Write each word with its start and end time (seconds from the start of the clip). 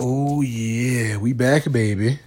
Oh 0.00 0.42
yeah, 0.42 1.16
we 1.18 1.32
back, 1.32 1.70
baby. 1.70 2.18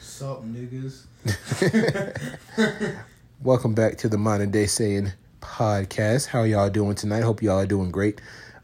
Sup, 0.00 0.44
niggas? 0.44 1.04
Welcome 3.42 3.74
back 3.74 3.96
to 3.98 4.08
the 4.08 4.18
Modern 4.18 4.50
Day 4.50 4.64
Saiyan 4.64 5.12
podcast. 5.40 6.26
How 6.26 6.42
y'all 6.42 6.68
doing 6.70 6.94
tonight? 6.94 7.22
Hope 7.22 7.42
y'all 7.42 7.60
are 7.60 7.66
doing 7.66 7.90
great. 7.90 8.20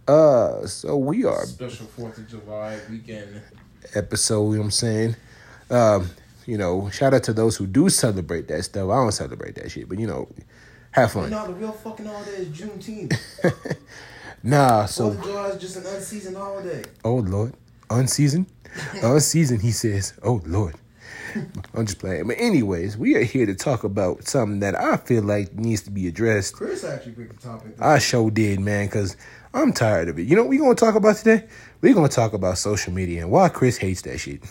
Uh, 0.06 0.66
so 0.66 0.96
we 0.96 1.24
are 1.24 1.46
Special 1.46 1.86
Fourth 1.86 2.18
of 2.18 2.28
July 2.28 2.78
weekend. 2.90 3.40
episode. 3.95 4.45
You 4.50 4.52
know 4.56 4.58
what 4.58 4.64
I'm 4.66 4.70
saying? 4.72 5.16
Um, 5.70 6.11
you 6.46 6.58
know, 6.58 6.90
shout 6.90 7.14
out 7.14 7.22
to 7.24 7.32
those 7.32 7.56
who 7.56 7.66
do 7.66 7.88
celebrate 7.88 8.48
that 8.48 8.62
stuff. 8.64 8.90
I 8.90 8.96
don't 8.96 9.12
celebrate 9.12 9.54
that 9.54 9.70
shit, 9.70 9.88
but 9.88 9.98
you 9.98 10.06
know, 10.06 10.29
have 10.90 11.12
fun. 11.12 11.24
You 11.24 11.30
know 11.30 11.46
the 11.46 11.54
real 11.54 11.72
fucking 11.72 12.04
holiday 12.06 12.32
is 12.42 12.48
Juneteenth. 12.48 13.16
Nah, 14.46 14.80
Fourth 14.80 14.90
so 14.90 15.06
of 15.06 15.22
July 15.22 15.48
is 15.48 15.58
just 15.58 15.76
an 15.76 15.86
unseasoned 15.86 16.36
holiday. 16.36 16.82
oh 17.02 17.14
lord, 17.14 17.54
unseasoned, 17.91 18.46
unseasoned. 19.03 19.61
Uh, 19.61 19.62
he 19.62 19.71
says, 19.71 20.15
oh 20.23 20.42
lord. 20.47 20.75
I'm 21.75 21.87
just 21.87 21.98
playing. 21.98 22.29
But 22.29 22.37
anyways, 22.38 22.97
we 22.97 23.16
are 23.16 23.23
here 23.23 23.47
to 23.47 23.55
talk 23.55 23.84
about 23.84 24.27
something 24.27 24.61
that 24.61 24.79
I 24.79 24.97
feel 24.97 25.23
like 25.23 25.55
needs 25.55 25.83
to 25.83 25.91
be 25.91 26.06
addressed. 26.06 26.55
Chris 26.55 26.84
actually 26.84 27.12
picked 27.12 27.41
the 27.41 27.48
topic. 27.48 27.75
I 27.80 27.98
sure 27.98 28.30
did, 28.30 28.61
man, 28.61 28.87
because 28.87 29.16
I'm 29.52 29.73
tired 29.73 30.09
of 30.09 30.19
it. 30.19 30.27
You 30.27 30.37
know 30.37 30.42
what 30.42 30.51
we're 30.51 30.61
going 30.61 30.77
to 30.77 30.84
talk 30.84 30.95
about 30.95 31.16
today? 31.16 31.47
We're 31.80 31.95
going 31.95 32.09
to 32.09 32.15
talk 32.15 32.33
about 32.33 32.59
social 32.59 32.92
media 32.92 33.23
and 33.23 33.30
why 33.30 33.48
Chris 33.48 33.77
hates 33.77 34.03
that 34.03 34.19
shit. 34.19 34.42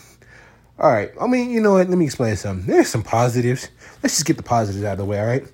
All 0.78 0.90
right. 0.90 1.10
I 1.20 1.26
mean, 1.26 1.50
you 1.50 1.60
know 1.60 1.74
what? 1.74 1.88
Let 1.88 1.98
me 1.98 2.06
explain 2.06 2.36
something. 2.36 2.66
There's 2.66 2.88
some 2.88 3.02
positives. 3.02 3.68
Let's 4.02 4.14
just 4.14 4.26
get 4.26 4.36
the 4.36 4.42
positives 4.42 4.84
out 4.84 4.92
of 4.92 4.98
the 4.98 5.04
way, 5.04 5.20
all 5.20 5.26
right? 5.26 5.44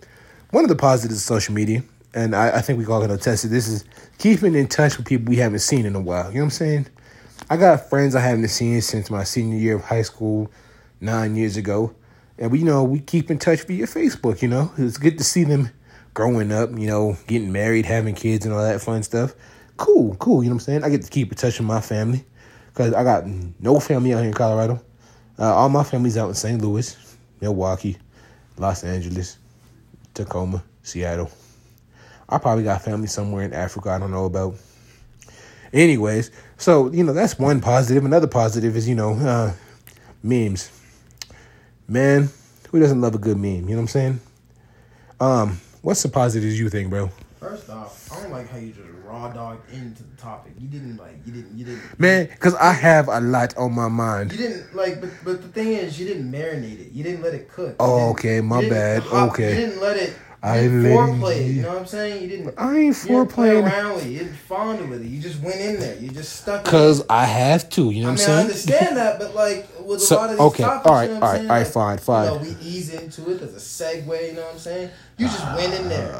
One 0.51 0.65
of 0.65 0.69
the 0.69 0.77
positives 0.77 1.16
of 1.16 1.23
social 1.23 1.55
media, 1.55 1.83
and 2.15 2.35
I, 2.35 2.59
I 2.59 2.60
think 2.60 2.79
we 2.79 2.87
all 2.87 3.01
can 3.02 3.10
attest 3.10 3.43
to 3.43 3.49
this, 3.49 3.69
is 3.69 3.85
keeping 4.19 4.55
in 4.55 4.66
touch 4.66 4.97
with 4.97 5.07
people 5.07 5.30
we 5.30 5.37
haven't 5.37 5.60
seen 5.60 5.87
in 5.87 5.95
a 5.95 6.01
while. 6.01 6.29
You 6.29 6.38
know 6.38 6.41
what 6.41 6.45
I'm 6.47 6.51
saying? 6.51 6.87
I 7.52 7.56
got 7.56 7.90
friends 7.90 8.14
I 8.14 8.20
haven't 8.20 8.46
seen 8.46 8.80
since 8.80 9.10
my 9.10 9.24
senior 9.24 9.59
year 9.59 9.74
of 9.74 9.82
high 9.82 10.02
school 10.02 10.52
nine 11.00 11.34
years 11.34 11.56
ago. 11.56 11.92
And 12.38 12.52
we 12.52 12.60
you 12.60 12.65
know 12.65 12.84
we 12.84 13.01
keep 13.01 13.29
in 13.29 13.40
touch 13.40 13.65
via 13.65 13.87
Facebook, 13.87 14.40
you 14.40 14.46
know. 14.46 14.70
It's 14.79 14.98
good 14.98 15.18
to 15.18 15.24
see 15.24 15.42
them 15.42 15.68
growing 16.15 16.52
up, 16.52 16.70
you 16.79 16.87
know, 16.87 17.16
getting 17.26 17.51
married, 17.51 17.87
having 17.87 18.15
kids 18.15 18.46
and 18.46 18.54
all 18.54 18.62
that 18.62 18.80
fun 18.80 19.02
stuff. 19.02 19.34
Cool, 19.79 20.15
cool, 20.20 20.45
you 20.45 20.48
know 20.48 20.54
what 20.54 20.62
I'm 20.62 20.65
saying? 20.65 20.84
I 20.84 20.90
get 20.90 21.02
to 21.02 21.10
keep 21.10 21.32
in 21.32 21.37
touch 21.37 21.59
with 21.59 21.66
my 21.66 21.80
family. 21.80 22.24
Cause 22.74 22.95
I 22.95 23.02
got 23.02 23.24
no 23.59 23.80
family 23.80 24.14
out 24.14 24.18
here 24.18 24.29
in 24.29 24.32
Colorado. 24.32 24.80
Uh, 25.37 25.52
all 25.52 25.68
my 25.68 25.82
family's 25.82 26.16
out 26.16 26.29
in 26.29 26.37
St. 26.37 26.62
Louis, 26.62 26.96
Milwaukee, 27.40 27.98
Los 28.59 28.85
Angeles, 28.85 29.38
Tacoma, 30.14 30.62
Seattle. 30.85 31.29
I 32.29 32.38
probably 32.38 32.62
got 32.62 32.82
family 32.82 33.09
somewhere 33.09 33.42
in 33.42 33.52
Africa 33.52 33.90
I 33.90 33.98
don't 33.98 34.12
know 34.12 34.26
about. 34.26 34.54
Anyways, 35.73 36.30
so 36.59 36.90
you 36.93 37.04
know 37.04 37.13
that's 37.13 37.38
one 37.38 37.60
positive. 37.60 38.04
Another 38.04 38.26
positive 38.26 38.76
is 38.76 38.88
you 38.88 38.95
know 38.95 39.13
uh, 39.15 39.52
memes. 40.23 40.71
Man, 41.88 42.29
who 42.71 42.80
doesn't 42.80 43.01
love 43.01 43.15
a 43.15 43.18
good 43.18 43.37
meme? 43.37 43.68
You 43.68 43.71
know 43.71 43.74
what 43.76 43.80
I'm 43.82 43.88
saying? 43.88 44.21
Um, 45.21 45.60
what's 45.82 46.02
the 46.02 46.09
positives 46.09 46.59
you 46.59 46.68
think, 46.71 46.91
bro? 46.91 47.10
First 47.38 47.68
off, 47.71 48.10
I 48.13 48.23
don't 48.23 48.32
like 48.32 48.48
how 48.51 48.59
you 48.59 48.68
just 48.73 48.87
raw 49.04 49.29
dog 49.32 49.59
into 49.73 50.02
the 50.02 50.16
topic. 50.16 50.52
You 50.59 50.68
didn't 50.68 50.96
like. 50.98 51.16
You 51.24 51.32
didn't. 51.32 51.57
You 51.57 51.65
didn't. 51.65 51.98
Man, 52.01 52.26
because 52.26 52.54
I 52.57 52.73
have 52.73 53.09
a 53.09 53.21
lot 53.21 53.57
on 53.57 53.73
my 53.74 53.88
mind. 53.88 54.32
You 54.32 54.38
didn't 54.38 54.74
like, 54.74 55.01
but 55.01 55.10
but 55.24 55.41
the 55.43 55.48
thing 55.48 55.68
is, 55.73 55.98
you 55.98 56.07
didn't 56.07 56.30
marinate 56.30 56.80
it. 56.80 56.93
You 56.93 57.02
didn't 57.04 57.23
let 57.23 57.35
it 57.35 57.48
cook. 57.48 57.76
Oh, 57.80 58.10
okay, 58.10 58.41
my 58.41 58.68
bad. 58.68 59.02
hop- 59.04 59.32
Okay. 59.32 59.51
You 59.51 59.66
didn't 59.66 59.80
let 59.80 59.96
it. 59.96 60.15
I 60.43 60.57
I 60.57 60.63
didn't 60.63 60.83
let 60.85 60.93
foreplay. 60.93 61.37
it, 61.37 61.51
You 61.57 61.63
know 61.63 61.69
what 61.69 61.79
I'm 61.80 61.87
saying? 61.87 62.23
You 62.23 62.29
didn't. 62.29 62.55
I 62.59 62.79
ain't 62.79 63.02
You 63.02 63.09
didn't 63.09 63.29
play 63.30 63.49
foreplaying 63.51 63.65
around 63.65 63.95
with 63.96 64.06
it. 64.06 64.10
You 64.10 64.19
didn't 64.21 64.37
fondle 64.37 64.87
with 64.87 65.03
it. 65.03 65.09
You 65.09 65.21
just 65.21 65.43
went 65.43 65.60
in 65.60 65.81
there. 65.81 65.97
You 65.99 66.09
just 66.10 66.32
stuck. 66.37 66.60
it. 66.60 66.65
because 66.65 67.05
I 67.10 67.25
have 67.27 67.69
to. 67.71 67.91
You 67.91 68.03
know 68.05 68.09
I 68.09 68.12
what 68.12 68.21
I 68.21 68.22
I'm 68.22 68.27
saying? 68.27 68.38
I 68.38 68.41
understand 68.43 68.97
that, 68.97 69.19
but 69.19 69.34
like 69.34 69.69
with 69.84 70.00
So, 70.00 70.16
a 70.16 70.19
lot 70.19 70.31
of 70.31 70.37
these 70.37 70.41
okay, 70.47 70.62
topics, 70.62 70.87
all 70.87 70.94
right, 70.94 71.03
you 71.05 71.09
know 71.10 71.15
all 71.16 71.21
what 71.21 71.27
I'm 71.27 71.32
right, 71.32 71.37
saying? 71.38 71.50
all 71.50 71.56
right, 71.56 71.62
Like, 71.65 71.72
fine, 71.72 71.99
fine. 71.99 72.25
You 72.25 72.31
know, 72.31 72.59
we 72.60 72.66
ease 72.66 72.94
into 72.94 73.31
it. 73.31 73.38
There's 73.41 73.55
a 73.55 73.56
segue. 73.59 74.28
You 74.28 74.32
know 74.34 74.43
what 74.43 74.53
I'm 74.55 74.59
saying? 74.59 74.91
You 75.19 75.28
just 75.28 75.44
went 75.55 75.75
in 75.75 75.88
there. 75.88 76.12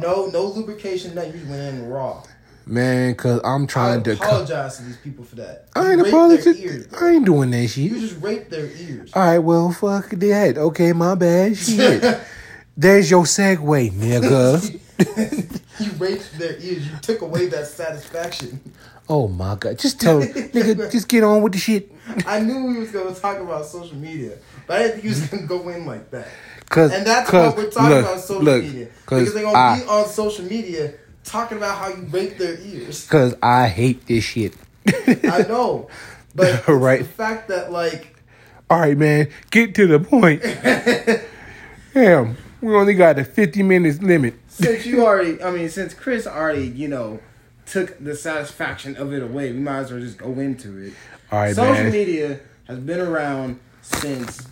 No, 0.00 0.26
no 0.26 0.46
lubrication. 0.46 1.14
Nothing. 1.14 1.32
You 1.32 1.38
just 1.38 1.50
went 1.50 1.62
in 1.74 1.88
raw. 1.88 2.22
Man, 2.66 3.12
because 3.12 3.40
I'm 3.44 3.64
I 3.64 3.66
trying 3.66 4.02
to. 4.04 4.16
co- 4.16 4.24
apologize 4.24 4.76
to 4.78 4.84
these 4.84 4.96
people 4.96 5.24
for 5.24 5.36
that. 5.36 5.66
I 5.74 5.90
ain't 5.92 5.96
raped 6.02 6.08
apologizing. 6.14 6.52
their 6.54 6.62
ears, 6.62 6.86
bro. 6.88 6.98
I 7.00 7.10
ain't 7.12 7.24
doing 7.26 7.50
that 7.50 7.68
shit. 7.68 7.84
You 7.90 8.00
just 8.00 8.20
raped 8.20 8.50
their 8.50 8.66
ears. 8.66 9.12
All 9.14 9.22
right, 9.22 9.38
well, 9.38 9.70
fuck 9.72 10.10
that. 10.10 10.58
Okay, 10.58 10.92
my 10.92 11.14
bad. 11.14 11.56
Shit. 11.56 12.02
There's 12.76 13.10
your 13.10 13.24
segue, 13.24 13.90
nigga. 13.92 14.80
you 15.80 15.90
raped 15.92 16.38
their 16.38 16.52
ears. 16.58 16.86
You 16.90 16.96
took 17.02 17.20
away 17.22 17.46
that 17.48 17.66
satisfaction. 17.66 18.60
Oh 19.08 19.28
my 19.28 19.56
god. 19.56 19.78
Just 19.78 20.00
tell 20.00 20.20
nigga, 20.22 20.90
just 20.92 21.08
get 21.08 21.22
on 21.24 21.42
with 21.42 21.52
the 21.52 21.58
shit. 21.58 21.92
I 22.26 22.40
knew 22.40 22.66
we 22.66 22.78
was 22.78 22.90
gonna 22.90 23.14
talk 23.14 23.38
about 23.38 23.66
social 23.66 23.96
media, 23.96 24.38
but 24.66 24.76
I 24.80 24.82
didn't 24.84 24.92
think 24.92 25.02
he 25.02 25.08
was 25.10 25.26
gonna 25.28 25.46
go 25.46 25.68
in 25.68 25.86
like 25.86 26.10
that. 26.12 26.28
Cause, 26.68 26.92
And 26.92 27.06
that's 27.06 27.28
cause, 27.28 27.54
what 27.54 27.64
we're 27.64 27.70
talking 27.70 27.90
look, 27.90 28.04
about 28.06 28.20
social 28.20 28.42
look, 28.42 28.62
media. 28.64 28.86
Cause 29.04 29.20
Because 29.20 29.34
they're 29.34 29.42
gonna 29.42 29.58
I, 29.58 29.80
be 29.80 29.86
on 29.86 30.08
social 30.08 30.44
media 30.46 30.94
talking 31.24 31.58
about 31.58 31.76
how 31.76 31.88
you 31.88 32.04
rape 32.04 32.38
their 32.38 32.58
ears. 32.60 33.06
cause 33.08 33.34
I 33.42 33.68
hate 33.68 34.06
this 34.06 34.24
shit. 34.24 34.54
I 34.86 35.44
know. 35.48 35.88
But 36.34 36.66
Right. 36.66 37.00
the 37.00 37.04
fact 37.04 37.48
that 37.48 37.70
like 37.70 38.16
All 38.70 38.80
right, 38.80 38.96
man, 38.96 39.28
get 39.50 39.74
to 39.74 39.86
the 39.86 39.98
point. 40.00 40.40
Damn, 41.92 42.38
we 42.62 42.74
only 42.74 42.94
got 42.94 43.18
a 43.18 43.24
50 43.24 43.62
minutes 43.62 44.00
limit. 44.00 44.34
since 44.48 44.86
you 44.86 45.04
already 45.04 45.42
I 45.42 45.50
mean, 45.50 45.68
since 45.68 45.92
Chris 45.92 46.26
already, 46.26 46.68
you 46.68 46.88
know, 46.88 47.20
took 47.66 48.02
the 48.02 48.14
satisfaction 48.16 48.96
of 48.96 49.12
it 49.12 49.22
away, 49.22 49.52
we 49.52 49.58
might 49.58 49.80
as 49.80 49.90
well 49.92 50.00
just 50.00 50.16
go 50.18 50.32
into 50.38 50.78
it. 50.78 50.94
All 51.30 51.40
right, 51.40 51.54
Social 51.54 51.74
man. 51.74 51.92
media 51.92 52.40
has 52.68 52.78
been 52.78 53.00
around 53.00 53.58
since 53.82 54.46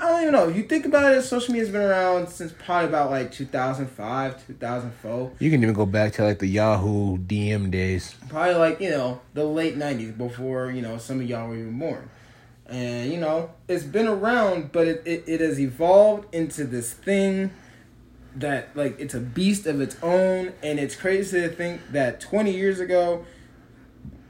I 0.00 0.08
don't 0.08 0.20
even 0.22 0.32
know. 0.32 0.48
You 0.48 0.64
think 0.64 0.84
about 0.86 1.14
it, 1.14 1.22
social 1.22 1.52
media 1.52 1.64
has 1.66 1.72
been 1.72 1.82
around 1.82 2.28
since 2.28 2.52
probably 2.52 2.88
about 2.88 3.10
like 3.10 3.32
2005, 3.32 4.46
2004. 4.46 5.32
You 5.38 5.50
can 5.50 5.62
even 5.62 5.74
go 5.74 5.86
back 5.86 6.12
to 6.14 6.24
like 6.24 6.40
the 6.40 6.46
Yahoo 6.46 7.16
DM 7.18 7.70
days. 7.70 8.14
Probably 8.28 8.54
like, 8.54 8.80
you 8.80 8.90
know, 8.90 9.20
the 9.34 9.44
late 9.44 9.78
90s 9.78 10.16
before, 10.18 10.70
you 10.72 10.82
know, 10.82 10.98
some 10.98 11.20
of 11.20 11.26
y'all 11.26 11.48
were 11.48 11.56
even 11.56 11.78
born. 11.78 12.10
And, 12.66 13.12
you 13.12 13.18
know, 13.18 13.50
it's 13.68 13.84
been 13.84 14.08
around, 14.08 14.72
but 14.72 14.86
it, 14.86 15.02
it, 15.04 15.24
it 15.26 15.40
has 15.40 15.60
evolved 15.60 16.34
into 16.34 16.64
this 16.64 16.92
thing 16.92 17.50
that, 18.36 18.74
like, 18.74 18.98
it's 18.98 19.14
a 19.14 19.20
beast 19.20 19.66
of 19.66 19.80
its 19.80 19.96
own. 20.02 20.52
And 20.62 20.78
it's 20.78 20.96
crazy 20.96 21.40
to 21.40 21.48
think 21.48 21.92
that 21.92 22.20
20 22.20 22.50
years 22.50 22.80
ago, 22.80 23.24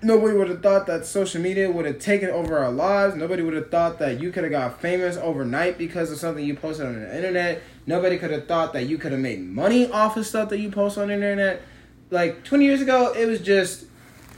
nobody 0.05 0.37
would 0.37 0.49
have 0.49 0.63
thought 0.63 0.87
that 0.87 1.07
social 1.07 1.41
media 1.41 1.71
would 1.71 1.87
have 1.87 1.99
taken 1.99 2.29
over 2.29 2.59
our 2.59 2.71
lives. 2.71 3.15
Nobody 3.15 3.43
would 3.43 3.55
have 3.55 3.71
thought 3.71 3.99
that 4.01 4.21
you 4.21 4.31
could 4.31 4.45
have 4.45 4.53
got 4.53 4.81
famous 4.81 5.17
overnight 5.17 5.79
because 5.79 6.13
of 6.13 6.19
something 6.19 6.45
you 6.45 6.55
posted 6.55 6.87
on 6.87 7.01
the 7.01 7.17
internet. 7.17 7.63
Nobody 7.87 8.19
could 8.19 8.31
have 8.31 8.47
thought 8.47 8.73
that 8.75 8.87
you 8.87 8.99
could 8.99 9.13
have 9.13 9.21
made 9.21 9.41
money 9.41 9.91
off 9.91 10.17
of 10.17 10.27
stuff 10.27 10.51
that 10.51 10.59
you 10.59 10.71
post 10.71 10.99
on 10.99 11.09
the 11.09 11.15
internet. 11.15 11.63
Like 12.11 12.45
20 12.45 12.65
years 12.65 12.81
ago, 12.83 13.13
it 13.17 13.27
was 13.27 13.41
just 13.41 13.87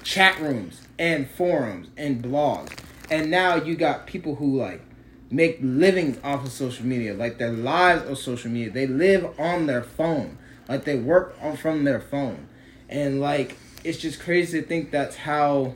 chat 0.03 0.39
rooms 0.41 0.87
and 0.99 1.29
forums 1.29 1.89
and 1.97 2.23
blogs. 2.23 2.79
And 3.11 3.31
now 3.31 3.57
you 3.57 3.77
got 3.77 4.07
people 4.07 4.37
who 4.37 4.59
like 4.59 4.83
make 5.31 5.59
livings 5.61 6.19
off 6.23 6.45
of 6.45 6.53
social 6.53 6.87
media, 6.87 7.15
like 7.15 7.39
their 7.39 7.53
lives 7.53 8.09
of 8.09 8.19
social 8.19 8.51
media. 8.51 8.71
They 8.71 8.87
live 8.87 9.39
on 9.39 9.67
their 9.67 9.83
phone, 9.83 10.39
like 10.69 10.85
they 10.85 10.97
work 10.97 11.37
on 11.41 11.57
from 11.57 11.85
their 11.85 12.01
phone, 12.01 12.49
and 12.89 13.21
like 13.21 13.57
it's 13.85 13.99
just 13.99 14.21
crazy 14.21 14.61
to 14.61 14.67
think 14.67 14.91
that's 14.91 15.17
how 15.17 15.75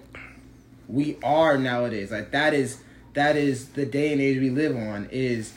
we 0.88 1.16
are 1.22 1.56
nowadays. 1.56 2.10
Like 2.10 2.32
that 2.32 2.54
is 2.54 2.80
that 3.14 3.36
is 3.36 3.70
the 3.70 3.86
day 3.86 4.12
and 4.12 4.20
age 4.20 4.38
we 4.38 4.50
live 4.50 4.76
on. 4.76 5.08
Is 5.10 5.52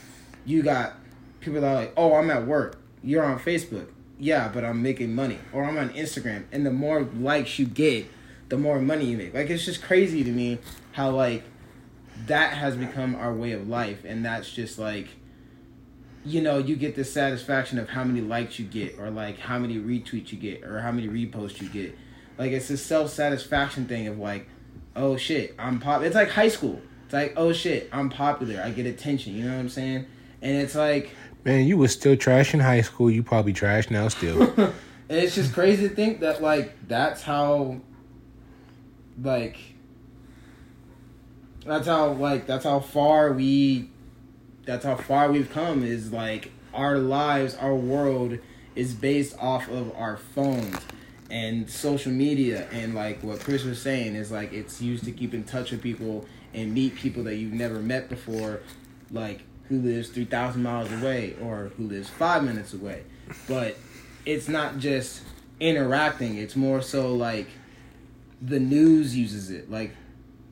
you 0.45 0.61
got 0.63 0.93
people 1.39 1.61
that 1.61 1.67
are 1.67 1.75
like, 1.75 1.93
oh, 1.97 2.15
I'm 2.15 2.29
at 2.29 2.45
work. 2.45 2.79
You're 3.03 3.23
on 3.23 3.39
Facebook. 3.39 3.87
Yeah, 4.19 4.49
but 4.53 4.63
I'm 4.63 4.81
making 4.81 5.13
money. 5.13 5.39
Or 5.51 5.65
I'm 5.65 5.77
on 5.77 5.89
Instagram. 5.89 6.45
And 6.51 6.65
the 6.65 6.71
more 6.71 7.01
likes 7.01 7.59
you 7.59 7.65
get, 7.65 8.07
the 8.49 8.57
more 8.57 8.79
money 8.79 9.05
you 9.05 9.17
make. 9.17 9.33
Like 9.33 9.49
it's 9.49 9.65
just 9.65 9.81
crazy 9.81 10.23
to 10.23 10.31
me 10.31 10.59
how 10.93 11.11
like 11.11 11.43
that 12.27 12.53
has 12.53 12.75
become 12.75 13.15
our 13.15 13.33
way 13.33 13.51
of 13.51 13.67
life 13.67 14.05
and 14.05 14.25
that's 14.25 14.51
just 14.51 14.79
like 14.79 15.07
you 16.25 16.41
know 16.41 16.57
you 16.57 16.75
get 16.75 16.95
the 16.95 17.03
satisfaction 17.03 17.77
of 17.77 17.89
how 17.89 18.03
many 18.03 18.21
likes 18.21 18.57
you 18.57 18.65
get 18.65 18.97
or 18.99 19.09
like 19.09 19.39
how 19.39 19.59
many 19.59 19.77
retweets 19.77 20.31
you 20.31 20.37
get 20.37 20.63
or 20.63 20.79
how 20.79 20.91
many 20.91 21.07
reposts 21.07 21.61
you 21.61 21.69
get. 21.69 21.97
Like 22.37 22.51
it's 22.51 22.69
a 22.69 22.77
self-satisfaction 22.77 23.87
thing 23.87 24.07
of 24.07 24.17
like 24.17 24.47
oh 24.95 25.17
shit 25.17 25.55
i'm 25.57 25.79
pop 25.79 26.01
it's 26.01 26.15
like 26.15 26.29
high 26.29 26.47
school. 26.47 26.81
It's 27.05 27.13
like 27.13 27.33
oh 27.35 27.51
shit 27.51 27.89
i'm 27.91 28.09
popular. 28.09 28.61
I 28.61 28.69
get 28.69 28.85
attention. 28.85 29.35
You 29.35 29.45
know 29.45 29.53
what 29.53 29.59
i'm 29.59 29.69
saying? 29.69 30.05
And 30.41 30.57
it's 30.57 30.75
like 30.75 31.11
Man, 31.45 31.65
you 31.65 31.77
was 31.77 31.91
still 31.91 32.15
trash 32.15 32.53
in 32.53 32.61
high 32.61 32.79
school. 32.79 33.11
You 33.11 33.21
probably 33.21 33.51
trash 33.51 33.89
now 33.89 34.07
still. 34.07 34.43
and 34.57 34.73
it's 35.09 35.35
just 35.35 35.53
crazy 35.53 35.89
to 35.89 35.93
think 35.93 36.21
that 36.21 36.41
like 36.41 36.73
that's 36.87 37.21
how 37.21 37.81
like 39.21 39.57
that's 41.65 41.87
how 41.87 42.13
like 42.13 42.45
that's 42.45 42.65
how 42.65 42.79
far 42.79 43.31
we 43.31 43.89
that's 44.65 44.85
how 44.85 44.95
far 44.95 45.31
we've 45.31 45.51
come 45.51 45.83
is 45.83 46.11
like 46.11 46.51
our 46.73 46.97
lives 46.97 47.55
our 47.55 47.75
world 47.75 48.37
is 48.75 48.93
based 48.93 49.35
off 49.39 49.69
of 49.69 49.93
our 49.95 50.17
phones 50.17 50.77
and 51.29 51.69
social 51.69 52.11
media 52.11 52.67
and 52.71 52.93
like 52.93 53.21
what 53.23 53.39
Chris 53.39 53.63
was 53.63 53.81
saying 53.81 54.15
is 54.15 54.31
like 54.31 54.53
it's 54.53 54.81
used 54.81 55.03
to 55.05 55.11
keep 55.11 55.33
in 55.33 55.43
touch 55.43 55.71
with 55.71 55.81
people 55.81 56.25
and 56.53 56.73
meet 56.73 56.95
people 56.95 57.23
that 57.23 57.35
you've 57.35 57.53
never 57.53 57.79
met 57.79 58.09
before, 58.09 58.61
like 59.11 59.41
who 59.69 59.79
lives 59.81 60.09
three 60.09 60.25
thousand 60.25 60.63
miles 60.63 60.91
away 60.91 61.35
or 61.41 61.71
who 61.77 61.87
lives 61.87 62.09
five 62.09 62.43
minutes 62.43 62.73
away. 62.73 63.03
But 63.47 63.77
it's 64.25 64.47
not 64.47 64.77
just 64.77 65.23
interacting; 65.59 66.37
it's 66.37 66.55
more 66.55 66.81
so 66.81 67.15
like 67.15 67.47
the 68.41 68.59
news 68.59 69.17
uses 69.17 69.49
it. 69.49 69.71
Like 69.71 69.95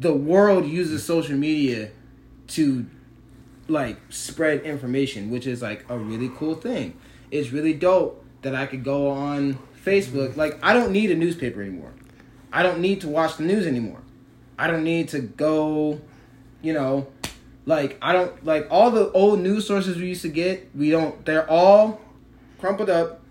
the 0.01 0.13
world 0.13 0.65
uses 0.65 1.06
social 1.06 1.38
media 1.38 1.92
to 2.48 2.88
like 3.68 3.98
spread 4.09 4.62
information, 4.62 5.30
which 5.30 5.45
is 5.45 5.62
like 5.62 5.86
a 5.89 5.98
really 5.98 6.31
cool 6.36 6.56
thing. 6.56 6.98
It's 7.30 7.51
really 7.51 7.75
dope 7.75 8.25
that 8.42 8.56
I 8.56 8.65
could 8.65 8.83
go 8.83 9.12
on 9.12 9.59
Facebook. 9.86 10.36
Like 10.36 10.57
I 10.63 10.74
don't 10.74 10.92
need 10.92 11.12
a 11.12 11.15
newspaper 11.15 11.62
anymore. 11.62 11.94
I 12.51 12.63
don't 12.63 12.80
need 12.80 13.01
to 13.01 13.07
watch 13.07 13.38
the 13.38 13.44
news 13.44 13.68
anymore. 13.68 14.01
I 14.57 14.65
don't 14.65 14.83
need 14.83 15.09
to 15.09 15.19
go, 15.19 16.01
you 16.63 16.74
know, 16.74 17.07
like 17.68 18.00
I 18.01 18.12
don't 18.12 18.44
like 18.44 18.68
all 18.71 18.89
the 18.89 19.12
old 19.12 19.39
news 19.39 19.68
sources 19.68 19.98
we 19.98 20.07
used 20.07 20.24
to 20.24 20.30
get. 20.30 20.75
We 20.75 20.89
don't. 20.89 21.24
They're 21.25 21.50
all 21.50 22.01
crumpled 22.59 22.89
up 22.89 23.21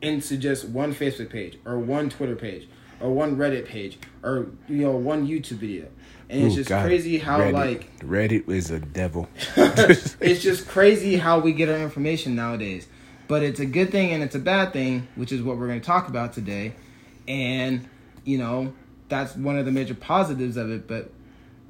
into 0.00 0.36
just 0.36 0.64
one 0.68 0.94
Facebook 0.94 1.30
page 1.30 1.58
or 1.64 1.80
one 1.80 2.08
Twitter 2.08 2.36
page 2.36 2.68
or 3.00 3.10
one 3.10 3.36
Reddit 3.36 3.66
page 3.66 3.98
or 4.22 4.46
you 4.68 4.82
know 4.84 4.92
one 4.92 5.26
YouTube 5.26 5.58
video. 5.58 5.88
And 6.30 6.44
it's 6.44 6.54
Ooh, 6.54 6.58
just 6.58 6.68
God. 6.70 6.86
crazy 6.86 7.18
how 7.18 7.40
Reddit. 7.40 7.52
like 7.52 7.98
Reddit 7.98 8.48
is 8.48 8.70
a 8.70 8.78
devil. 8.78 9.28
it's 9.56 10.42
just 10.42 10.68
crazy 10.68 11.16
how 11.16 11.40
we 11.40 11.52
get 11.52 11.68
our 11.68 11.78
information 11.78 12.36
nowadays. 12.36 12.86
But 13.26 13.42
it's 13.42 13.60
a 13.60 13.66
good 13.66 13.90
thing 13.90 14.12
and 14.12 14.22
it's 14.22 14.34
a 14.36 14.40
bad 14.40 14.72
thing, 14.72 15.08
which 15.16 15.32
is 15.32 15.42
what 15.42 15.56
we're 15.58 15.66
going 15.66 15.80
to 15.80 15.86
talk 15.86 16.08
about 16.08 16.32
today. 16.32 16.74
And, 17.28 17.88
you 18.24 18.38
know, 18.38 18.72
that's 19.08 19.34
one 19.36 19.58
of 19.58 19.64
the 19.66 19.72
major 19.72 19.94
positives 19.94 20.56
of 20.56 20.70
it. 20.70 20.86
But 20.86 21.10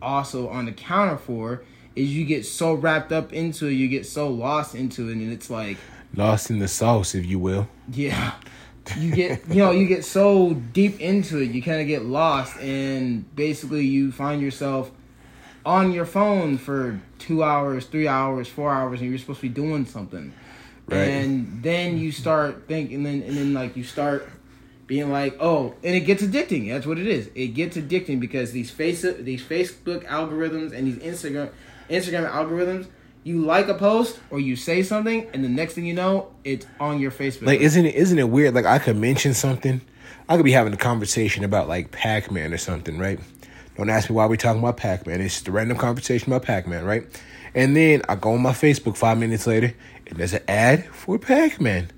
also 0.03 0.49
on 0.49 0.67
the 0.67 0.73
counter 0.73 1.17
for 1.17 1.63
is 1.97 2.15
you 2.15 2.25
get 2.25 2.47
so 2.47 2.75
wrapped 2.75 3.13
up 3.13 3.33
into 3.33 3.67
it, 3.67 3.73
you 3.73 3.89
get 3.89 4.07
so 4.07 4.29
lost 4.29 4.75
into 4.75 5.09
it, 5.09 5.13
and 5.13 5.33
it's 5.33 5.51
like, 5.51 5.77
Lost 6.15 6.51
in 6.51 6.59
the 6.59 6.69
sauce, 6.69 7.15
if 7.15 7.25
you 7.27 7.39
will. 7.39 7.69
yeah. 7.91 8.33
You 8.97 9.15
get, 9.15 9.49
you 9.49 9.57
know, 9.57 9.71
you 9.71 9.87
get 9.87 10.05
so 10.05 10.55
deep 10.55 11.01
into 11.01 11.39
it, 11.39 11.51
you 11.51 11.63
kind 11.63 11.81
of 11.81 11.87
get 11.87 12.05
lost, 12.05 12.57
and 12.59 13.35
basically 13.37 13.85
you 13.85 14.11
find 14.11 14.43
yourself 14.43 14.91
on 15.65 15.93
your 15.93 16.07
phone 16.07 16.59
for 16.59 17.01
two 17.19 17.43
hours, 17.43 17.87
three 17.87 18.09
hours, 18.09 18.49
four 18.49 18.73
hours, 18.73 19.01
and 19.01 19.11
you're 19.11 19.19
supposed 19.19 19.41
to 19.41 19.49
be 19.49 19.55
doing 19.55 19.85
something. 19.85 20.33
Right. 20.87 20.97
And 20.97 21.63
then 21.63 21.99
you 21.99 22.11
start 22.11 22.67
thinking, 22.67 22.97
and 22.97 23.07
then, 23.07 23.23
and 23.23 23.37
then 23.37 23.55
like 23.55 23.77
you 23.77 23.85
start 23.85 24.29
being 24.87 25.13
like, 25.13 25.37
oh, 25.39 25.75
and 25.85 25.95
it 25.95 26.01
gets 26.01 26.21
addicting. 26.23 26.69
That's 26.69 26.85
what 26.85 26.99
it 26.99 27.07
is. 27.07 27.31
It 27.37 27.49
gets 27.49 27.77
addicting 27.77 28.19
because 28.19 28.51
these 28.51 28.73
face 28.73 29.03
these 29.03 29.41
Facebook 29.41 30.05
algorithms 30.07 30.73
and 30.73 30.87
these 30.87 30.97
Instagram 30.97 31.51
Instagram 31.89 32.29
algorithms. 32.29 32.89
You 33.23 33.43
like 33.43 33.69
a 33.69 33.75
post 33.75 34.19
or 34.31 34.41
you 34.41 34.57
say 34.57 34.83
something, 34.83 35.29
and 35.35 35.45
the 35.45 35.49
next 35.49 35.75
thing 35.75 35.85
you 35.85 35.95
know, 35.95 36.33
it's 36.43 36.67
on 36.79 37.01
your 37.01 37.11
Facebook. 37.11 37.47
Like, 37.47 37.61
isn't 37.61 37.85
it 37.85 37.95
isn't 37.95 38.19
it 38.19 38.29
weird? 38.29 38.55
Like, 38.55 38.65
I 38.65 38.79
could 38.79 38.97
mention 38.97 39.35
something. 39.35 39.81
I 40.29 40.37
could 40.37 40.45
be 40.45 40.53
having 40.53 40.73
a 40.73 40.79
conversation 40.79 41.45
about 41.45 41.69
like 41.69 41.91
Pac 41.91 42.31
Man 42.31 42.55
or 42.55 42.59
something, 42.59 42.99
right? 42.99 43.21
Don't 43.77 43.91
ask 43.91 44.09
me 44.09 44.17
why 44.17 44.27
we're 44.27 44.37
talking 44.37 44.61
about 44.61 44.77
Pac 44.77 45.07
Man. 45.07 45.21
It's 45.21 45.35
just 45.35 45.49
a 45.49 45.53
random 45.53 45.77
conversation 45.77 46.33
about 46.33 46.43
Pac 46.43 46.67
Man, 46.67 46.85
right? 46.85 47.05
And 47.55 47.77
then 47.77 48.03
I 48.09 48.15
go 48.15 48.33
on 48.33 48.43
my 48.43 48.53
Facebook 48.53 48.97
five 48.97 49.19
minutes 49.19 49.47
later, 49.47 49.75
and 50.07 50.19
there's 50.19 50.35
an 50.35 50.43
ad 50.49 50.87
for 50.87 51.19
Pac 51.19 51.61
Man. 51.61 51.91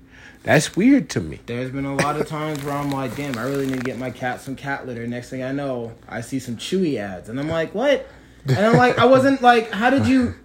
That's 0.43 0.75
weird 0.75 1.09
to 1.11 1.21
me. 1.21 1.39
There's 1.45 1.71
been 1.71 1.85
a 1.85 1.95
lot 1.95 2.19
of 2.19 2.27
times 2.27 2.61
where 2.63 2.73
I'm 2.73 2.91
like, 2.91 3.15
damn, 3.15 3.37
I 3.37 3.43
really 3.43 3.65
need 3.65 3.77
to 3.77 3.83
get 3.83 3.97
my 3.97 4.11
cat 4.11 4.41
some 4.41 4.57
cat 4.57 4.85
litter. 4.85 5.07
Next 5.07 5.29
thing 5.29 5.41
I 5.41 5.53
know, 5.53 5.93
I 6.09 6.21
see 6.21 6.39
some 6.39 6.57
Chewy 6.57 6.97
ads, 6.97 7.29
and 7.29 7.39
I'm 7.39 7.47
like, 7.47 7.73
what? 7.73 8.07
And 8.45 8.57
I'm 8.57 8.75
like, 8.75 8.97
I 8.99 9.05
wasn't 9.05 9.41
like, 9.41 9.71
how 9.71 9.89
did 9.89 10.05
you? 10.05 10.35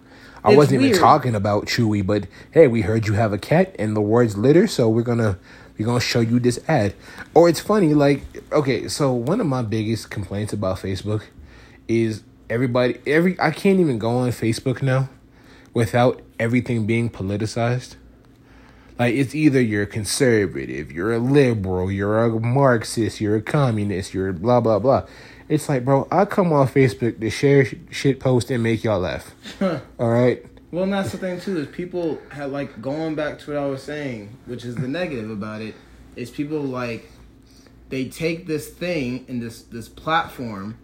I 0.53 0.56
wasn't 0.56 0.83
even 0.83 0.99
talking 0.99 1.35
about 1.35 1.67
Chewy, 1.67 2.05
but 2.05 2.27
hey, 2.50 2.67
we 2.67 2.83
heard 2.83 3.06
you 3.06 3.15
have 3.15 3.33
a 3.33 3.39
cat 3.39 3.75
and 3.79 3.97
the 3.97 4.00
words 4.00 4.37
litter, 4.37 4.67
so 4.67 4.89
we're 4.89 5.03
gonna 5.03 5.39
we're 5.79 5.87
gonna 5.87 6.00
show 6.00 6.21
you 6.21 6.39
this 6.39 6.59
ad. 6.69 6.95
Or 7.35 7.49
it's 7.49 7.61
funny, 7.61 7.95
like 7.95 8.23
okay, 8.53 8.89
so 8.89 9.12
one 9.12 9.41
of 9.41 9.47
my 9.47 9.62
biggest 9.62 10.11
complaints 10.11 10.53
about 10.53 10.79
Facebook 10.79 11.25
is 11.87 12.23
everybody 12.50 12.99
every 13.06 13.39
I 13.41 13.50
can't 13.50 13.81
even 13.81 13.99
go 13.99 14.11
on 14.11 14.31
Facebook 14.31 14.83
now 14.83 15.09
without 15.75 16.21
everything 16.39 16.87
being 16.87 17.11
politicized. 17.11 17.97
Like 18.99 19.15
it's 19.15 19.35
either 19.35 19.61
you're 19.61 19.85
a 19.85 19.87
conservative, 19.87 20.91
you're 20.91 21.12
a 21.12 21.19
liberal, 21.19 21.91
you're 21.91 22.19
a 22.19 22.41
Marxist, 22.41 23.21
you're 23.21 23.37
a 23.37 23.43
communist, 23.43 24.12
you're 24.12 24.33
blah 24.33 24.61
blah 24.61 24.79
blah. 24.79 25.06
It's 25.49 25.69
like, 25.69 25.85
bro, 25.85 26.06
I 26.11 26.25
come 26.27 26.53
on 26.53 26.69
Facebook 26.69 27.21
to 27.21 27.31
share 27.31 27.65
sh- 27.65 27.75
shit 27.91 28.21
post 28.21 28.50
and 28.50 28.62
make 28.62 28.85
y'all 28.85 29.00
laugh. 29.00 29.35
All 29.61 30.11
right. 30.11 30.45
Well, 30.71 30.85
and 30.85 30.93
that's 30.93 31.12
the 31.12 31.19
thing 31.19 31.41
too 31.41 31.59
is 31.59 31.69
people 31.69 32.19
have 32.31 32.53
like 32.53 32.83
going 32.83 33.15
back 33.15 33.39
to 33.41 33.50
what 33.50 33.59
I 33.59 33.67
was 33.67 33.83
saying, 33.83 34.37
which 34.45 34.65
is 34.65 34.75
the 34.75 34.89
negative 34.89 35.31
about 35.31 35.62
it, 35.62 35.75
is 36.17 36.31
people 36.31 36.61
like 36.61 37.11
they 37.89 38.06
take 38.06 38.47
this 38.47 38.69
thing 38.69 39.25
and 39.29 39.41
this 39.41 39.62
this 39.62 39.89
platform, 39.89 40.77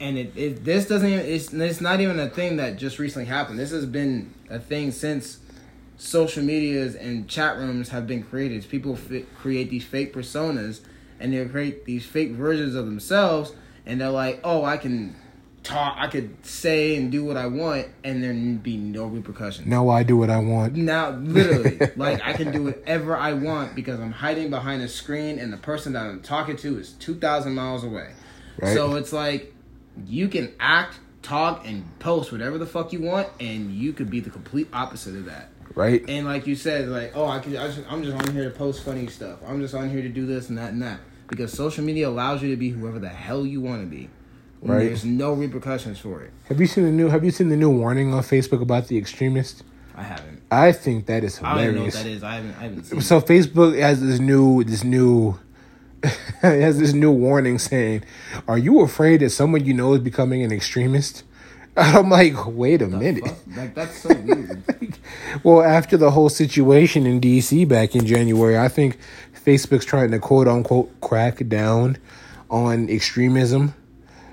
and 0.00 0.18
it, 0.18 0.36
it 0.36 0.64
this 0.64 0.88
doesn't 0.88 1.08
even 1.08 1.24
it's 1.24 1.52
it's 1.52 1.80
not 1.80 2.00
even 2.00 2.18
a 2.18 2.28
thing 2.28 2.56
that 2.56 2.76
just 2.76 2.98
recently 2.98 3.26
happened. 3.26 3.60
This 3.60 3.70
has 3.70 3.86
been 3.86 4.34
a 4.48 4.58
thing 4.58 4.90
since 4.90 5.38
social 5.96 6.42
medias 6.42 6.96
and 6.96 7.28
chat 7.28 7.56
rooms 7.56 7.90
have 7.90 8.08
been 8.08 8.24
created. 8.24 8.68
People 8.68 8.96
fi- 8.96 9.26
create 9.38 9.70
these 9.70 9.84
fake 9.84 10.12
personas, 10.12 10.80
and 11.20 11.32
they 11.32 11.44
create 11.46 11.84
these 11.84 12.04
fake 12.04 12.32
versions 12.32 12.74
of 12.74 12.86
themselves, 12.86 13.52
and 13.86 14.00
they're 14.00 14.10
like, 14.10 14.40
oh, 14.44 14.64
I 14.64 14.76
can 14.76 15.16
talk, 15.62 15.96
I 15.98 16.08
could 16.08 16.44
say 16.44 16.96
and 16.96 17.10
do 17.12 17.24
what 17.24 17.36
I 17.36 17.46
want, 17.46 17.88
and 18.04 18.22
there 18.22 18.32
be 18.32 18.76
no 18.76 19.06
repercussions. 19.06 19.66
Now 19.66 19.88
I 19.88 20.02
do 20.02 20.16
what 20.16 20.30
I 20.30 20.38
want. 20.38 20.74
Now, 20.74 21.10
literally, 21.10 21.78
like 21.96 22.20
I 22.24 22.32
can 22.32 22.52
do 22.52 22.64
whatever 22.64 23.16
I 23.16 23.32
want 23.34 23.74
because 23.74 24.00
I'm 24.00 24.12
hiding 24.12 24.50
behind 24.50 24.82
a 24.82 24.88
screen, 24.88 25.38
and 25.38 25.52
the 25.52 25.58
person 25.58 25.92
that 25.94 26.06
I'm 26.06 26.20
talking 26.20 26.56
to 26.58 26.78
is 26.78 26.92
two 26.92 27.14
thousand 27.14 27.54
miles 27.54 27.84
away. 27.84 28.12
Right. 28.60 28.74
So 28.74 28.96
it's 28.96 29.12
like 29.12 29.54
you 30.06 30.28
can 30.28 30.52
act, 30.58 30.98
talk, 31.22 31.66
and 31.66 31.98
post 31.98 32.32
whatever 32.32 32.58
the 32.58 32.66
fuck 32.66 32.92
you 32.92 33.02
want, 33.02 33.28
and 33.38 33.72
you 33.72 33.92
could 33.92 34.10
be 34.10 34.20
the 34.20 34.30
complete 34.30 34.68
opposite 34.72 35.14
of 35.14 35.26
that. 35.26 35.48
Right? 35.74 36.02
And 36.08 36.26
like 36.26 36.46
you 36.48 36.56
said, 36.56 36.88
like 36.88 37.12
oh, 37.14 37.26
I 37.26 37.38
can, 37.38 37.56
I 37.56 37.68
just, 37.68 37.82
I'm 37.88 38.02
just 38.02 38.16
on 38.16 38.34
here 38.34 38.44
to 38.44 38.50
post 38.50 38.82
funny 38.82 39.06
stuff. 39.06 39.38
I'm 39.46 39.60
just 39.60 39.74
on 39.74 39.88
here 39.90 40.02
to 40.02 40.08
do 40.08 40.26
this 40.26 40.48
and 40.48 40.58
that 40.58 40.72
and 40.72 40.82
that 40.82 41.00
because 41.30 41.52
social 41.52 41.82
media 41.84 42.08
allows 42.08 42.42
you 42.42 42.50
to 42.50 42.56
be 42.56 42.70
whoever 42.70 42.98
the 42.98 43.08
hell 43.08 43.46
you 43.46 43.60
want 43.60 43.80
to 43.82 43.86
be. 43.86 44.10
Right. 44.62 44.80
There's 44.86 45.06
no 45.06 45.32
repercussions 45.32 45.98
for 45.98 46.20
it. 46.22 46.32
Have 46.48 46.60
you 46.60 46.66
seen 46.66 46.84
the 46.84 46.90
new 46.90 47.08
have 47.08 47.24
you 47.24 47.30
seen 47.30 47.48
the 47.48 47.56
new 47.56 47.70
warning 47.70 48.12
on 48.12 48.22
Facebook 48.22 48.60
about 48.60 48.88
the 48.88 48.98
extremist? 48.98 49.62
I 49.96 50.02
haven't. 50.02 50.42
I 50.50 50.72
think 50.72 51.06
that 51.06 51.24
is 51.24 51.40
I 51.42 51.42
don't 51.42 51.74
know 51.76 51.82
what 51.84 51.92
hilarious. 51.92 51.94
that 51.94 52.06
is. 52.06 52.22
I 52.22 52.34
haven't. 52.34 52.56
I 52.58 52.62
haven't 52.64 52.84
seen. 52.84 52.98
it. 52.98 53.02
So 53.02 53.20
Facebook 53.22 53.78
has 53.80 54.02
this 54.02 54.20
new 54.20 54.62
this 54.64 54.84
new 54.84 55.38
it 56.02 56.12
has 56.42 56.78
this 56.78 56.92
new 56.92 57.10
warning 57.10 57.58
saying, 57.58 58.04
"Are 58.48 58.58
you 58.58 58.80
afraid 58.80 59.20
that 59.20 59.30
someone 59.30 59.64
you 59.64 59.72
know 59.74 59.94
is 59.94 60.00
becoming 60.00 60.42
an 60.42 60.52
extremist?" 60.52 61.24
I'm 61.76 62.10
like, 62.10 62.46
"Wait 62.46 62.82
a 62.82 62.86
minute." 62.88 63.24
Fuck? 63.26 63.56
Like 63.56 63.74
that's 63.74 63.98
so 64.02 64.14
weird. 64.14 64.62
Well, 65.42 65.62
after 65.62 65.96
the 65.96 66.10
whole 66.10 66.28
situation 66.28 67.06
in 67.06 67.20
DC 67.20 67.66
back 67.68 67.94
in 67.94 68.06
January, 68.06 68.58
I 68.58 68.68
think 68.68 68.98
Facebook's 69.50 69.84
trying 69.84 70.12
to 70.12 70.18
quote 70.20 70.46
unquote 70.46 71.00
crack 71.00 71.46
down 71.48 71.98
on 72.50 72.88
extremism. 72.88 73.74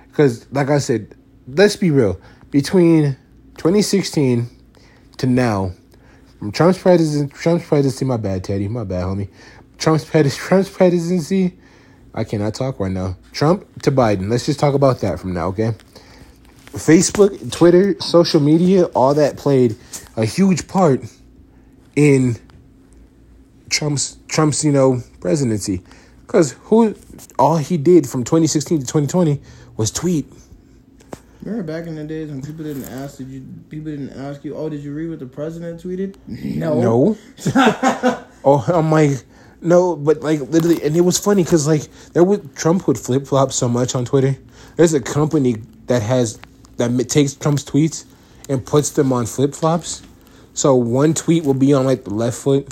Because, 0.07 0.45
like 0.51 0.69
I 0.69 0.77
said, 0.77 1.15
let's 1.47 1.75
be 1.75 1.89
real. 1.89 2.19
Between 2.51 3.17
2016 3.57 4.47
to 5.17 5.25
now, 5.25 5.71
from 6.37 6.51
Trump's 6.51 6.77
presidency, 6.77 7.33
Trump's 7.33 7.67
presidency, 7.67 8.05
my 8.05 8.17
bad, 8.17 8.43
Teddy, 8.43 8.67
my 8.67 8.83
bad, 8.83 9.05
homie. 9.05 9.29
Trump's 9.79 10.05
Trump's 10.35 10.69
presidency, 10.69 11.57
I 12.13 12.23
cannot 12.23 12.53
talk 12.53 12.79
right 12.79 12.91
now. 12.91 13.17
Trump 13.31 13.65
to 13.81 13.91
Biden. 13.91 14.29
Let's 14.29 14.45
just 14.45 14.59
talk 14.59 14.75
about 14.75 15.01
that 15.01 15.19
from 15.19 15.33
now, 15.33 15.47
okay? 15.47 15.73
Facebook, 16.73 17.51
Twitter, 17.51 17.99
social 18.01 18.39
media, 18.39 18.85
all 18.85 19.15
that 19.15 19.37
played 19.37 19.75
a 20.15 20.25
huge 20.25 20.67
part 20.67 21.01
in 21.95 22.37
Trump's 23.69 24.17
Trump's 24.27 24.63
you 24.63 24.71
know 24.71 25.01
presidency, 25.19 25.81
because 26.25 26.53
who 26.63 26.95
all 27.37 27.57
he 27.57 27.77
did 27.77 28.07
from 28.07 28.23
2016 28.23 28.79
to 28.79 28.85
2020 28.85 29.41
was 29.75 29.91
tweet. 29.91 30.25
Remember 31.43 31.71
back 31.71 31.87
in 31.87 31.95
the 31.95 32.03
days 32.03 32.29
when 32.29 32.41
people 32.41 32.65
didn't 32.65 32.85
ask, 32.85 33.17
did 33.17 33.29
you? 33.29 33.45
People 33.69 33.91
didn't 33.91 34.11
ask 34.11 34.43
you, 34.43 34.55
oh, 34.55 34.69
did 34.69 34.81
you 34.81 34.93
read 34.93 35.09
what 35.09 35.19
the 35.19 35.25
president 35.25 35.81
tweeted? 35.81 36.15
No. 36.27 36.81
No. 36.81 37.17
oh, 38.43 38.65
I'm 38.67 38.91
like, 38.91 39.23
no, 39.61 39.95
but 39.95 40.21
like 40.21 40.39
literally, 40.41 40.83
and 40.83 40.95
it 40.95 41.01
was 41.01 41.17
funny 41.17 41.43
because 41.43 41.67
like 41.67 41.83
there 42.13 42.23
would 42.23 42.55
Trump 42.55 42.87
would 42.87 42.97
flip 42.97 43.27
flop 43.27 43.51
so 43.51 43.67
much 43.67 43.95
on 43.95 44.05
Twitter. 44.05 44.35
There's 44.75 44.93
a 44.93 45.01
company 45.01 45.57
that 45.87 46.01
has 46.01 46.39
that 46.77 47.09
takes 47.09 47.33
Trump's 47.33 47.63
tweets 47.63 48.05
and 48.49 48.65
puts 48.65 48.91
them 48.91 49.11
on 49.11 49.25
flip 49.25 49.53
flops. 49.53 50.03
So 50.53 50.75
one 50.75 51.13
tweet 51.13 51.43
will 51.43 51.53
be 51.53 51.73
on 51.73 51.85
like 51.85 52.03
the 52.03 52.13
left 52.13 52.37
foot, 52.37 52.67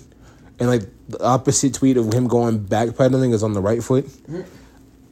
and 0.59 0.69
like 0.69 0.83
the 1.09 1.23
opposite 1.23 1.73
tweet 1.73 1.97
of 1.97 2.13
him 2.13 2.27
going 2.27 2.65
backpedaling 2.65 3.33
is 3.33 3.43
on 3.43 3.53
the 3.53 3.61
right 3.61 3.83
foot. 3.83 4.07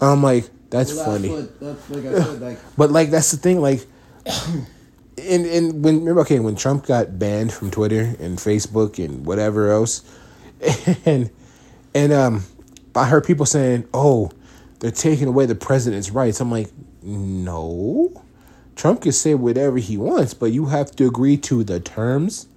I'm 0.02 0.24
like, 0.24 0.50
that's 0.70 0.96
Last 0.96 1.06
funny. 1.06 1.28
foot, 1.30 1.60
that's 1.60 1.90
like 1.90 2.06
I 2.06 2.24
said, 2.24 2.42
like 2.42 2.60
But 2.78 2.92
like 2.92 3.10
that's 3.12 3.32
the 3.32 3.38
thing, 3.38 3.62
like 3.62 3.86
and 4.26 5.46
and 5.46 5.84
when 5.84 6.00
remember 6.00 6.22
okay, 6.22 6.40
when 6.40 6.56
Trump 6.56 6.86
got 6.86 7.20
banned 7.20 7.54
from 7.54 7.72
Twitter 7.72 8.16
and 8.20 8.38
Facebook 8.38 9.04
and 9.04 9.26
whatever 9.26 9.72
else, 9.72 10.02
and 11.06 11.30
and 11.94 12.14
um 12.14 12.44
I 12.96 13.06
heard 13.06 13.24
people 13.26 13.46
saying, 13.46 13.88
Oh, 13.94 14.32
they're 14.80 14.92
taking 14.92 15.28
away 15.28 15.46
the 15.46 15.56
president's 15.56 16.12
rights. 16.12 16.40
I'm 16.40 16.52
like, 16.52 16.70
No. 17.02 18.24
Trump 18.76 19.02
can 19.02 19.12
say 19.12 19.36
whatever 19.36 19.78
he 19.78 19.98
wants, 19.98 20.34
but 20.34 20.48
you 20.48 20.66
have 20.66 20.90
to 20.96 21.06
agree 21.06 21.38
to 21.38 21.64
the 21.64 21.80
terms 21.80 22.48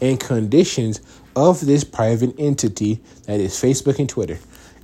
and 0.00 0.20
conditions 0.20 1.00
of 1.36 1.64
this 1.64 1.84
private 1.84 2.34
entity 2.38 3.00
that 3.26 3.40
is 3.40 3.54
Facebook 3.54 3.98
and 3.98 4.08
Twitter. 4.08 4.38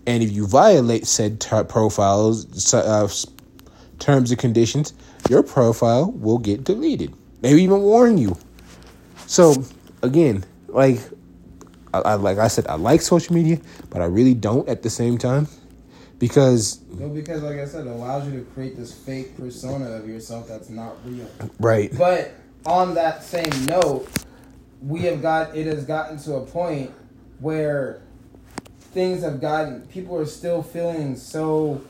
And 0.06 0.22
if 0.22 0.32
you 0.32 0.46
violate 0.46 1.06
said 1.06 1.40
t- 1.40 1.62
profiles, 1.64 2.74
uh, 2.74 3.08
terms 3.98 4.30
and 4.30 4.40
conditions, 4.40 4.94
your 5.28 5.42
profile 5.42 6.10
will 6.12 6.38
get 6.38 6.64
deleted. 6.64 7.14
Maybe 7.42 7.62
even 7.62 7.82
warn 7.82 8.18
you. 8.18 8.36
So 9.26 9.62
again, 10.02 10.44
like 10.68 10.98
I, 11.94 11.98
I 12.00 12.14
like 12.14 12.38
I 12.38 12.48
said, 12.48 12.66
I 12.66 12.74
like 12.74 13.02
social 13.02 13.34
media, 13.34 13.60
but 13.90 14.02
I 14.02 14.06
really 14.06 14.34
don't 14.34 14.68
at 14.68 14.82
the 14.82 14.90
same 14.90 15.18
time 15.18 15.46
because 16.18 16.80
no, 16.98 17.08
because 17.08 17.42
like 17.42 17.58
I 17.58 17.64
said, 17.66 17.86
it 17.86 17.90
allows 17.90 18.26
you 18.26 18.38
to 18.40 18.44
create 18.52 18.76
this 18.76 18.92
fake 18.92 19.36
persona 19.36 19.90
of 19.90 20.08
yourself 20.08 20.48
that's 20.48 20.70
not 20.70 20.96
real. 21.04 21.28
right, 21.58 21.96
But 21.96 22.34
on 22.66 22.94
that 22.94 23.22
same 23.22 23.66
note, 23.66 24.08
we 24.82 25.00
have 25.02 25.20
got 25.22 25.56
it 25.56 25.66
has 25.66 25.84
gotten 25.84 26.18
to 26.18 26.34
a 26.34 26.46
point 26.46 26.90
where 27.40 28.00
things 28.92 29.22
have 29.22 29.40
gotten 29.40 29.82
people 29.88 30.16
are 30.16 30.26
still 30.26 30.62
feeling 30.62 31.16
so 31.16 31.80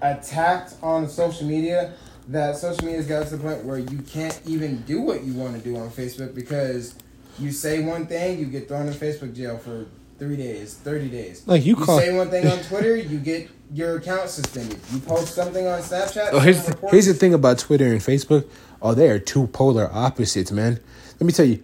attacked 0.00 0.74
on 0.82 1.08
social 1.08 1.46
media 1.46 1.92
that 2.28 2.56
social 2.56 2.84
media 2.84 2.98
has 2.98 3.06
got 3.06 3.26
to 3.26 3.36
the 3.36 3.42
point 3.42 3.64
where 3.64 3.78
you 3.78 3.98
can't 4.02 4.40
even 4.46 4.82
do 4.82 5.00
what 5.00 5.22
you 5.22 5.32
want 5.34 5.54
to 5.54 5.60
do 5.60 5.76
on 5.76 5.88
Facebook 5.90 6.34
because 6.34 6.94
you 7.38 7.52
say 7.52 7.82
one 7.82 8.06
thing, 8.06 8.38
you 8.38 8.46
get 8.46 8.66
thrown 8.68 8.86
in 8.88 8.94
Facebook 8.94 9.34
jail 9.34 9.58
for 9.58 9.86
three 10.18 10.36
days, 10.36 10.74
thirty 10.74 11.08
days. 11.08 11.42
Like, 11.46 11.64
you 11.64 11.76
call- 11.76 11.98
say 12.00 12.16
one 12.16 12.30
thing 12.30 12.46
on 12.46 12.58
Twitter, 12.64 12.96
you 12.96 13.18
get 13.18 13.48
your 13.72 13.98
account 13.98 14.28
suspended. 14.28 14.78
You 14.92 15.00
post 15.00 15.34
something 15.34 15.66
on 15.66 15.80
Snapchat. 15.80 16.30
Oh, 16.32 16.40
here's 16.40 16.64
the, 16.66 16.88
here's 16.90 17.06
the 17.06 17.14
thing 17.14 17.34
about 17.34 17.58
Twitter 17.58 17.86
and 17.86 18.00
Facebook. 18.00 18.48
Oh, 18.80 18.94
they 18.94 19.08
are 19.08 19.18
two 19.18 19.46
polar 19.48 19.90
opposites, 19.92 20.50
man. 20.50 20.80
Let 21.18 21.26
me 21.26 21.32
tell 21.32 21.46
you, 21.46 21.62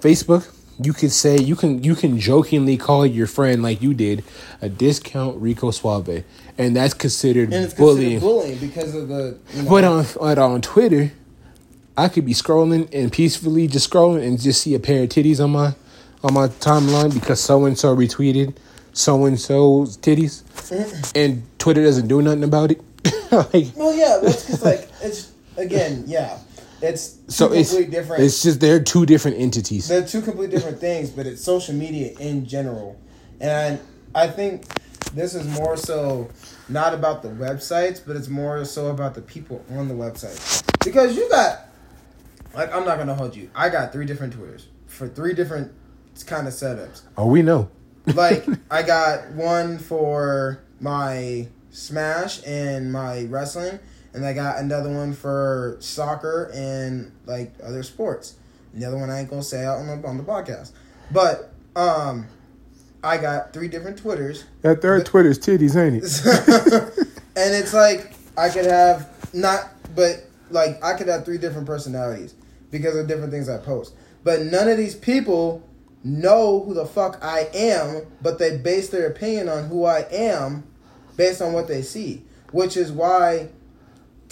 Facebook, 0.00 0.48
you 0.82 0.92
can 0.92 1.10
say 1.10 1.38
you 1.38 1.56
can 1.56 1.82
you 1.82 1.94
can 1.94 2.18
jokingly 2.18 2.76
call 2.76 3.06
your 3.06 3.26
friend 3.26 3.62
like 3.62 3.80
you 3.82 3.94
did 3.94 4.24
a 4.60 4.68
discount 4.68 5.40
Rico 5.40 5.70
Suave, 5.70 6.24
and 6.58 6.76
that's 6.76 6.94
considered 6.94 7.52
And 7.52 7.64
it's 7.64 7.74
bullying. 7.74 8.20
considered 8.20 8.20
bullying 8.20 8.58
because 8.58 8.94
of 8.94 9.08
the. 9.08 9.38
You 9.54 9.62
know, 9.62 9.70
But 9.70 9.84
on 9.84 10.06
but 10.18 10.38
on 10.38 10.60
Twitter, 10.60 11.12
I 11.96 12.08
could 12.08 12.26
be 12.26 12.34
scrolling 12.34 12.88
and 12.92 13.12
peacefully 13.12 13.66
just 13.66 13.90
scrolling 13.90 14.26
and 14.26 14.40
just 14.40 14.62
see 14.62 14.74
a 14.74 14.80
pair 14.80 15.02
of 15.04 15.08
titties 15.08 15.42
on 15.42 15.50
my 15.50 15.74
on 16.24 16.34
my 16.34 16.48
timeline 16.48 17.12
because 17.12 17.40
so 17.40 17.64
and 17.64 17.78
so 17.78 17.94
retweeted 17.96 18.54
so 18.92 19.24
and 19.24 19.40
so's 19.40 19.96
titties, 19.96 20.42
and 21.16 21.42
Twitter 21.58 21.82
doesn't 21.82 22.08
do 22.08 22.20
nothing 22.22 22.44
about 22.44 22.70
it. 22.70 22.80
like, 23.32 23.68
well, 23.76 23.94
yeah, 23.94 24.18
because 24.20 24.62
like 24.62 24.88
it's 25.02 25.32
again, 25.56 26.04
yeah, 26.06 26.38
it's 26.82 27.12
two 27.12 27.30
so 27.30 27.52
it's 27.52 27.74
different. 27.74 28.22
it's 28.22 28.42
just 28.42 28.60
they're 28.60 28.82
two 28.82 29.06
different 29.06 29.38
entities. 29.38 29.88
They're 29.88 30.06
two 30.06 30.22
completely 30.22 30.56
different 30.56 30.78
things, 30.78 31.10
but 31.10 31.26
it's 31.26 31.42
social 31.42 31.74
media 31.74 32.12
in 32.18 32.46
general, 32.46 33.00
and 33.40 33.80
I 34.14 34.26
think 34.28 34.64
this 35.14 35.34
is 35.34 35.46
more 35.58 35.76
so 35.76 36.28
not 36.68 36.94
about 36.94 37.22
the 37.22 37.28
websites, 37.28 38.00
but 38.04 38.16
it's 38.16 38.28
more 38.28 38.64
so 38.64 38.88
about 38.88 39.14
the 39.14 39.22
people 39.22 39.64
on 39.70 39.88
the 39.88 39.94
website 39.94 40.62
because 40.84 41.16
you 41.16 41.28
got 41.28 41.68
like 42.54 42.74
I'm 42.74 42.84
not 42.84 42.98
gonna 42.98 43.14
hold 43.14 43.36
you. 43.36 43.50
I 43.54 43.68
got 43.68 43.92
three 43.92 44.04
different 44.06 44.32
Twitters 44.32 44.68
for 44.86 45.08
three 45.08 45.34
different 45.34 45.72
kind 46.26 46.46
of 46.46 46.52
setups. 46.52 47.02
Oh, 47.16 47.26
we 47.26 47.42
know. 47.42 47.70
like 48.06 48.44
I 48.70 48.82
got 48.82 49.30
one 49.32 49.78
for 49.78 50.62
my 50.80 51.48
Smash 51.70 52.46
and 52.46 52.92
my 52.92 53.24
wrestling, 53.24 53.78
and 54.14 54.24
I 54.24 54.32
got 54.32 54.58
another 54.58 54.90
one 54.90 55.12
for 55.12 55.76
soccer 55.80 56.50
and 56.54 57.12
like 57.26 57.52
other 57.62 57.82
sports. 57.82 58.36
And 58.72 58.82
the 58.82 58.86
other 58.86 58.98
one 58.98 59.10
I 59.10 59.20
ain't 59.20 59.30
gonna 59.30 59.42
say 59.42 59.64
out 59.64 59.78
on 59.78 59.86
the 59.86 60.08
on 60.08 60.16
the 60.16 60.24
podcast, 60.24 60.72
but 61.10 61.52
um, 61.76 62.26
I 63.02 63.18
got 63.18 63.52
three 63.52 63.68
different 63.68 63.98
Twitters, 63.98 64.44
That 64.62 64.82
third 64.82 65.06
Twitter's 65.06 65.38
titties, 65.38 65.76
ain't 65.76 66.02
it? 66.02 67.08
and 67.36 67.54
it's 67.54 67.74
like 67.74 68.14
I 68.36 68.48
could 68.48 68.66
have 68.66 69.08
not, 69.34 69.70
but 69.94 70.24
like 70.50 70.82
I 70.84 70.94
could 70.94 71.08
have 71.08 71.24
three 71.24 71.38
different 71.38 71.66
personalities 71.66 72.34
because 72.70 72.96
of 72.96 73.08
different 73.08 73.32
things 73.32 73.48
I 73.48 73.58
post. 73.58 73.94
But 74.24 74.42
none 74.42 74.68
of 74.68 74.76
these 74.76 74.94
people 74.94 75.68
know 76.04 76.60
who 76.60 76.74
the 76.74 76.86
fuck 76.86 77.18
I 77.22 77.48
am, 77.54 78.02
but 78.20 78.38
they 78.38 78.56
base 78.56 78.88
their 78.88 79.06
opinion 79.08 79.48
on 79.48 79.68
who 79.68 79.84
I 79.84 80.06
am 80.10 80.64
based 81.16 81.42
on 81.42 81.52
what 81.52 81.68
they 81.68 81.82
see, 81.82 82.24
which 82.50 82.76
is 82.76 82.90
why 82.92 83.48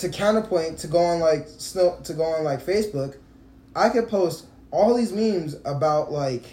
to 0.00 0.08
counterpoint 0.08 0.78
to 0.78 0.86
go 0.86 0.98
on 0.98 1.20
like 1.20 1.46
snow 1.48 1.98
to 2.04 2.12
go 2.14 2.24
on 2.24 2.44
like 2.44 2.60
Facebook, 2.64 3.16
I 3.74 3.88
could 3.88 4.08
post 4.08 4.46
all 4.70 4.94
these 4.94 5.12
memes 5.12 5.56
about 5.64 6.12
like 6.12 6.44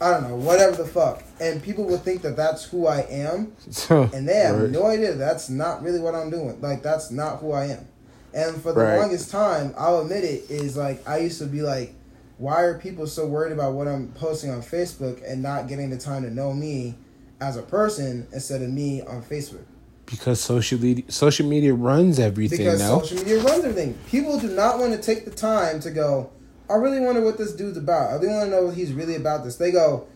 I 0.00 0.10
don't 0.10 0.28
know 0.28 0.34
whatever 0.36 0.74
the 0.76 0.84
fuck, 0.86 1.22
and 1.40 1.62
people 1.62 1.84
would 1.84 2.00
think 2.02 2.22
that 2.22 2.34
that's 2.36 2.64
who 2.64 2.86
I 2.88 3.02
am, 3.02 3.52
So, 3.70 4.02
and 4.12 4.28
they 4.28 4.34
have 4.38 4.58
right. 4.58 4.70
no 4.70 4.86
idea 4.86 5.14
that's 5.14 5.48
not 5.48 5.80
really 5.82 6.00
what 6.00 6.14
I'm 6.16 6.28
doing. 6.28 6.60
Like 6.60 6.82
that's 6.82 7.10
not 7.12 7.38
who 7.38 7.52
I 7.52 7.66
am. 7.66 7.86
And 8.34 8.60
for 8.60 8.72
the 8.72 8.80
Right. 8.80 8.96
longest 8.98 9.30
time, 9.30 9.74
I'll 9.78 10.00
admit 10.00 10.24
it 10.24 10.50
is 10.50 10.76
like 10.76 11.06
I 11.08 11.18
used 11.18 11.38
to 11.38 11.46
be 11.46 11.62
like, 11.62 11.94
why 12.38 12.62
are 12.62 12.78
people 12.78 13.06
so 13.06 13.26
worried 13.26 13.52
about 13.52 13.74
what 13.74 13.86
I'm 13.86 14.08
posting 14.08 14.50
on 14.50 14.60
Facebook 14.62 15.22
and 15.30 15.40
not 15.42 15.68
getting 15.68 15.90
the 15.90 15.98
time 15.98 16.22
to 16.24 16.30
know 16.30 16.52
me 16.52 16.96
as 17.40 17.56
a 17.56 17.62
person 17.62 18.26
instead 18.32 18.62
of 18.62 18.70
me 18.70 19.02
on 19.02 19.22
Facebook? 19.22 19.64
Because 20.12 20.40
social 20.42 20.78
media, 20.78 21.04
social 21.08 21.46
media 21.46 21.72
runs 21.72 22.18
everything 22.18 22.58
Because 22.58 22.80
now. 22.80 23.00
social 23.00 23.16
media 23.16 23.42
runs 23.42 23.64
everything. 23.64 23.94
People 24.06 24.38
do 24.38 24.48
not 24.48 24.78
want 24.78 24.92
to 24.92 25.00
take 25.00 25.24
the 25.24 25.30
time 25.30 25.80
to 25.80 25.90
go. 25.90 26.30
I 26.68 26.74
really 26.74 27.00
wonder 27.00 27.22
what 27.22 27.38
this 27.38 27.54
dude's 27.54 27.78
about. 27.78 28.10
I 28.10 28.14
really 28.16 28.28
want 28.28 28.44
to 28.44 28.50
know 28.50 28.66
what 28.66 28.74
he's 28.74 28.92
really 28.92 29.16
about. 29.16 29.42
This. 29.42 29.56
They 29.56 29.72
go, 29.72 30.06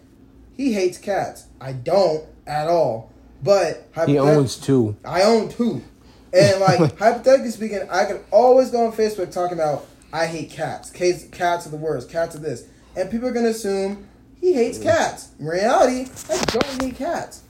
he 0.54 0.74
hates 0.74 0.98
cats. 0.98 1.46
I 1.62 1.72
don't 1.72 2.26
at 2.46 2.68
all. 2.68 3.10
But 3.42 3.88
he 4.06 4.18
owns 4.18 4.56
two. 4.56 4.96
I 5.02 5.22
own 5.22 5.48
two. 5.48 5.82
And 6.32 6.60
like 6.60 6.98
hypothetically 6.98 7.50
speaking, 7.50 7.80
I 7.90 8.04
can 8.04 8.20
always 8.30 8.70
go 8.70 8.86
on 8.86 8.92
Facebook 8.92 9.32
talking 9.32 9.58
about 9.58 9.86
I 10.12 10.26
hate 10.26 10.50
cats. 10.50 10.90
Cats, 10.90 11.24
cats 11.32 11.66
are 11.66 11.70
the 11.70 11.76
worst. 11.78 12.10
Cats 12.10 12.36
are 12.36 12.40
this, 12.40 12.64
and 12.94 13.10
people 13.10 13.28
are 13.28 13.32
gonna 13.32 13.48
assume 13.48 14.06
he 14.40 14.52
hates 14.52 14.78
cats. 14.78 15.30
In 15.40 15.46
reality, 15.46 16.10
I 16.30 16.44
don't 16.44 16.82
hate 16.82 16.96
cats. 16.96 17.42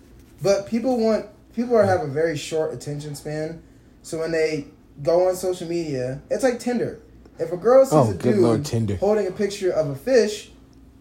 But 0.42 0.66
people 0.66 0.98
want 0.98 1.26
people 1.56 1.74
are 1.74 1.84
have 1.84 2.02
a 2.02 2.06
very 2.06 2.36
short 2.36 2.72
attention 2.72 3.16
span, 3.16 3.62
so 4.02 4.18
when 4.20 4.30
they 4.30 4.66
go 5.02 5.28
on 5.28 5.34
social 5.34 5.66
media, 5.68 6.22
it's 6.30 6.44
like 6.44 6.60
Tinder. 6.60 7.00
If 7.38 7.50
a 7.52 7.56
girl 7.56 7.84
sees 7.84 7.92
Oh, 7.94 8.10
a 8.10 8.14
dude 8.14 8.36
Lord, 8.38 8.66
holding 9.00 9.26
a 9.26 9.32
picture 9.32 9.70
of 9.72 9.90
a 9.90 9.96
fish, 9.96 10.50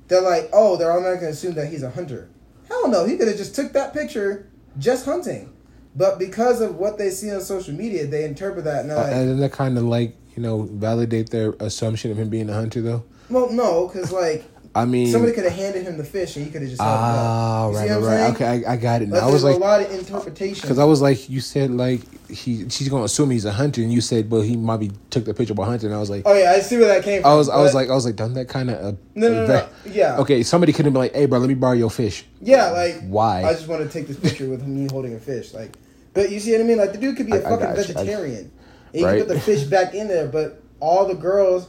they're 0.07 0.21
like, 0.21 0.49
oh, 0.51 0.75
they're 0.77 0.91
automatically 0.91 1.21
gonna 1.21 1.31
assume 1.31 1.53
that 1.55 1.67
he's 1.67 1.83
a 1.83 1.91
hunter. 1.91 2.29
Hell 2.67 2.87
no, 2.89 3.05
he 3.05 3.15
could 3.17 3.27
have 3.27 3.37
just 3.37 3.53
took 3.55 3.73
that 3.73 3.93
picture 3.93 4.47
just 4.79 5.05
hunting. 5.05 5.53
But 5.95 6.19
because 6.19 6.59
of 6.59 6.75
what 6.75 6.97
they 6.97 7.09
see 7.09 7.31
on 7.31 7.39
social 7.41 7.73
media, 7.73 8.05
they 8.05 8.25
interpret 8.25 8.65
that 8.65 8.81
and 8.81 8.89
they're 8.89 8.97
Uh, 8.97 9.07
and 9.07 9.41
that 9.41 9.51
kind 9.53 9.77
of 9.77 9.83
like 9.85 10.15
you 10.35 10.41
know 10.43 10.63
validate 10.63 11.29
their 11.29 11.53
assumption 11.59 12.11
of 12.11 12.17
him 12.17 12.29
being 12.29 12.49
a 12.49 12.53
hunter, 12.53 12.81
though. 12.81 13.03
well, 13.29 13.49
no, 13.51 13.87
because 13.87 14.11
like 14.11 14.43
I 14.77 14.83
mean, 14.83 15.09
somebody 15.09 15.31
could 15.33 15.45
have 15.45 15.53
handed 15.53 15.83
him 15.83 15.97
the 15.97 16.03
fish 16.03 16.35
and 16.35 16.45
he 16.45 16.51
could 16.51 16.61
have 16.61 16.69
just 16.69 16.81
ah. 16.81 17.69
You 17.69 17.77
right, 17.77 17.89
right, 17.91 17.99
right. 18.01 18.35
Okay, 18.35 18.65
I, 18.67 18.73
I 18.73 18.75
got 18.75 19.01
it. 19.01 19.07
Now. 19.07 19.25
I 19.25 19.31
was 19.31 19.41
like, 19.41 19.55
a 19.55 19.59
lot 19.59 19.81
of 19.81 19.89
interpretation. 19.89 20.61
because 20.61 20.77
I 20.79 20.83
was 20.83 21.01
like, 21.01 21.29
you 21.29 21.39
said 21.39 21.71
like 21.71 22.01
he 22.29 22.67
she's 22.69 22.89
gonna 22.89 23.05
assume 23.05 23.29
he's 23.31 23.45
a 23.45 23.53
hunter, 23.53 23.81
and 23.81 23.93
you 23.93 24.01
said, 24.01 24.29
well, 24.29 24.41
he 24.41 24.57
might 24.57 24.77
be 24.81 24.91
took 25.11 25.23
the 25.23 25.33
picture 25.33 25.53
of 25.53 25.59
a 25.59 25.63
hunter, 25.65 25.87
and 25.87 25.95
I 25.95 25.99
was 25.99 26.09
like, 26.09 26.23
oh 26.25 26.33
yeah, 26.33 26.51
I 26.51 26.59
see 26.59 26.77
where 26.77 26.87
that 26.87 27.03
came 27.03 27.21
from. 27.21 27.31
I 27.31 27.35
was, 27.35 27.47
I 27.47 27.57
was 27.61 27.73
like, 27.73 27.89
I 27.89 27.93
was 27.93 28.05
like, 28.05 28.17
doesn't 28.17 28.33
that 28.35 28.49
kind 28.49 28.69
of 28.69 28.75
uh, 28.95 28.97
no, 29.15 29.29
no, 29.29 29.45
no, 29.45 29.47
no, 29.47 29.69
yeah, 29.85 30.17
Okay, 30.17 30.43
somebody 30.43 30.73
could 30.73 30.83
have 30.85 30.93
been 30.93 31.01
like, 31.01 31.13
hey, 31.15 31.25
bro, 31.25 31.39
let 31.39 31.47
me 31.47 31.55
borrow 31.55 31.73
your 31.73 31.89
fish. 31.89 32.25
yeah, 32.41 32.71
like 32.71 32.95
Why? 33.07 33.43
I 33.43 33.53
just 33.53 33.69
want 33.69 33.81
to 33.81 33.87
take 33.89 34.07
this 34.07 34.19
picture 34.19 34.49
with 34.49 34.67
me 34.67 34.87
holding 34.91 35.15
a 35.15 35.19
fish, 35.19 35.53
like. 35.53 35.77
But 36.13 36.31
you 36.31 36.39
see 36.39 36.51
what 36.53 36.61
I 36.61 36.63
mean? 36.65 36.77
Like 36.77 36.91
the 36.91 36.97
dude 36.97 37.15
could 37.17 37.27
be 37.27 37.33
a 37.33 37.45
I- 37.45 37.49
fucking. 37.49 37.65
I- 37.67 37.75
vegetarian. 37.75 38.51
and 38.91 38.99
you 39.01 39.05
Right. 39.05 39.17
can 39.19 39.27
put 39.27 39.33
the 39.35 39.39
fish 39.39 39.63
back 39.63 39.93
in 39.93 40.07
there, 40.09 40.27
but 40.27 40.61
all 40.81 41.05
the 41.07 41.15
girls 41.15 41.67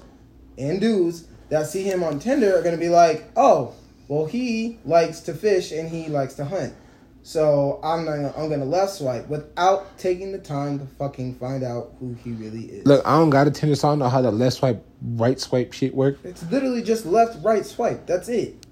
and 0.58 0.80
dudes 0.80 1.24
that 1.48 1.66
see 1.66 1.82
him 1.82 2.02
on 2.02 2.18
Tinder 2.18 2.56
are 2.58 2.62
gonna 2.62 2.76
be 2.76 2.88
like, 2.88 3.24
oh, 3.36 3.72
well 4.08 4.26
he 4.26 4.78
likes 4.84 5.20
to 5.20 5.34
fish 5.34 5.72
and 5.72 5.88
he 5.88 6.08
likes 6.08 6.34
to 6.34 6.44
hunt. 6.44 6.74
So 7.22 7.80
I'm 7.82 8.04
not 8.04 8.12
gonna, 8.16 8.34
I'm 8.36 8.48
gonna 8.48 8.64
left 8.64 8.92
swipe 8.94 9.28
without 9.28 9.98
taking 9.98 10.30
the 10.30 10.38
time 10.38 10.78
to 10.78 10.86
fucking 10.86 11.34
find 11.36 11.64
out 11.64 11.92
who 11.98 12.14
he 12.22 12.30
really 12.30 12.66
is. 12.66 12.86
Look, 12.86 13.04
I 13.04 13.16
don't 13.18 13.30
got 13.30 13.48
a 13.48 13.50
Tinder, 13.50 13.74
so 13.74 13.88
I 13.88 13.90
don't 13.90 13.98
know 13.98 14.08
how 14.08 14.22
the 14.22 14.30
left 14.30 14.58
swipe, 14.58 14.84
right 15.02 15.40
swipe 15.40 15.72
shit 15.72 15.92
work. 15.92 16.18
It's 16.22 16.48
literally 16.52 16.82
just 16.82 17.04
left, 17.04 17.42
right 17.44 17.66
swipe. 17.66 18.06
That's 18.06 18.28
it. 18.28 18.64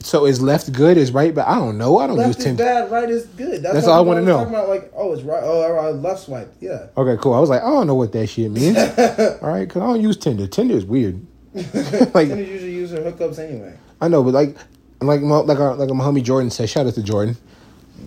So 0.00 0.26
is 0.26 0.40
left 0.40 0.72
good? 0.72 0.96
Is 0.96 1.10
right? 1.10 1.34
But 1.34 1.48
I 1.48 1.56
don't 1.56 1.76
know. 1.76 1.98
I 1.98 2.06
don't 2.06 2.16
Left 2.18 2.28
use 2.28 2.36
is 2.38 2.44
Tinder. 2.44 2.62
bad, 2.62 2.90
right 2.92 3.10
is 3.10 3.26
good. 3.26 3.64
That's, 3.64 3.74
That's 3.74 3.88
all 3.88 3.98
I 3.98 4.00
wanna 4.00 4.20
know. 4.20 4.38
Talking 4.38 4.54
about 4.54 4.68
like, 4.68 4.92
oh, 4.94 5.12
it's 5.12 5.22
right. 5.22 5.42
Oh, 5.42 5.68
right, 5.72 5.90
left 5.92 6.20
swipe. 6.20 6.54
Yeah. 6.60 6.86
Okay, 6.96 7.20
cool. 7.20 7.34
I 7.34 7.40
was 7.40 7.50
like, 7.50 7.62
I 7.62 7.68
don't 7.68 7.88
know 7.88 7.96
what 7.96 8.12
that 8.12 8.28
shit 8.28 8.48
means. 8.52 8.76
All 9.42 9.48
right, 9.50 9.66
because 9.66 9.82
I 9.82 9.86
don't 9.86 10.00
use 10.00 10.16
Tinder. 10.16 10.46
Tinder 10.46 10.76
is 10.76 10.84
weird. 10.84 11.26
like 11.54 12.28
Tinder 12.28 12.42
usually 12.42 12.74
use 12.74 12.90
their 12.90 13.10
hookups 13.10 13.38
anyway. 13.38 13.76
I 14.00 14.08
know, 14.08 14.22
but 14.22 14.34
like, 14.34 14.56
like, 15.00 15.20
my- 15.22 15.38
like, 15.38 15.58
our, 15.58 15.74
like 15.74 15.90
uh, 15.90 15.94
my 15.94 16.04
homie 16.04 16.22
Jordan 16.22 16.50
said. 16.50 16.68
Shout 16.68 16.86
out 16.86 16.94
to 16.94 17.02
Jordan. 17.02 17.36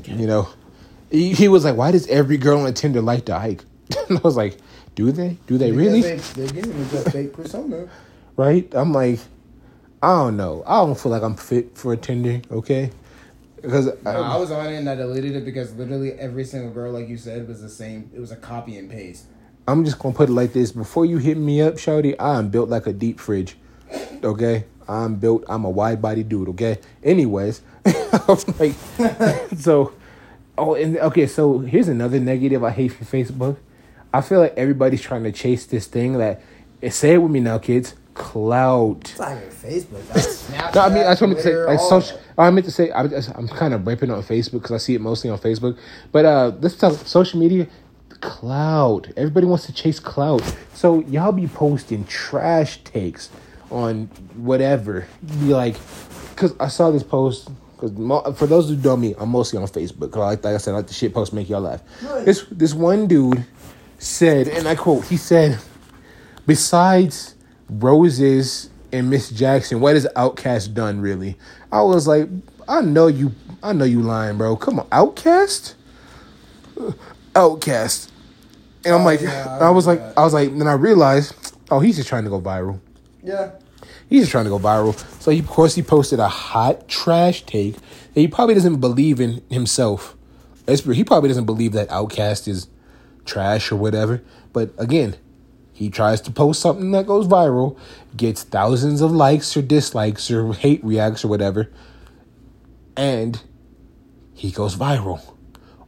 You 0.05 0.25
know, 0.27 0.47
he, 1.09 1.33
he 1.33 1.47
was 1.47 1.65
like, 1.65 1.75
"Why 1.75 1.91
does 1.91 2.07
every 2.07 2.37
girl 2.37 2.61
on 2.61 2.73
Tinder 2.73 3.01
like 3.01 3.25
to 3.25 3.37
hike?" 3.37 3.63
and 4.09 4.17
I 4.17 4.21
was 4.21 4.37
like, 4.37 4.57
"Do 4.95 5.11
they? 5.11 5.37
Do 5.47 5.57
they 5.57 5.71
really?" 5.71 6.01
Because 6.01 6.33
They, 6.33 6.45
they're 6.45 6.63
giving 6.63 6.77
you 6.77 6.97
a 6.97 7.09
fake 7.11 7.33
persona. 7.33 7.89
right? 8.37 8.67
I'm 8.73 8.93
like, 8.93 9.19
I 10.01 10.09
don't 10.15 10.37
know. 10.37 10.63
I 10.65 10.77
don't 10.77 10.97
feel 10.97 11.11
like 11.11 11.23
I'm 11.23 11.35
fit 11.35 11.77
for 11.77 11.93
a 11.93 11.97
Tinder. 11.97 12.41
Okay, 12.51 12.91
because 13.61 13.87
No, 14.03 14.11
I 14.11 14.37
was 14.37 14.51
on 14.51 14.67
it 14.67 14.77
and 14.77 14.89
I 14.89 14.95
deleted 14.95 15.35
it 15.35 15.45
because 15.45 15.73
literally 15.75 16.13
every 16.13 16.45
single 16.45 16.71
girl, 16.71 16.91
like 16.93 17.09
you 17.09 17.17
said, 17.17 17.47
was 17.47 17.61
the 17.61 17.69
same. 17.69 18.09
It 18.13 18.19
was 18.19 18.31
a 18.31 18.37
copy 18.37 18.77
and 18.77 18.89
paste. 18.89 19.25
I'm 19.67 19.85
just 19.85 19.99
gonna 19.99 20.15
put 20.15 20.29
it 20.29 20.33
like 20.33 20.53
this: 20.53 20.71
before 20.71 21.05
you 21.05 21.17
hit 21.17 21.37
me 21.37 21.61
up, 21.61 21.75
Shouty, 21.75 22.15
I'm 22.19 22.49
built 22.49 22.69
like 22.69 22.87
a 22.87 22.93
deep 22.93 23.19
fridge. 23.19 23.57
Okay, 24.23 24.65
I'm 24.87 25.15
built. 25.15 25.43
I'm 25.47 25.65
a 25.65 25.69
wide 25.69 26.01
body 26.01 26.23
dude. 26.23 26.49
Okay. 26.49 26.79
Anyways, 27.03 27.61
I 27.85 28.23
was 28.27 28.47
like, 28.59 28.73
so, 29.57 29.93
oh, 30.57 30.75
and 30.75 30.97
okay. 30.97 31.27
So 31.27 31.59
here's 31.59 31.87
another 31.87 32.19
negative 32.19 32.63
I 32.63 32.71
hate 32.71 32.89
for 32.89 33.05
Facebook. 33.05 33.57
I 34.13 34.21
feel 34.21 34.39
like 34.39 34.53
everybody's 34.57 35.01
trying 35.01 35.23
to 35.23 35.31
chase 35.31 35.65
this 35.65 35.87
thing 35.87 36.17
that. 36.17 36.41
Say 36.89 37.13
it 37.13 37.17
with 37.19 37.31
me 37.31 37.39
now, 37.39 37.59
kids. 37.59 37.93
Clout. 38.15 39.01
It's 39.01 39.19
not 39.19 39.37
even 39.37 39.49
Facebook. 39.49 40.01
Snapchat. 40.01 40.73
No, 40.75 40.81
I 40.81 40.89
mean, 40.89 41.05
I 41.05 41.11
just 41.11 41.21
wanted 41.21 41.35
to 41.35 41.43
say, 41.43 41.55
like, 41.55 41.79
social. 41.79 42.19
I 42.37 42.49
meant 42.49 42.65
to 42.65 42.71
say, 42.71 42.91
I'm, 42.91 43.13
I'm 43.35 43.47
kind 43.47 43.73
of 43.73 43.85
ripping 43.85 44.09
on 44.09 44.23
Facebook 44.23 44.53
because 44.53 44.71
I 44.71 44.77
see 44.77 44.95
it 44.95 45.01
mostly 45.01 45.29
on 45.29 45.37
Facebook. 45.37 45.77
But 46.11 46.25
uh, 46.25 46.51
let's 46.59 46.75
talk 46.75 46.93
social 47.05 47.39
media. 47.39 47.67
Cloud. 48.21 49.13
Everybody 49.17 49.45
wants 49.47 49.65
to 49.65 49.73
chase 49.73 49.99
cloud. 49.99 50.41
So 50.73 51.01
y'all 51.01 51.31
be 51.31 51.47
posting 51.47 52.05
trash 52.05 52.77
takes 52.83 53.29
on 53.69 54.05
whatever. 54.35 55.07
Be 55.25 55.53
like, 55.53 55.75
because 56.29 56.53
I 56.59 56.67
saw 56.67 56.91
this 56.91 57.03
post. 57.03 57.49
Because 57.79 58.37
for 58.37 58.45
those 58.45 58.69
who 58.69 58.75
don't 58.75 58.83
know 58.83 58.97
me, 58.97 59.15
I'm 59.17 59.29
mostly 59.29 59.57
on 59.59 59.67
Facebook. 59.67 60.11
'cause 60.11 60.17
like, 60.17 60.43
like 60.43 60.53
I 60.53 60.57
said, 60.57 60.73
I 60.73 60.77
like 60.77 60.87
the 60.87 60.93
shit 60.93 61.13
posts 61.13 61.33
make 61.33 61.49
y'all 61.49 61.61
laugh. 61.61 61.81
Right. 62.03 62.23
This 62.25 62.45
this 62.51 62.73
one 62.75 63.07
dude 63.07 63.43
said, 63.97 64.47
and 64.47 64.67
I 64.67 64.75
quote, 64.75 65.05
he 65.05 65.17
said, 65.17 65.57
besides 66.45 67.35
Roses 67.69 68.69
and 68.91 69.09
Miss 69.09 69.29
Jackson, 69.31 69.79
what 69.79 69.95
has 69.95 70.05
OutKast 70.15 70.73
done 70.75 71.01
really? 71.01 71.37
I 71.71 71.81
was 71.81 72.07
like, 72.07 72.29
I 72.67 72.81
know 72.81 73.07
you, 73.07 73.31
I 73.63 73.73
know 73.73 73.85
you 73.85 74.01
lying, 74.01 74.37
bro. 74.37 74.55
Come 74.57 74.79
on, 74.79 74.87
OutKast, 74.89 75.73
uh, 76.79 76.91
OutKast, 77.33 78.09
and 78.85 78.95
I'm 78.95 79.01
Oh, 79.01 79.05
like, 79.05 79.21
yeah, 79.21 79.57
I 79.61 79.67
I 79.67 79.69
was 79.69 79.87
like, 79.87 79.99
that. 79.99 80.17
I 80.17 80.23
was 80.23 80.33
like, 80.33 80.57
then 80.57 80.67
I 80.67 80.73
realized, 80.73 81.33
oh, 81.69 81.79
he's 81.79 81.95
just 81.97 82.09
trying 82.09 82.23
to 82.23 82.29
go 82.29 82.41
viral. 82.41 82.79
Yeah. 83.23 83.51
He's 84.09 84.21
just 84.23 84.31
trying 84.31 84.45
to 84.45 84.49
go 84.49 84.59
viral. 84.59 84.97
So 85.21 85.31
he, 85.31 85.39
of 85.39 85.47
course, 85.47 85.75
he 85.75 85.81
posted 85.83 86.19
a 86.19 86.27
hot 86.27 86.87
trash 86.87 87.43
take 87.45 87.75
that 87.75 88.19
he 88.19 88.27
probably 88.27 88.55
doesn't 88.55 88.79
believe 88.81 89.19
in 89.21 89.41
himself. 89.49 90.17
He 90.67 91.03
probably 91.03 91.29
doesn't 91.29 91.45
believe 91.45 91.71
that 91.73 91.89
OutKast 91.89 92.47
is 92.47 92.67
trash 93.25 93.71
or 93.71 93.75
whatever. 93.77 94.21
But 94.53 94.73
again, 94.77 95.15
he 95.73 95.89
tries 95.89 96.21
to 96.21 96.31
post 96.31 96.61
something 96.61 96.91
that 96.91 97.07
goes 97.07 97.27
viral, 97.27 97.77
gets 98.15 98.43
thousands 98.43 99.01
of 99.01 99.11
likes 99.11 99.55
or 99.55 99.61
dislikes 99.61 100.29
or 100.29 100.53
hate 100.53 100.83
reacts 100.83 101.23
or 101.25 101.27
whatever, 101.29 101.71
and 102.95 103.41
he 104.33 104.51
goes 104.51 104.75
viral 104.75 105.21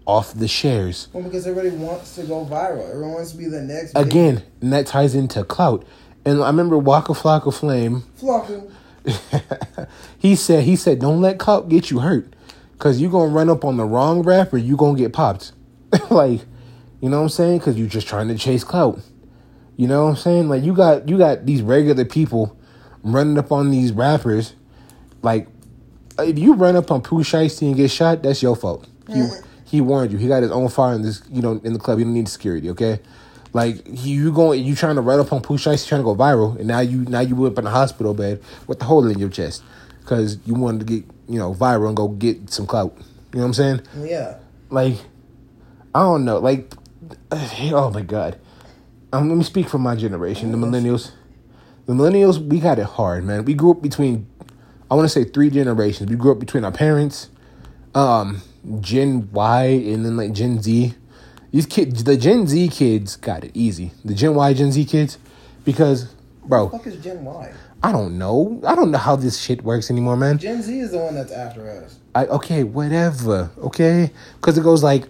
off 0.06 0.34
the 0.34 0.48
shares. 0.48 1.08
Well, 1.14 1.24
because 1.24 1.48
everybody 1.48 1.76
wants 1.76 2.16
to 2.16 2.24
go 2.24 2.46
viral. 2.46 2.90
Everyone 2.90 3.14
wants 3.14 3.32
to 3.32 3.38
be 3.38 3.46
the 3.46 3.62
next 3.62 3.94
big 3.94 4.08
Again, 4.08 4.44
and 4.62 4.74
that 4.74 4.88
ties 4.88 5.16
into 5.16 5.44
clout. 5.44 5.86
And 6.26 6.42
I 6.42 6.48
remember 6.48 6.78
Waka 6.78 7.14
Flocka 7.14 7.54
Flame 7.54 8.04
Flocka. 8.20 8.70
he 10.18 10.36
said 10.36 10.64
he 10.64 10.76
said 10.76 11.00
don't 11.00 11.22
let 11.22 11.38
clout 11.38 11.68
get 11.68 11.92
you 11.92 12.00
hurt 12.00 12.34
because 12.74 13.02
you're 13.02 13.12
gonna 13.12 13.32
run 13.32 13.50
up 13.50 13.66
on 13.66 13.76
the 13.78 13.84
wrong 13.84 14.22
rapper 14.22 14.58
you 14.58 14.78
gonna 14.78 14.98
get 14.98 15.12
popped 15.12 15.52
like 16.10 16.42
you 17.02 17.10
know 17.10 17.18
what 17.18 17.24
i'm 17.24 17.30
saying 17.30 17.58
because 17.58 17.78
you're 17.78 17.88
just 17.88 18.08
trying 18.08 18.30
to 18.30 18.38
chase 18.38 18.64
clout 18.64 19.00
you 19.76 19.88
know 19.88 20.06
what 20.06 20.12
i'm 20.12 20.16
saying 20.16 20.48
like 20.48 20.64
you 20.64 20.74
got 20.74 21.08
you 21.10 21.18
got 21.18 21.46
these 21.46 21.62
regular 21.62 22.06
people 22.06 22.58
running 23.04 23.38
up 23.38 23.52
on 23.52 23.72
these 23.72 23.92
rappers 23.92 24.54
like 25.22 25.48
if 26.20 26.40
you 26.40 26.54
run 26.54 26.76
up 26.76 26.92
on 26.92 27.02
Pooh 27.02 27.24
Shiesty 27.24 27.68
and 27.68 27.76
get 27.76 27.92
shot 27.92 28.24
that's 28.24 28.42
your 28.42 28.56
fault 28.56 28.88
he, 29.08 29.28
he 29.74 29.82
warned 29.82 30.12
you 30.12 30.20
he 30.20 30.28
got 30.28 30.44
his 30.44 30.52
own 30.52 30.70
fire 30.70 30.94
in 30.94 31.02
this 31.02 31.24
you 31.32 31.42
know 31.42 31.60
in 31.64 31.74
the 31.74 31.80
club 31.80 31.98
you 31.98 32.06
don't 32.06 32.14
need 32.14 32.30
security 32.30 32.70
okay 32.70 33.00
like 33.54 33.84
you 33.86 34.32
going, 34.32 34.64
you 34.64 34.76
trying 34.76 34.96
to 34.96 35.02
run 35.02 35.20
up 35.20 35.32
on 35.32 35.42
Pooh 35.42 35.58
Shiesty, 35.58 35.88
trying 35.88 36.02
to 36.02 36.06
go 36.06 36.16
viral, 36.16 36.58
and 36.58 36.68
now 36.68 36.80
you 36.80 37.06
now 37.06 37.20
you 37.20 37.46
up 37.46 37.58
in 37.60 37.68
a 37.68 37.70
hospital 37.70 38.16
bed 38.16 38.42
with 38.66 38.80
the 38.80 38.86
hole 38.86 39.08
in 39.08 39.20
your 39.20 39.30
chest 39.30 39.64
because 40.00 40.40
you 40.46 40.56
wanted 40.56 40.80
to 40.80 40.86
get 40.86 41.06
you 41.30 41.38
know 41.38 41.54
viral 41.54 41.88
and 41.88 41.96
go 41.96 42.08
get 42.08 42.50
some 42.50 42.66
clout. 42.66 42.96
You 43.32 43.40
know 43.40 43.42
what 43.42 43.46
I'm 43.46 43.54
saying? 43.54 43.82
Yeah. 44.00 44.40
Like 44.72 44.96
I 45.94 46.00
don't 46.00 46.26
know. 46.26 46.40
Like 46.40 46.74
oh 47.32 47.92
my 47.94 48.02
god. 48.02 48.40
Um, 49.12 49.30
let 49.30 49.38
me 49.38 49.44
speak 49.44 49.70
for 49.70 49.78
my 49.78 49.96
generation, 49.96 50.52
the 50.52 50.58
millennials. 50.58 51.12
The 51.86 51.94
millennials, 51.94 52.40
we 52.40 52.60
got 52.60 52.80
it 52.80 52.86
hard, 52.86 53.24
man. 53.24 53.46
We 53.46 53.54
grew 53.54 53.72
up 53.72 53.82
between, 53.82 54.26
I 54.90 54.96
want 54.96 55.06
to 55.06 55.10
say 55.10 55.24
three 55.24 55.52
generations. 55.52 56.10
We 56.10 56.16
grew 56.16 56.32
up 56.32 56.40
between 56.40 56.66
our 56.66 56.72
parents, 56.72 57.30
um, 57.94 58.42
Gen 58.80 59.30
Y, 59.32 59.64
and 59.66 60.06
then 60.06 60.18
like 60.18 60.34
Gen 60.34 60.62
Z. 60.62 60.94
These 61.52 61.66
kids, 61.68 62.04
the 62.04 62.18
Gen 62.18 62.48
Z 62.48 62.70
kids, 62.70 63.16
got 63.16 63.44
it 63.44 63.52
easy. 63.54 63.92
The 64.04 64.14
Gen 64.14 64.34
Y, 64.36 64.54
Gen 64.54 64.72
Z 64.72 64.86
kids, 64.86 65.18
because, 65.64 66.14
bro, 66.46 66.66
What 66.66 66.72
the 66.72 66.78
fuck 66.78 66.88
is 66.88 67.04
Gen 67.04 67.24
Y? 67.24 67.54
I 67.84 67.92
don't 67.92 68.18
know. 68.18 68.62
I 68.66 68.76
don't 68.76 68.92
know 68.92 68.98
how 68.98 69.18
this 69.18 69.40
shit 69.40 69.62
works 69.62 69.92
anymore, 69.92 70.16
man. 70.16 70.38
Gen 70.38 70.62
Z 70.62 70.80
is 70.80 70.92
the 70.92 71.00
one 71.00 71.16
that's 71.16 71.34
after 71.34 71.70
us. 71.70 72.00
I 72.16 72.26
okay, 72.28 72.64
whatever. 72.64 73.52
Okay, 73.58 74.12
because 74.38 74.58
it 74.58 74.64
goes 74.64 74.84
like 74.84 75.06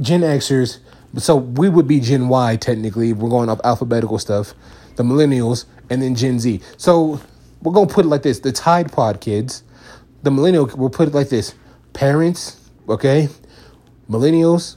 Gen 0.00 0.22
Xers. 0.22 0.78
So 1.18 1.36
we 1.36 1.68
would 1.68 1.86
be 1.86 2.00
Gen 2.00 2.28
Y 2.28 2.56
technically. 2.56 3.12
We're 3.12 3.28
going 3.28 3.50
up 3.50 3.60
alphabetical 3.64 4.18
stuff. 4.18 4.54
The 4.96 5.02
millennials 5.02 5.66
and 5.90 6.00
then 6.00 6.14
Gen 6.14 6.40
Z. 6.40 6.62
So 6.78 7.20
we're 7.62 7.72
gonna 7.72 7.86
put 7.86 8.06
it 8.06 8.08
like 8.08 8.22
this: 8.22 8.40
the 8.40 8.52
Tide 8.52 8.90
Pod 8.90 9.20
kids, 9.20 9.62
the 10.22 10.30
millennial. 10.30 10.70
We'll 10.74 10.88
put 10.88 11.08
it 11.08 11.14
like 11.14 11.28
this: 11.28 11.54
parents, 11.92 12.65
okay, 12.88 13.28
millennials, 14.10 14.76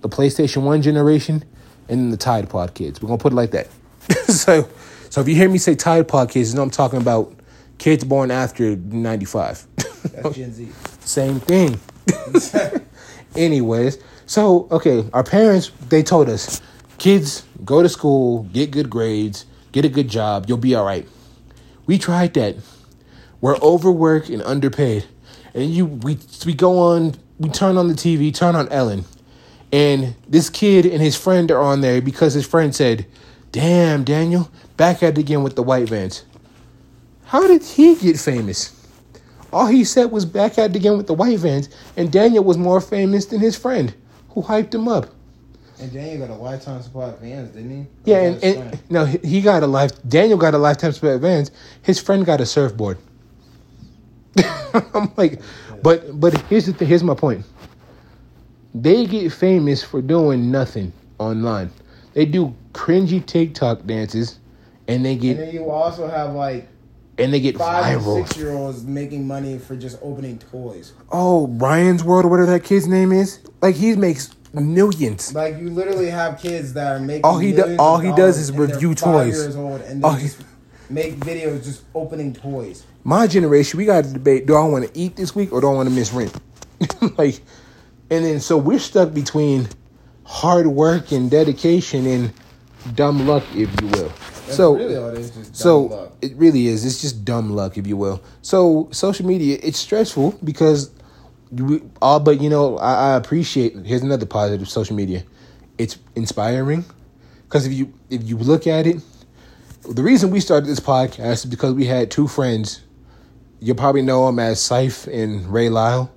the 0.00 0.08
PlayStation 0.08 0.62
One 0.62 0.82
generation, 0.82 1.44
and 1.88 2.00
then 2.00 2.10
the 2.10 2.16
Tide 2.16 2.48
Pod 2.48 2.74
kids. 2.74 3.00
We're 3.00 3.08
gonna 3.08 3.18
put 3.18 3.32
it 3.32 3.36
like 3.36 3.50
that. 3.52 3.68
so, 4.26 4.68
so 5.10 5.20
if 5.20 5.28
you 5.28 5.34
hear 5.34 5.48
me 5.48 5.58
say 5.58 5.74
Tide 5.74 6.08
Pod 6.08 6.30
kids, 6.30 6.50
you 6.50 6.56
know 6.56 6.62
I'm 6.62 6.70
talking 6.70 7.00
about 7.00 7.34
kids 7.78 8.04
born 8.04 8.30
after 8.30 8.76
'95. 8.76 9.66
That's 9.76 10.36
Gen 10.36 10.52
Z. 10.52 10.68
Same 11.00 11.40
thing. 11.40 11.78
Anyways, 13.36 13.98
so 14.26 14.68
okay, 14.70 15.04
our 15.12 15.24
parents 15.24 15.70
they 15.88 16.02
told 16.02 16.28
us, 16.28 16.60
kids 16.98 17.44
go 17.64 17.82
to 17.82 17.88
school, 17.88 18.44
get 18.52 18.70
good 18.70 18.90
grades, 18.90 19.46
get 19.72 19.84
a 19.84 19.88
good 19.88 20.08
job, 20.08 20.46
you'll 20.48 20.58
be 20.58 20.74
all 20.74 20.84
right. 20.84 21.06
We 21.86 21.98
tried 21.98 22.34
that. 22.34 22.56
We're 23.40 23.56
overworked 23.56 24.28
and 24.28 24.42
underpaid, 24.42 25.06
and 25.54 25.70
you 25.70 25.86
we 25.86 26.18
we 26.44 26.54
go 26.54 26.78
on, 26.78 27.14
we 27.40 27.48
turn 27.48 27.78
on 27.78 27.88
the 27.88 27.94
TV, 27.94 28.32
turn 28.32 28.54
on 28.54 28.68
Ellen, 28.68 29.06
and 29.72 30.14
this 30.28 30.50
kid 30.50 30.84
and 30.84 31.00
his 31.00 31.16
friend 31.16 31.50
are 31.50 31.60
on 31.60 31.80
there 31.80 32.02
because 32.02 32.34
his 32.34 32.46
friend 32.46 32.74
said, 32.76 33.06
"Damn, 33.50 34.04
Daniel, 34.04 34.50
back 34.76 35.02
at 35.02 35.16
it 35.16 35.18
again 35.18 35.42
with 35.42 35.56
the 35.56 35.62
white 35.62 35.88
vans." 35.88 36.24
How 37.24 37.46
did 37.46 37.64
he 37.64 37.94
get 37.94 38.18
famous? 38.18 38.76
All 39.52 39.66
he 39.66 39.84
said 39.84 40.12
was 40.12 40.26
back 40.26 40.58
at 40.58 40.70
it 40.70 40.76
again 40.76 40.98
with 40.98 41.06
the 41.06 41.14
white 41.14 41.38
vans, 41.38 41.70
and 41.96 42.12
Daniel 42.12 42.44
was 42.44 42.58
more 42.58 42.80
famous 42.80 43.24
than 43.26 43.40
his 43.40 43.56
friend, 43.56 43.94
who 44.30 44.42
hyped 44.42 44.74
him 44.74 44.86
up. 44.86 45.08
And 45.80 45.90
Daniel 45.90 46.26
got 46.26 46.36
a 46.36 46.38
lifetime 46.38 46.82
supply 46.82 47.08
of 47.08 47.20
vans, 47.20 47.50
didn't 47.52 47.70
he? 47.70 47.86
Yeah, 48.04 48.18
and, 48.18 48.34
was 48.34 48.42
that 48.42 48.46
his 48.48 48.56
and 48.56 48.90
no, 48.90 49.04
he 49.06 49.18
he 49.18 49.40
got 49.40 49.62
a 49.62 49.66
life. 49.66 49.92
Daniel 50.06 50.36
got 50.36 50.52
a 50.52 50.58
lifetime 50.58 50.92
supply 50.92 51.12
of 51.12 51.22
vans. 51.22 51.50
His 51.80 51.98
friend 51.98 52.26
got 52.26 52.42
a 52.42 52.46
surfboard. 52.46 52.98
I'm 54.94 55.10
like, 55.16 55.40
but 55.82 56.18
but 56.20 56.38
here's 56.42 56.66
the 56.66 56.72
th- 56.72 56.88
here's 56.88 57.02
my 57.04 57.14
point. 57.14 57.44
They 58.74 59.06
get 59.06 59.32
famous 59.32 59.82
for 59.82 60.00
doing 60.00 60.50
nothing 60.50 60.92
online. 61.18 61.70
They 62.14 62.24
do 62.26 62.54
cringy 62.72 63.24
TikTok 63.24 63.84
dances, 63.86 64.38
and 64.88 65.04
they 65.04 65.16
get. 65.16 65.38
And 65.38 65.48
then 65.48 65.54
you 65.54 65.70
also 65.70 66.08
have 66.08 66.34
like 66.34 66.68
and 67.18 67.32
they 67.32 67.40
get 67.40 67.56
five 67.56 68.00
viral. 68.00 68.26
six 68.26 68.36
year 68.38 68.52
olds 68.52 68.84
making 68.84 69.26
money 69.26 69.58
for 69.58 69.76
just 69.76 69.98
opening 70.02 70.38
toys. 70.38 70.92
Oh, 71.12 71.48
Ryan's 71.48 72.04
World 72.04 72.24
or 72.24 72.28
whatever 72.28 72.50
that 72.52 72.64
kid's 72.64 72.86
name 72.86 73.12
is. 73.12 73.40
Like 73.60 73.74
he 73.76 73.94
makes 73.96 74.30
millions. 74.54 75.34
Like 75.34 75.58
you 75.58 75.70
literally 75.70 76.10
have 76.10 76.40
kids 76.40 76.72
that 76.74 76.92
are 76.92 77.00
making. 77.00 77.24
All 77.24 77.38
he 77.38 77.52
do- 77.52 77.76
all 77.78 77.98
he 77.98 78.12
does 78.12 78.38
is 78.38 78.48
and 78.50 78.58
they're 78.58 78.66
review 78.68 78.94
five 78.94 78.98
toys. 79.26 79.34
Years 79.34 79.56
old 79.56 79.80
and 79.82 80.04
Oh, 80.04 80.14
they 80.14 80.22
he- 80.22 80.26
just 80.28 80.42
make 80.88 81.16
videos 81.16 81.64
just 81.64 81.82
opening 81.94 82.32
toys. 82.32 82.84
My 83.04 83.26
generation, 83.26 83.78
we 83.78 83.86
got 83.86 84.04
to 84.04 84.12
debate: 84.12 84.46
Do 84.46 84.54
I 84.54 84.64
want 84.64 84.86
to 84.86 84.98
eat 84.98 85.16
this 85.16 85.34
week 85.34 85.52
or 85.52 85.60
do 85.60 85.68
I 85.68 85.74
want 85.74 85.88
to 85.88 85.94
miss 85.94 86.12
rent? 86.12 86.34
like, 87.18 87.40
and 88.10 88.24
then 88.24 88.40
so 88.40 88.56
we're 88.56 88.78
stuck 88.78 89.14
between 89.14 89.68
hard 90.24 90.66
work 90.66 91.12
and 91.12 91.30
dedication 91.30 92.06
and 92.06 92.32
dumb 92.94 93.26
luck, 93.26 93.44
if 93.54 93.68
you 93.80 93.88
will. 93.88 94.08
That's 94.08 94.56
so 94.56 94.76
really 94.76 94.96
all 94.96 95.08
it 95.08 95.18
is. 95.18 95.30
Just 95.30 95.46
dumb 95.46 95.54
so 95.54 96.12
it 96.22 96.34
really 96.36 96.66
is. 96.66 96.84
It's 96.84 97.00
just 97.00 97.24
dumb 97.24 97.50
luck, 97.50 97.78
if 97.78 97.86
you 97.86 97.96
will. 97.96 98.22
So 98.42 98.88
social 98.92 99.26
media, 99.26 99.58
it's 99.62 99.78
stressful 99.78 100.38
because 100.44 100.90
we 101.50 101.82
all. 102.00 102.20
But 102.20 102.40
you 102.40 102.50
know, 102.50 102.78
I, 102.78 103.12
I 103.12 103.16
appreciate. 103.16 103.76
Here's 103.84 104.02
another 104.02 104.26
positive. 104.26 104.68
Social 104.68 104.96
media, 104.96 105.24
it's 105.78 105.98
inspiring. 106.14 106.84
Because 107.44 107.66
if 107.66 107.72
you 107.72 107.92
if 108.10 108.22
you 108.24 108.36
look 108.36 108.66
at 108.66 108.86
it, 108.86 108.98
the 109.88 110.02
reason 110.02 110.30
we 110.30 110.40
started 110.40 110.66
this 110.66 110.80
podcast 110.80 111.44
is 111.44 111.46
because 111.46 111.74
we 111.74 111.86
had 111.86 112.10
two 112.10 112.28
friends. 112.28 112.82
You 113.60 113.74
probably 113.74 114.02
know 114.02 114.28
him 114.28 114.38
as 114.38 114.60
Syph 114.60 115.06
and 115.06 115.46
Ray 115.46 115.68
Lyle. 115.68 116.10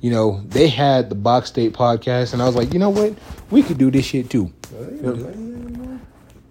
You 0.00 0.10
know, 0.10 0.40
they 0.46 0.68
had 0.68 1.08
the 1.08 1.14
Box 1.14 1.48
State 1.48 1.72
podcast, 1.72 2.32
and 2.32 2.42
I 2.42 2.46
was 2.46 2.54
like, 2.54 2.72
you 2.72 2.78
know 2.78 2.90
what? 2.90 3.14
We 3.50 3.62
could 3.62 3.78
do 3.78 3.90
this 3.90 4.04
shit 4.04 4.30
too. 4.30 4.52
Are 4.76 4.84
they 4.84 4.96
even 4.96 5.16
doing 5.16 5.20
it 5.20 5.34
anymore? 5.34 6.00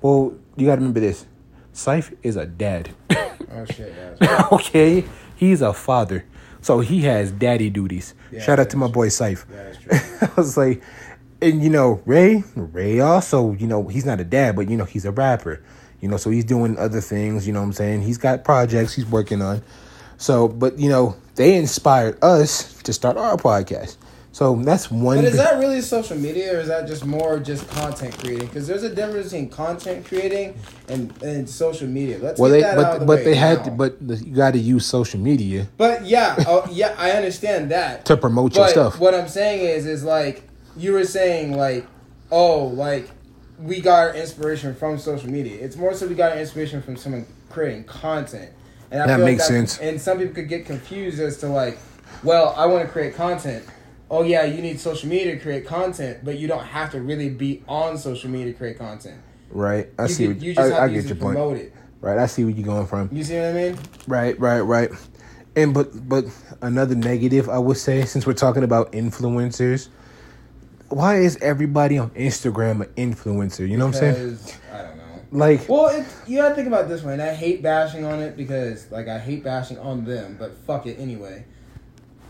Well, 0.02 0.34
you 0.58 0.66
got 0.66 0.76
to 0.76 0.82
remember 0.82 1.00
this. 1.00 1.26
Syph 1.72 2.12
is 2.24 2.36
a 2.36 2.46
dad. 2.46 2.90
Oh 3.56 3.66
shit, 3.66 3.94
okay, 4.52 5.06
he's 5.36 5.62
a 5.62 5.74
father, 5.74 6.26
so 6.62 6.80
he 6.80 7.02
has 7.02 7.32
daddy 7.32 7.70
duties. 7.70 8.16
Yeah, 8.32 8.42
Shout 8.42 8.60
out 8.60 8.72
to 8.72 8.78
my 8.78 8.88
boy 8.88 9.10
Syph. 9.10 9.46
That 9.50 9.68
is 9.68 9.78
true. 10.18 10.28
I 10.28 10.30
was 10.36 10.58
like, 10.58 10.82
and 11.40 11.62
you 11.62 11.70
know, 11.70 12.02
Ray, 12.06 12.44
Ray 12.56 13.00
also, 13.00 13.52
you 13.54 13.68
know, 13.68 13.88
he's 13.90 14.06
not 14.06 14.20
a 14.20 14.24
dad, 14.24 14.56
but 14.56 14.70
you 14.70 14.78
know, 14.78 14.86
he's 14.86 15.06
a 15.06 15.12
rapper. 15.12 15.64
You 16.02 16.08
know, 16.08 16.18
so 16.18 16.32
he's 16.32 16.46
doing 16.46 16.80
other 16.80 17.00
things. 17.00 17.46
You 17.46 17.54
know 17.54 17.60
what 17.60 17.68
I'm 17.68 17.74
saying? 17.74 18.02
He's 18.02 18.18
got 18.18 18.44
projects 18.44 18.96
he's 18.96 19.06
working 19.06 19.42
on. 19.44 19.62
So, 20.24 20.48
but 20.48 20.80
you 20.80 20.88
know, 20.88 21.18
they 21.36 21.58
inspired 21.58 22.24
us 22.24 22.82
to 22.84 22.94
start 22.94 23.18
our 23.18 23.36
podcast. 23.36 23.98
So 24.32 24.56
that's 24.56 24.90
one. 24.90 25.18
But 25.18 25.26
is 25.26 25.36
that 25.36 25.60
really 25.60 25.82
social 25.82 26.18
media, 26.18 26.56
or 26.56 26.62
is 26.62 26.70
that 26.70 26.88
just 26.88 27.06
more 27.06 27.40
just 27.40 27.70
content 27.70 28.18
creating? 28.18 28.48
Because 28.48 28.66
there's 28.66 28.84
a 28.84 28.96
difference 28.96 29.32
between 29.34 29.50
content 29.50 30.06
creating 30.06 30.58
and, 30.88 31.22
and 31.22 31.48
social 31.48 31.90
media. 31.90 32.20
Let's 32.20 32.40
well, 32.40 32.50
they 32.50 32.62
that 32.62 32.76
but 32.78 33.00
the 33.00 33.06
but 33.06 33.26
they 33.26 33.36
had 33.36 33.66
to, 33.66 33.72
but 33.72 34.08
the, 34.08 34.16
you 34.16 34.34
got 34.34 34.54
to 34.54 34.60
use 34.60 34.86
social 34.86 35.20
media 35.20 35.68
But 35.76 36.06
yeah, 36.06 36.36
oh, 36.48 36.70
yeah, 36.72 36.96
I 36.98 37.12
understand 37.12 37.70
that. 37.72 38.06
to 38.06 38.16
promote 38.16 38.56
your 38.56 38.64
But 38.64 38.72
stuff. 38.72 39.00
what 39.00 39.14
I'm 39.14 39.28
saying 39.28 39.60
is, 39.60 39.86
is 39.86 40.06
like 40.06 40.48
you 40.78 40.94
were 40.94 41.04
saying, 41.04 41.58
like, 41.58 41.86
oh, 42.32 42.68
like 42.68 43.10
we 43.60 43.82
got 43.82 44.00
our 44.00 44.16
inspiration 44.16 44.74
from 44.74 45.00
social 45.00 45.30
media. 45.30 45.60
It's 45.60 45.76
more 45.76 45.94
so 45.94 46.08
we 46.08 46.16
got 46.16 46.32
our 46.32 46.40
inspiration 46.40 46.82
from 46.82 46.96
someone 46.96 47.28
creating 47.50 47.84
content, 47.84 48.52
and 48.94 49.02
I 49.02 49.08
That 49.08 49.20
makes 49.26 49.42
like 49.42 49.48
sense. 49.50 49.80
And 49.80 50.00
some 50.00 50.20
people 50.20 50.34
could 50.34 50.48
get 50.48 50.66
confused 50.66 51.20
as 51.20 51.38
to 51.40 51.48
like, 51.50 51.78
well, 52.24 52.54
I 52.56 52.66
want 52.68 52.86
to 52.86 52.92
create 52.92 53.16
content. 53.16 53.66
Oh 54.10 54.24
yeah, 54.24 54.44
you 54.46 54.62
need 54.62 54.80
social 54.80 55.10
media 55.10 55.36
to 55.36 55.40
create 55.42 55.66
content, 55.66 56.20
but 56.24 56.38
you 56.38 56.48
don't 56.48 56.64
have 56.64 56.92
to 56.92 57.02
really 57.02 57.30
be 57.30 57.64
on 57.68 57.98
social 57.98 58.30
media 58.30 58.54
to 58.54 58.58
create 58.58 58.78
content. 58.78 59.20
right? 59.50 59.90
I 60.00 60.04
you 60.04 60.08
see. 60.10 60.28
could- 60.28 60.36
what, 60.38 60.44
you 60.46 60.54
just 60.54 60.72
I, 60.72 60.74
have 60.76 60.84
I 60.84 60.88
to 60.88 60.94
get 60.94 61.06
your 61.06 61.16
to 61.16 61.22
point. 61.22 61.36
promote 61.36 61.58
it. 61.58 61.74
Right. 62.00 62.18
I 62.20 62.26
see 62.28 62.44
where 62.46 62.54
you're 62.54 62.66
going 62.66 62.86
from. 62.88 63.10
You 63.12 63.24
see 63.24 63.36
what 63.38 63.46
I 63.50 63.54
mean? 63.54 63.78
Right, 64.08 64.40
right, 64.40 64.60
right. 64.62 64.92
And 65.56 65.74
but 65.74 66.08
but 66.10 66.26
another 66.62 66.96
negative 66.96 67.48
I 67.50 67.58
would 67.60 67.78
say 67.78 68.06
since 68.06 68.26
we're 68.28 68.34
talking 68.34 68.64
about 68.64 68.92
influencers, 68.92 69.88
why 70.90 71.18
is 71.20 71.38
everybody 71.38 71.98
on 71.98 72.10
Instagram 72.12 72.82
an 72.82 73.14
influencer? 73.14 73.68
You 73.68 73.78
know 73.78 73.88
what 73.88 73.96
I'm 74.04 74.14
saying? 74.16 74.38
Like 75.34 75.67
Well, 75.67 76.06
you 76.28 76.38
gotta 76.38 76.54
think 76.54 76.67
about 76.67 76.88
this 76.88 77.02
way, 77.02 77.13
and 77.13 77.22
I 77.22 77.34
hate 77.34 77.63
bashing 77.63 78.06
on 78.06 78.19
it 78.19 78.38
because, 78.38 78.91
like, 78.91 79.08
I 79.08 79.17
hate 79.17 79.43
bashing 79.43 79.80
on 79.80 80.06
them, 80.06 80.38
but 80.39 80.56
fuck 80.67 80.86
it 80.86 81.00
anyway. 81.00 81.46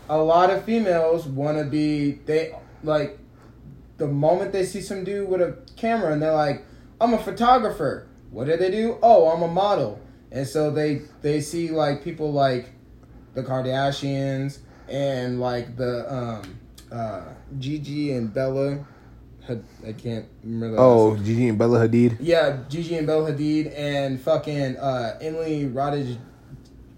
A 0.08 0.16
lot 0.16 0.48
of 0.48 0.64
females 0.64 1.26
want 1.26 1.58
to 1.58 1.64
be, 1.64 2.12
they, 2.24 2.54
like, 2.82 3.18
the 3.98 4.06
moment 4.06 4.52
they 4.52 4.64
see 4.64 4.80
some 4.80 5.04
dude 5.04 5.28
with 5.28 5.42
a 5.42 5.58
camera 5.76 6.14
and 6.14 6.22
they're 6.22 6.32
like, 6.32 6.64
I'm 6.98 7.12
a 7.12 7.18
photographer. 7.18 8.08
What 8.30 8.46
do 8.46 8.56
they 8.56 8.70
do? 8.70 8.98
Oh, 9.02 9.28
I'm 9.28 9.42
a 9.42 9.48
model. 9.48 10.00
And 10.32 10.46
so 10.46 10.70
they, 10.70 11.02
they 11.20 11.42
see, 11.42 11.70
like, 11.70 12.02
people 12.02 12.32
like 12.32 12.70
the 13.34 13.42
Kardashians 13.42 14.60
and, 14.88 15.40
like, 15.40 15.76
the, 15.76 16.10
um, 16.10 16.58
uh, 16.90 17.34
Gigi 17.58 18.12
and 18.12 18.32
Bella. 18.32 18.86
I 19.48 19.92
can't 19.92 20.26
remember 20.42 20.76
oh, 20.78 21.16
Gigi 21.16 21.48
and 21.48 21.58
Bella 21.58 21.86
Hadid. 21.88 22.16
yeah, 22.20 22.58
Gigi 22.68 22.96
and 22.96 23.06
Bella 23.06 23.32
Hadid 23.32 23.72
and 23.76 24.20
fucking 24.20 24.76
uh, 24.76 25.18
Emily 25.20 25.66
Rodage, 25.66 26.16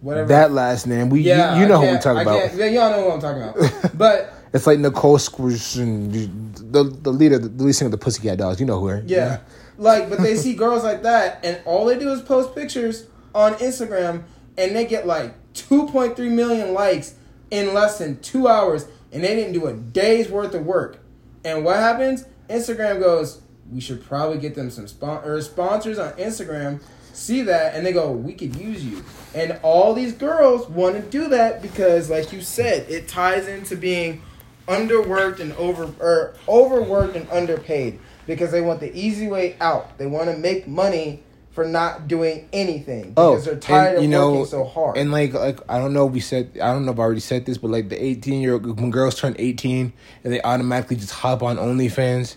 whatever. 0.00 0.28
That 0.28 0.52
last 0.52 0.86
name, 0.86 1.10
we 1.10 1.22
yeah, 1.22 1.56
you, 1.56 1.62
you 1.62 1.68
know 1.68 1.80
who 1.80 1.90
we 1.90 1.98
talking 1.98 2.18
I 2.18 2.22
about. 2.22 2.40
can't- 2.40 2.54
Yeah, 2.54 2.66
y'all 2.66 2.90
know 2.90 3.06
what 3.08 3.14
I'm 3.14 3.20
talking 3.20 3.42
about. 3.42 3.98
but 3.98 4.32
It's 4.52 4.66
like 4.66 4.78
Nicole 4.78 5.18
Squish 5.18 5.76
and 5.76 6.12
the 6.54 6.84
the 6.84 7.10
leader, 7.12 7.38
the 7.38 7.62
lead 7.64 7.72
singer 7.72 7.88
of 7.88 7.92
the 7.92 7.98
Pussycat 7.98 8.38
Dolls. 8.38 8.60
You 8.60 8.66
know 8.66 8.78
who 8.78 8.86
her? 8.88 9.02
yeah, 9.06 9.40
like, 9.76 10.08
but 10.08 10.20
they 10.20 10.36
see 10.44 10.54
girls 10.54 10.84
like 10.84 11.02
that, 11.02 11.40
and 11.44 11.60
all 11.64 11.84
they 11.86 11.98
do 11.98 12.10
is 12.12 12.20
post 12.22 12.54
pictures 12.54 13.06
on 13.34 13.54
Instagram, 13.54 14.22
and 14.56 14.74
they 14.76 14.86
get 14.86 15.06
like 15.06 15.34
2.3 15.54 16.16
million 16.30 16.72
likes 16.74 17.14
in 17.50 17.74
less 17.74 17.98
than 17.98 18.20
two 18.20 18.46
hours, 18.46 18.86
and 19.12 19.24
they 19.24 19.34
didn't 19.34 19.52
do 19.52 19.66
a 19.66 19.72
day's 19.72 20.28
worth 20.28 20.54
of 20.54 20.64
work. 20.64 20.98
And 21.44 21.64
what 21.64 21.76
happens? 21.76 22.24
Instagram 22.48 23.00
goes, 23.00 23.40
we 23.70 23.80
should 23.80 24.04
probably 24.04 24.38
get 24.38 24.54
them 24.54 24.70
some 24.70 24.86
spon- 24.86 25.24
or 25.24 25.40
sponsors 25.40 25.98
on 25.98 26.12
Instagram. 26.14 26.80
See 27.12 27.42
that, 27.42 27.74
and 27.74 27.84
they 27.84 27.92
go, 27.92 28.12
we 28.12 28.34
could 28.34 28.54
use 28.56 28.84
you. 28.84 29.02
And 29.34 29.58
all 29.62 29.94
these 29.94 30.12
girls 30.12 30.68
want 30.68 30.96
to 30.96 31.02
do 31.02 31.28
that 31.28 31.62
because, 31.62 32.10
like 32.10 32.32
you 32.32 32.42
said, 32.42 32.88
it 32.90 33.08
ties 33.08 33.48
into 33.48 33.76
being 33.76 34.22
underworked 34.68 35.40
and 35.40 35.52
over 35.54 35.92
or 36.00 36.34
overworked 36.48 37.16
and 37.16 37.28
underpaid 37.30 37.98
because 38.26 38.50
they 38.50 38.60
want 38.60 38.80
the 38.80 38.94
easy 38.94 39.28
way 39.28 39.56
out. 39.60 39.96
They 39.98 40.06
want 40.06 40.30
to 40.30 40.36
make 40.36 40.66
money 40.66 41.22
for 41.56 41.64
not 41.64 42.06
doing 42.06 42.46
anything 42.52 43.14
oh, 43.16 43.30
because 43.32 43.46
they're 43.46 43.56
tired 43.56 43.96
Oh, 43.96 44.02
and, 44.02 44.14
of 44.14 44.30
working 44.30 44.46
so 44.46 44.64
hard. 44.64 44.98
And 44.98 45.10
like, 45.10 45.32
like 45.32 45.58
I 45.70 45.78
don't 45.78 45.94
know 45.94 46.06
if 46.06 46.12
we 46.12 46.20
said 46.20 46.50
I 46.62 46.70
don't 46.72 46.84
know 46.84 46.92
if 46.92 46.98
I 46.98 47.02
already 47.02 47.20
said 47.20 47.46
this, 47.46 47.56
but 47.56 47.70
like 47.70 47.88
the 47.88 48.00
eighteen 48.00 48.42
year 48.42 48.52
old 48.52 48.78
when 48.78 48.90
girls 48.90 49.18
turn 49.18 49.34
eighteen 49.38 49.94
and 50.22 50.32
they 50.32 50.40
automatically 50.42 50.96
just 50.96 51.12
hop 51.12 51.42
on 51.42 51.56
OnlyFans, 51.56 52.36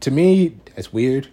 to 0.00 0.10
me 0.12 0.54
that's 0.76 0.92
weird. 0.92 1.28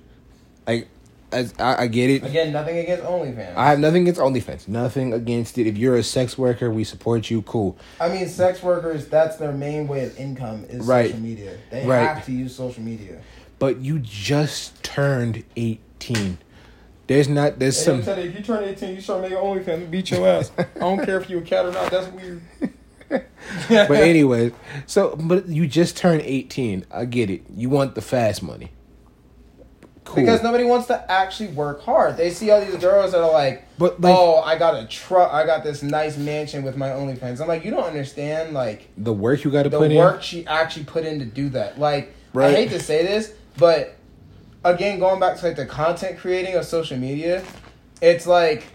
Like, 0.66 0.88
as 1.32 1.54
I, 1.60 1.84
I 1.84 1.88
get 1.88 2.10
it. 2.10 2.24
Again, 2.26 2.52
nothing 2.52 2.78
against 2.80 3.04
OnlyFans. 3.04 3.56
I 3.56 3.70
have 3.70 3.78
nothing 3.80 4.02
against 4.02 4.20
OnlyFans. 4.20 4.68
Nothing 4.68 5.14
against 5.14 5.60
it. 5.60 5.68
If 5.68 5.78
you're 5.78 5.96
a 5.98 6.04
sex 6.04 6.40
worker, 6.40 6.72
we 6.72 6.84
support 6.84 7.30
you. 7.30 7.44
Cool. 7.44 7.78
I 8.00 8.10
mean, 8.10 8.28
sex 8.28 8.64
workers, 8.64 9.08
that's 9.08 9.38
their 9.38 9.52
main 9.52 9.88
way 9.88 10.06
of 10.06 10.18
income 10.20 10.66
is 10.70 10.86
Right. 10.86 11.12
social 11.12 11.22
media. 11.22 11.58
They 11.70 11.86
Right. 11.86 12.08
have 12.08 12.26
to 12.26 12.32
use 12.32 12.56
social 12.56 12.84
media. 12.84 13.22
But 13.60 13.80
you 13.80 14.00
just 14.00 14.82
turned 14.84 15.44
eighteen. 15.56 16.40
There's 17.12 17.28
not. 17.28 17.60
There's 17.60 17.78
some. 17.78 17.98
you, 18.02 18.10
if 18.10 18.38
you 18.38 18.42
turn 18.42 18.64
18, 18.64 18.96
you 18.96 19.02
start 19.02 19.22
making 19.22 19.36
OnlyFans, 19.38 19.92
beat 19.92 20.12
your 20.12 20.26
ass. 20.26 20.50
I 20.58 20.64
don't 20.80 21.04
care 21.04 21.20
if 21.20 21.30
you're 21.30 21.42
a 21.42 21.46
cat 21.46 21.66
or 21.66 21.72
not. 21.74 21.92
That's 21.92 22.08
weird. 22.08 22.42
But 23.68 23.92
anyway, 23.92 24.54
so 24.86 25.18
but 25.18 25.50
you 25.50 25.68
just 25.68 25.98
turned 25.98 26.22
eighteen. 26.22 26.86
I 26.90 27.04
get 27.04 27.30
it. 27.30 27.42
You 27.54 27.68
want 27.68 27.96
the 27.96 28.02
fast 28.02 28.42
money. 28.42 28.72
Cool. 30.06 30.16
Because 30.24 30.42
nobody 30.42 30.64
wants 30.64 30.88
to 30.88 31.12
actually 31.12 31.50
work 31.50 31.82
hard. 31.82 32.16
They 32.16 32.30
see 32.30 32.50
all 32.52 32.64
these 32.64 32.78
girls 32.78 33.12
that 33.12 33.22
are 33.22 33.32
like, 33.34 33.66
But, 33.78 34.00
like- 34.00 34.16
oh, 34.18 34.40
I 34.40 34.58
got 34.58 34.82
a 34.82 34.88
truck, 34.88 35.34
I 35.34 35.46
got 35.46 35.64
this 35.66 35.84
nice 35.84 36.16
mansion 36.18 36.64
with 36.64 36.78
my 36.78 36.88
OnlyFans. 36.90 37.42
I'm 37.42 37.48
like, 37.50 37.66
you 37.66 37.72
don't 37.72 37.84
understand, 37.84 38.54
like, 38.54 38.88
the 38.98 39.14
work 39.14 39.44
you 39.44 39.52
got 39.52 39.64
to 39.64 39.70
put 39.70 39.84
in. 39.84 39.90
the 39.92 39.98
work 39.98 40.24
she 40.24 40.48
actually 40.48 40.86
put 40.86 41.06
in 41.06 41.20
to 41.20 41.26
do 41.26 41.50
that. 41.50 41.78
Like, 41.80 42.14
Right. 42.34 42.52
I 42.52 42.56
hate 42.56 42.70
to 42.72 42.80
say 42.80 43.06
this, 43.06 43.34
but 43.58 43.96
again, 44.64 45.00
going 45.00 45.20
back 45.20 45.38
to 45.38 45.46
like 45.46 45.56
the 45.56 45.66
content 45.66 46.20
creating 46.20 46.56
of 46.56 46.66
social 46.66 46.98
media, 46.98 47.44
it's 48.02 48.28
like, 48.28 48.66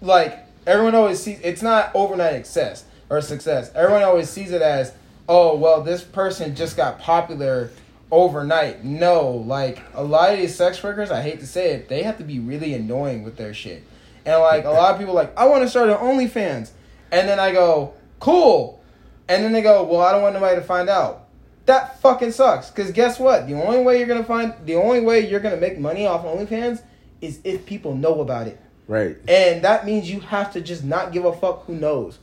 like 0.00 0.46
everyone 0.66 0.94
always 0.94 1.22
sees 1.22 1.40
it's 1.42 1.62
not 1.62 1.90
overnight 1.94 2.46
success 2.46 2.84
or 3.08 3.20
success. 3.20 3.70
Everyone 3.74 4.02
always 4.02 4.30
sees 4.30 4.50
it 4.52 4.62
as, 4.62 4.92
oh 5.28 5.56
well, 5.56 5.82
this 5.82 6.02
person 6.02 6.54
just 6.54 6.76
got 6.76 6.98
popular 6.98 7.70
overnight. 8.10 8.84
No, 8.84 9.30
like 9.30 9.82
a 9.94 10.02
lot 10.02 10.32
of 10.32 10.38
these 10.38 10.54
sex 10.54 10.82
workers, 10.82 11.10
I 11.10 11.22
hate 11.22 11.40
to 11.40 11.46
say 11.46 11.72
it, 11.72 11.88
they 11.88 12.02
have 12.02 12.18
to 12.18 12.24
be 12.24 12.38
really 12.38 12.74
annoying 12.74 13.22
with 13.22 13.36
their 13.36 13.54
shit. 13.54 13.84
And 14.24 14.40
like 14.40 14.64
a 14.64 14.70
lot 14.70 14.92
of 14.92 14.98
people, 14.98 15.14
like 15.14 15.36
I 15.38 15.46
want 15.46 15.62
to 15.62 15.68
start 15.68 15.88
an 15.88 15.96
OnlyFans, 15.96 16.70
and 17.10 17.28
then 17.28 17.40
I 17.40 17.52
go, 17.52 17.94
cool, 18.20 18.82
and 19.28 19.44
then 19.44 19.52
they 19.52 19.62
go, 19.62 19.82
well, 19.84 20.00
I 20.00 20.12
don't 20.12 20.22
want 20.22 20.34
nobody 20.34 20.56
to 20.56 20.62
find 20.62 20.88
out. 20.88 21.26
That 21.70 22.00
fucking 22.00 22.32
sucks. 22.32 22.68
Cause 22.70 22.90
guess 22.90 23.20
what? 23.20 23.46
The 23.46 23.54
only 23.54 23.82
way 23.84 23.98
you're 23.98 24.08
gonna 24.08 24.24
find, 24.24 24.52
the 24.64 24.74
only 24.74 25.00
way 25.00 25.28
you're 25.28 25.38
gonna 25.38 25.56
make 25.56 25.78
money 25.78 26.04
off 26.04 26.24
OnlyFans 26.24 26.82
is 27.20 27.38
if 27.44 27.64
people 27.64 27.94
know 27.94 28.20
about 28.20 28.48
it. 28.48 28.60
Right. 28.88 29.16
And 29.28 29.62
that 29.62 29.86
means 29.86 30.10
you 30.10 30.18
have 30.18 30.52
to 30.54 30.60
just 30.60 30.82
not 30.82 31.12
give 31.12 31.24
a 31.24 31.32
fuck 31.32 31.66
who 31.66 31.74
knows. 31.76 32.18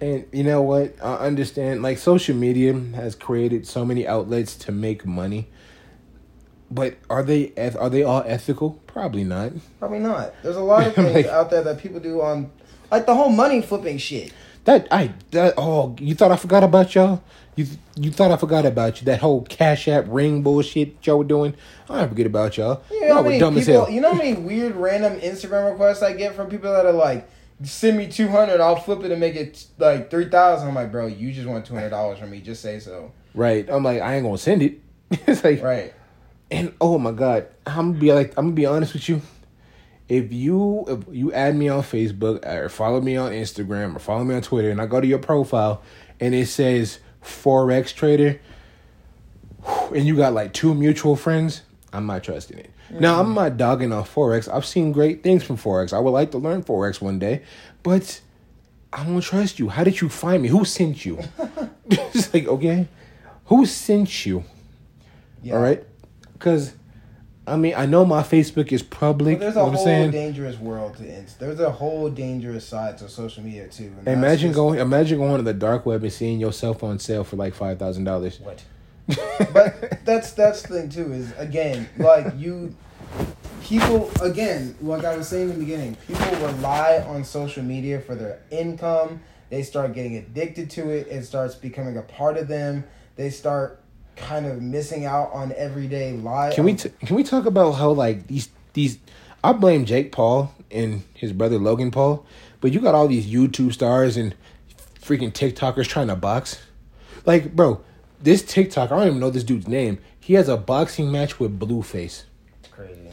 And 0.00 0.24
you 0.32 0.44
know 0.44 0.62
what? 0.62 0.94
I 1.02 1.14
understand. 1.16 1.82
Like 1.82 1.98
social 1.98 2.36
media 2.36 2.74
has 2.94 3.16
created 3.16 3.66
so 3.66 3.84
many 3.84 4.06
outlets 4.06 4.54
to 4.66 4.70
make 4.72 5.04
money. 5.04 5.48
But 6.70 6.96
are 7.10 7.24
they 7.24 7.52
are 7.78 7.90
they 7.90 8.04
all 8.04 8.22
ethical? 8.24 8.80
Probably 8.86 9.24
not. 9.24 9.50
Probably 9.80 9.98
not. 9.98 10.32
There's 10.44 10.54
a 10.56 10.62
lot 10.62 10.86
of 10.86 10.94
things 10.94 11.12
Like- 11.12 11.26
out 11.26 11.50
there 11.50 11.62
that 11.64 11.78
people 11.78 11.98
do 11.98 12.22
on, 12.22 12.52
like 12.90 13.06
the 13.06 13.16
whole 13.16 13.30
money 13.30 13.62
flipping 13.62 13.98
shit. 13.98 14.32
That 14.64 14.86
I 14.90 15.12
that 15.32 15.54
oh 15.56 15.96
you 15.98 16.14
thought 16.14 16.30
I 16.30 16.36
forgot 16.36 16.62
about 16.62 16.94
y'all? 16.94 17.22
You 17.56 17.66
you 17.96 18.10
thought 18.10 18.30
I 18.30 18.36
forgot 18.36 18.64
about 18.64 19.00
you? 19.00 19.04
That 19.06 19.20
whole 19.20 19.42
Cash 19.42 19.88
App 19.88 20.04
ring 20.08 20.42
bullshit 20.42 21.04
y'all 21.06 21.18
were 21.18 21.24
doing? 21.24 21.54
I 21.88 22.06
forget 22.06 22.26
about 22.26 22.56
y'all. 22.56 22.82
You 22.90 23.00
know, 23.00 23.06
y'all 23.06 23.14
how 23.16 23.22
were 23.22 23.28
many 23.28 23.40
dumb 23.40 23.58
as 23.58 23.66
people, 23.66 23.84
hell. 23.84 23.92
you 23.94 24.00
know 24.00 24.12
how 24.12 24.18
many 24.18 24.34
weird 24.34 24.76
random 24.76 25.20
Instagram 25.20 25.70
requests 25.70 26.02
I 26.02 26.12
get 26.14 26.34
from 26.34 26.48
people 26.48 26.72
that 26.72 26.86
are 26.86 26.92
like, 26.92 27.28
send 27.64 27.98
me 27.98 28.06
200, 28.08 28.60
I'll 28.60 28.76
flip 28.76 29.02
it 29.04 29.10
and 29.10 29.20
make 29.20 29.34
it 29.36 29.66
like 29.78 30.10
3,000. 30.10 30.68
I'm 30.68 30.74
like, 30.74 30.90
bro, 30.90 31.06
you 31.06 31.32
just 31.32 31.46
want 31.46 31.68
$200 31.68 32.18
from 32.18 32.30
me. 32.30 32.40
Just 32.40 32.62
say 32.62 32.78
so. 32.78 33.12
Right? 33.34 33.68
I'm 33.68 33.82
like 33.82 34.00
I 34.00 34.14
ain't 34.14 34.24
gonna 34.24 34.38
send 34.38 34.62
it. 34.62 34.80
it's 35.10 35.42
like 35.44 35.62
Right. 35.62 35.92
and 36.50 36.72
oh 36.80 36.98
my 36.98 37.12
god, 37.12 37.48
I'm 37.66 37.90
gonna 37.92 38.00
be 38.00 38.12
like 38.12 38.30
I'm 38.38 38.46
gonna 38.46 38.54
be 38.54 38.66
honest 38.66 38.94
with 38.94 39.08
you. 39.08 39.20
If 40.12 40.30
you 40.30 40.84
if 40.88 41.04
you 41.10 41.32
add 41.32 41.56
me 41.56 41.70
on 41.70 41.82
Facebook 41.82 42.44
or 42.46 42.68
follow 42.68 43.00
me 43.00 43.16
on 43.16 43.32
Instagram 43.32 43.96
or 43.96 43.98
follow 43.98 44.24
me 44.24 44.34
on 44.34 44.42
Twitter 44.42 44.68
and 44.68 44.78
I 44.78 44.84
go 44.84 45.00
to 45.00 45.06
your 45.06 45.18
profile 45.18 45.80
and 46.20 46.34
it 46.34 46.48
says 46.48 46.98
forex 47.24 47.94
trader 47.94 48.38
and 49.94 50.06
you 50.06 50.14
got 50.14 50.34
like 50.34 50.52
two 50.52 50.74
mutual 50.74 51.16
friends, 51.16 51.62
I'm 51.94 52.04
not 52.04 52.24
trusting 52.24 52.58
it. 52.58 52.70
Now 52.90 53.20
I'm 53.20 53.28
mm-hmm. 53.28 53.34
not 53.36 53.56
dogging 53.56 53.90
on 53.90 54.04
forex. 54.04 54.52
I've 54.52 54.66
seen 54.66 54.92
great 54.92 55.22
things 55.22 55.44
from 55.44 55.56
forex. 55.56 55.94
I 55.94 55.98
would 55.98 56.10
like 56.10 56.30
to 56.32 56.38
learn 56.38 56.62
forex 56.62 57.00
one 57.00 57.18
day, 57.18 57.42
but 57.82 58.20
I 58.92 59.04
don't 59.04 59.18
trust 59.22 59.58
you. 59.58 59.70
How 59.70 59.82
did 59.82 60.02
you 60.02 60.10
find 60.10 60.42
me? 60.42 60.50
Who 60.50 60.66
sent 60.66 61.06
you? 61.06 61.20
it's 61.86 62.34
like 62.34 62.46
okay, 62.46 62.86
who 63.46 63.64
sent 63.64 64.26
you? 64.26 64.44
Yeah. 65.42 65.54
All 65.54 65.62
right, 65.62 65.82
because 66.34 66.74
I 67.52 67.56
mean 67.56 67.74
I 67.76 67.86
know 67.86 68.04
my 68.04 68.22
Facebook 68.22 68.72
is 68.72 68.82
public. 68.82 69.38
But 69.38 69.44
there's 69.44 69.54
you 69.56 69.60
a 69.60 69.64
know 69.66 69.70
whole 69.72 69.84
saying? 69.84 70.10
dangerous 70.10 70.58
world 70.58 70.96
to 70.96 71.02
Insta. 71.04 71.38
There's 71.38 71.60
a 71.60 71.70
whole 71.70 72.08
dangerous 72.08 72.66
side 72.66 72.98
to 72.98 73.08
social 73.08 73.42
media 73.44 73.68
too. 73.68 73.92
and 73.98 74.08
Imagine 74.08 74.50
just- 74.50 74.56
going. 74.56 74.78
Imagine 74.80 75.18
going 75.18 75.36
to 75.36 75.42
the 75.42 75.52
dark 75.54 75.84
web 75.86 76.02
and 76.02 76.12
seeing 76.12 76.40
yourself 76.40 76.82
on 76.82 76.98
sale 76.98 77.24
for 77.24 77.36
like 77.36 77.54
five 77.54 77.78
thousand 77.78 78.04
dollars. 78.04 78.40
What? 78.40 78.64
but 79.52 80.04
that's 80.04 80.32
that's 80.32 80.62
the 80.62 80.68
thing 80.80 80.88
too 80.88 81.12
is 81.12 81.32
again 81.36 81.88
like 81.98 82.26
you 82.38 82.74
people 83.62 84.10
again 84.22 84.74
like 84.80 85.04
I 85.04 85.16
was 85.16 85.28
saying 85.28 85.50
in 85.50 85.54
the 85.58 85.60
beginning 85.64 85.96
people 86.06 86.36
rely 86.46 87.04
on 87.06 87.24
social 87.24 87.62
media 87.64 88.00
for 88.00 88.14
their 88.14 88.40
income 88.50 89.20
they 89.50 89.62
start 89.64 89.92
getting 89.92 90.16
addicted 90.16 90.70
to 90.70 90.88
it 90.90 91.08
it 91.08 91.24
starts 91.24 91.54
becoming 91.56 91.96
a 91.96 92.02
part 92.02 92.36
of 92.36 92.46
them 92.48 92.84
they 93.16 93.28
start 93.28 93.81
kind 94.16 94.46
of 94.46 94.60
missing 94.60 95.04
out 95.04 95.30
on 95.32 95.52
everyday 95.56 96.12
life 96.12 96.54
Can 96.54 96.64
we 96.64 96.74
t- 96.74 96.90
can 97.00 97.16
we 97.16 97.24
talk 97.24 97.46
about 97.46 97.72
how 97.72 97.90
like 97.90 98.26
these 98.26 98.48
these 98.72 98.98
I 99.44 99.52
blame 99.52 99.84
Jake 99.84 100.12
Paul 100.12 100.52
and 100.70 101.02
his 101.14 101.32
brother 101.32 101.58
Logan 101.58 101.90
Paul, 101.90 102.24
but 102.60 102.72
you 102.72 102.80
got 102.80 102.94
all 102.94 103.08
these 103.08 103.26
YouTube 103.26 103.72
stars 103.72 104.16
and 104.16 104.34
freaking 105.00 105.32
TikTokers 105.32 105.88
trying 105.88 106.06
to 106.06 106.16
box. 106.16 106.62
Like, 107.26 107.54
bro, 107.54 107.80
this 108.20 108.42
TikTok, 108.42 108.92
I 108.92 108.96
don't 108.96 109.06
even 109.08 109.20
know 109.20 109.30
this 109.30 109.44
dude's 109.44 109.66
name. 109.66 109.98
He 110.20 110.34
has 110.34 110.48
a 110.48 110.56
boxing 110.56 111.10
match 111.10 111.40
with 111.40 111.58
Blueface. 111.58 112.24
crazy 112.70 113.10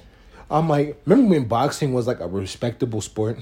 I'm 0.51 0.69
like, 0.69 0.99
remember 1.05 1.31
when 1.31 1.45
boxing 1.45 1.93
was 1.93 2.07
like 2.07 2.19
a 2.19 2.27
respectable 2.27 3.01
sport? 3.01 3.39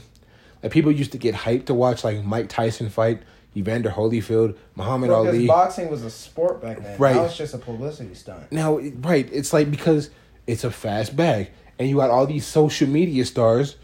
Like 0.63 0.71
people 0.71 0.91
used 0.91 1.11
to 1.11 1.17
get 1.17 1.35
hyped 1.35 1.65
to 1.65 1.73
watch 1.73 2.03
like 2.03 2.23
Mike 2.23 2.49
Tyson 2.49 2.89
fight, 2.89 3.21
Evander 3.57 3.89
Holyfield, 3.89 4.55
Muhammad 4.75 5.09
because 5.09 5.27
Ali. 5.27 5.47
boxing 5.47 5.89
was 5.89 6.03
a 6.03 6.09
sport 6.09 6.61
back 6.61 6.81
then 6.81 6.97
Right. 6.99 7.15
now 7.15 7.25
it's 7.25 7.35
just 7.37 7.53
a 7.53 7.57
publicity 7.57 8.13
stunt 8.13 8.51
Now, 8.51 8.77
right, 8.77 9.27
it's 9.33 9.51
like 9.53 9.69
because 9.71 10.09
it's 10.45 10.63
a 10.63 10.71
fast 10.71 11.15
bag, 11.15 11.49
and 11.79 11.89
you 11.89 11.95
got 11.97 12.09
all 12.09 12.25
these 12.27 12.45
social 12.45 12.87
media 12.87 13.25
stars, 13.25 13.75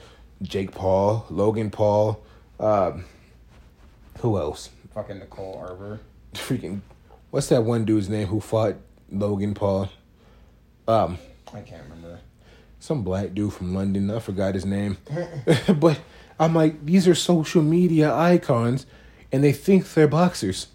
Jake 0.42 0.72
Paul, 0.72 1.26
Logan 1.30 1.70
Paul, 1.72 2.22
um, 2.60 3.06
who 4.20 4.38
else? 4.38 4.70
fucking 4.94 5.18
Nicole 5.20 5.58
Arbour 5.68 6.00
Freaking, 6.36 6.82
what's 7.32 7.48
that 7.50 7.64
one 7.64 7.84
dude's 7.86 8.10
name 8.10 8.28
who 8.28 8.40
fought 8.40 8.76
Logan 9.12 9.54
Paul? 9.56 9.90
Um, 10.88 11.18
I 11.54 11.62
can't 11.62 11.84
remember 11.84 12.20
some 12.80 13.02
black 13.04 13.34
dude 13.34 13.54
from 13.54 13.74
London. 13.74 14.12
I 14.12 14.20
forgot 14.20 14.54
his 14.56 14.66
name, 14.66 14.98
but 15.80 16.00
I'm 16.40 16.54
like, 16.54 16.86
these 16.86 17.08
are 17.08 17.16
social 17.16 17.62
media 17.62 18.14
icons, 18.14 18.86
and 19.34 19.44
they 19.44 19.52
think 19.52 19.94
they're 19.94 20.08
boxers. 20.08 20.68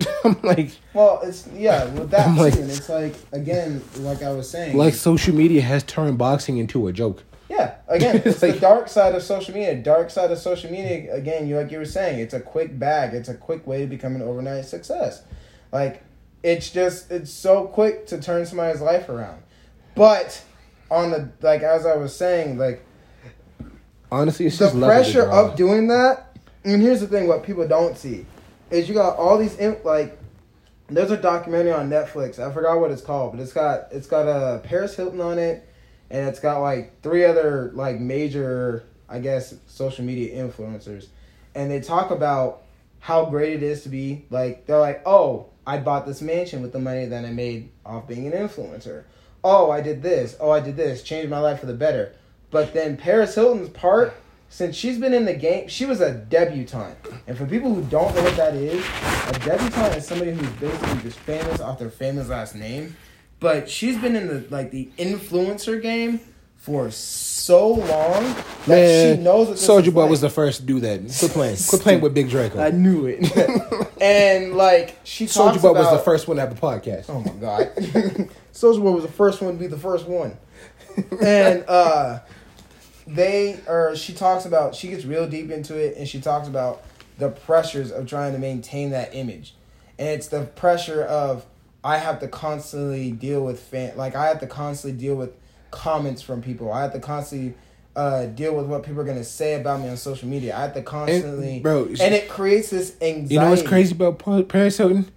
I'm 0.24 0.36
like, 0.42 0.70
Well, 0.92 1.20
it's 1.22 1.46
yeah, 1.54 1.84
with 1.84 2.10
that 2.10 2.26
I'm 2.30 2.36
like- 2.36 2.56
it's 2.56 2.88
like 2.88 3.14
again, 3.32 3.82
like 3.98 4.22
I 4.22 4.32
was 4.32 4.50
saying, 4.50 4.76
like 4.76 4.94
social 4.94 5.34
media 5.34 5.62
has 5.62 5.84
turned 5.84 6.18
boxing 6.18 6.56
into 6.58 6.88
a 6.88 6.92
joke. 6.92 7.22
yeah, 7.48 7.76
again, 7.88 8.20
it's 8.24 8.40
the 8.40 8.52
dark 8.52 8.88
side 8.88 9.14
of 9.14 9.22
social 9.22 9.54
media. 9.54 9.76
Dark 9.76 10.10
side 10.10 10.30
of 10.32 10.38
social 10.38 10.70
media, 10.70 11.14
again, 11.14 11.46
you 11.46 11.56
like 11.56 11.70
you 11.70 11.78
were 11.78 11.84
saying, 11.84 12.18
it's 12.18 12.34
a 12.34 12.40
quick 12.40 12.78
bag. 12.78 13.14
It's 13.14 13.28
a 13.28 13.34
quick 13.34 13.66
way 13.66 13.80
to 13.82 13.86
become 13.86 14.16
an 14.16 14.22
overnight 14.22 14.64
success. 14.64 15.22
Like 15.72 16.02
it's 16.42 16.70
just 16.70 17.10
it's 17.10 17.30
so 17.30 17.66
quick 17.66 18.06
to 18.08 18.20
turn 18.20 18.44
somebody's 18.46 18.80
life 18.80 19.08
around. 19.08 19.42
But 19.94 20.42
on 20.90 21.10
the 21.10 21.30
like 21.40 21.62
as 21.62 21.86
I 21.86 21.96
was 21.96 22.14
saying, 22.14 22.58
like 22.58 22.82
Honestly, 24.12 24.46
it's 24.46 24.58
the 24.58 24.66
just 24.66 24.74
luck 24.76 24.90
of 24.90 24.96
the 25.06 25.12
pressure 25.12 25.28
of 25.30 25.56
doing 25.56 25.88
that 25.88 26.25
and 26.66 26.82
here's 26.82 27.00
the 27.00 27.06
thing 27.06 27.26
what 27.26 27.42
people 27.42 27.66
don't 27.66 27.96
see 27.96 28.26
is 28.70 28.88
you 28.88 28.94
got 28.94 29.16
all 29.16 29.38
these 29.38 29.58
like 29.84 30.18
there's 30.88 31.10
a 31.10 31.16
documentary 31.16 31.72
on 31.72 31.88
netflix 31.88 32.38
i 32.38 32.52
forgot 32.52 32.78
what 32.80 32.90
it's 32.90 33.02
called 33.02 33.32
but 33.32 33.40
it's 33.40 33.52
got 33.52 33.88
it's 33.92 34.06
got 34.06 34.28
uh, 34.28 34.58
paris 34.58 34.94
hilton 34.94 35.20
on 35.20 35.38
it 35.38 35.66
and 36.10 36.28
it's 36.28 36.40
got 36.40 36.60
like 36.60 37.00
three 37.02 37.24
other 37.24 37.70
like 37.74 37.98
major 37.98 38.84
i 39.08 39.18
guess 39.18 39.54
social 39.66 40.04
media 40.04 40.36
influencers. 40.42 41.06
And 41.54 41.70
they 41.70 41.80
talk 41.80 42.10
about 42.10 42.62
how 42.98 43.26
great 43.26 43.54
it 43.54 43.62
is 43.62 43.82
to 43.84 43.88
be 43.88 44.24
like 44.30 44.66
they're 44.66 44.78
like 44.78 45.02
oh 45.06 45.46
i 45.66 45.78
bought 45.78 46.06
this 46.06 46.20
mansion 46.20 46.62
with 46.62 46.72
the 46.72 46.78
money 46.78 47.06
that 47.06 47.24
i 47.24 47.30
made 47.30 47.70
off 47.84 48.06
being 48.06 48.26
an 48.26 48.32
influencer. 48.32 49.04
Oh 49.42 49.70
i 49.70 49.80
did 49.80 50.02
this. 50.02 50.36
Oh 50.40 50.50
i 50.50 50.60
did 50.60 50.76
this. 50.76 51.02
Changed 51.02 51.30
my 51.30 51.38
life 51.38 51.60
for 51.60 51.66
the 51.66 51.74
better. 51.74 52.12
But 52.50 52.74
then 52.74 52.96
paris 52.96 53.34
hilton's 53.34 53.68
part 53.70 54.14
since 54.48 54.76
she's 54.76 54.98
been 54.98 55.12
in 55.14 55.24
the 55.24 55.34
game 55.34 55.68
she 55.68 55.84
was 55.84 56.00
a 56.00 56.12
debutante 56.14 56.96
and 57.26 57.36
for 57.36 57.46
people 57.46 57.74
who 57.74 57.82
don't 57.82 58.14
know 58.14 58.22
what 58.22 58.36
that 58.36 58.54
is 58.54 58.84
a 59.28 59.38
debutante 59.44 59.96
is 59.96 60.06
somebody 60.06 60.32
who's 60.32 60.48
basically 60.60 61.02
just 61.02 61.18
famous 61.20 61.60
off 61.60 61.78
their 61.78 61.90
famous 61.90 62.28
last 62.28 62.54
name 62.54 62.96
but 63.40 63.68
she's 63.68 63.98
been 63.98 64.16
in 64.16 64.28
the 64.28 64.44
like 64.50 64.70
the 64.70 64.88
influencer 64.98 65.80
game 65.80 66.20
for 66.56 66.90
so 66.90 67.68
long 67.68 68.24
that 68.64 68.68
Man, 68.68 69.16
she 69.18 69.22
knows 69.22 69.46
what 69.46 69.56
this 69.56 69.68
Soulja 69.68 69.86
is 69.86 69.94
Boy 69.94 70.00
like. 70.00 70.10
was 70.10 70.20
the 70.20 70.30
first 70.30 70.60
to 70.62 70.66
do 70.66 70.80
that. 70.80 70.98
Quit 71.16 71.30
playing. 71.30 71.56
Quit 71.68 71.80
playing 71.80 72.00
with 72.00 72.12
Big 72.12 72.28
Draco. 72.28 72.58
I 72.58 72.70
knew 72.70 73.06
it. 73.06 73.20
and 74.00 74.54
like 74.54 74.98
she 75.04 75.26
Soulja 75.26 75.52
talks 75.52 75.62
Boy 75.62 75.72
was 75.74 75.92
the 75.92 76.00
first 76.00 76.26
one 76.26 76.38
to 76.38 76.40
have 76.40 76.50
a 76.50 76.60
podcast. 76.60 77.04
Oh 77.08 77.20
my 77.20 77.30
god. 77.40 77.72
Soulja 78.52 78.82
Boy 78.82 78.90
was 78.90 79.04
the 79.04 79.12
first 79.12 79.40
one 79.40 79.52
to 79.52 79.58
be 79.60 79.68
the 79.68 79.78
first 79.78 80.08
one. 80.08 80.36
and 81.22 81.64
uh 81.68 82.18
they 83.06 83.58
or 83.66 83.94
she 83.96 84.12
talks 84.12 84.44
about 84.44 84.74
she 84.74 84.88
gets 84.88 85.04
real 85.04 85.28
deep 85.28 85.50
into 85.50 85.76
it 85.76 85.96
and 85.96 86.08
she 86.08 86.20
talks 86.20 86.48
about 86.48 86.82
the 87.18 87.28
pressures 87.28 87.90
of 87.90 88.06
trying 88.06 88.32
to 88.32 88.38
maintain 88.38 88.90
that 88.90 89.14
image. 89.14 89.54
And 89.98 90.08
it's 90.08 90.28
the 90.28 90.42
pressure 90.42 91.02
of 91.02 91.46
I 91.82 91.98
have 91.98 92.20
to 92.20 92.28
constantly 92.28 93.12
deal 93.12 93.44
with 93.44 93.60
fan 93.60 93.96
like 93.96 94.14
I 94.14 94.26
have 94.26 94.40
to 94.40 94.46
constantly 94.46 94.98
deal 94.98 95.14
with 95.14 95.30
comments 95.70 96.22
from 96.22 96.42
people. 96.42 96.72
I 96.72 96.82
have 96.82 96.92
to 96.92 97.00
constantly 97.00 97.54
uh, 97.94 98.26
deal 98.26 98.54
with 98.54 98.66
what 98.66 98.82
people 98.82 99.00
are 99.00 99.04
gonna 99.04 99.24
say 99.24 99.54
about 99.54 99.80
me 99.80 99.88
on 99.88 99.96
social 99.96 100.28
media. 100.28 100.56
I 100.56 100.60
have 100.60 100.74
to 100.74 100.82
constantly, 100.82 101.60
bro, 101.60 101.84
and 101.84 102.14
it 102.14 102.28
creates 102.28 102.70
this 102.70 102.94
anxiety. 103.00 103.34
You 103.34 103.40
know 103.40 103.50
what's 103.50 103.62
crazy 103.62 103.94
about 103.94 104.18
Paris 104.48 104.76
Hilton? 104.76 105.10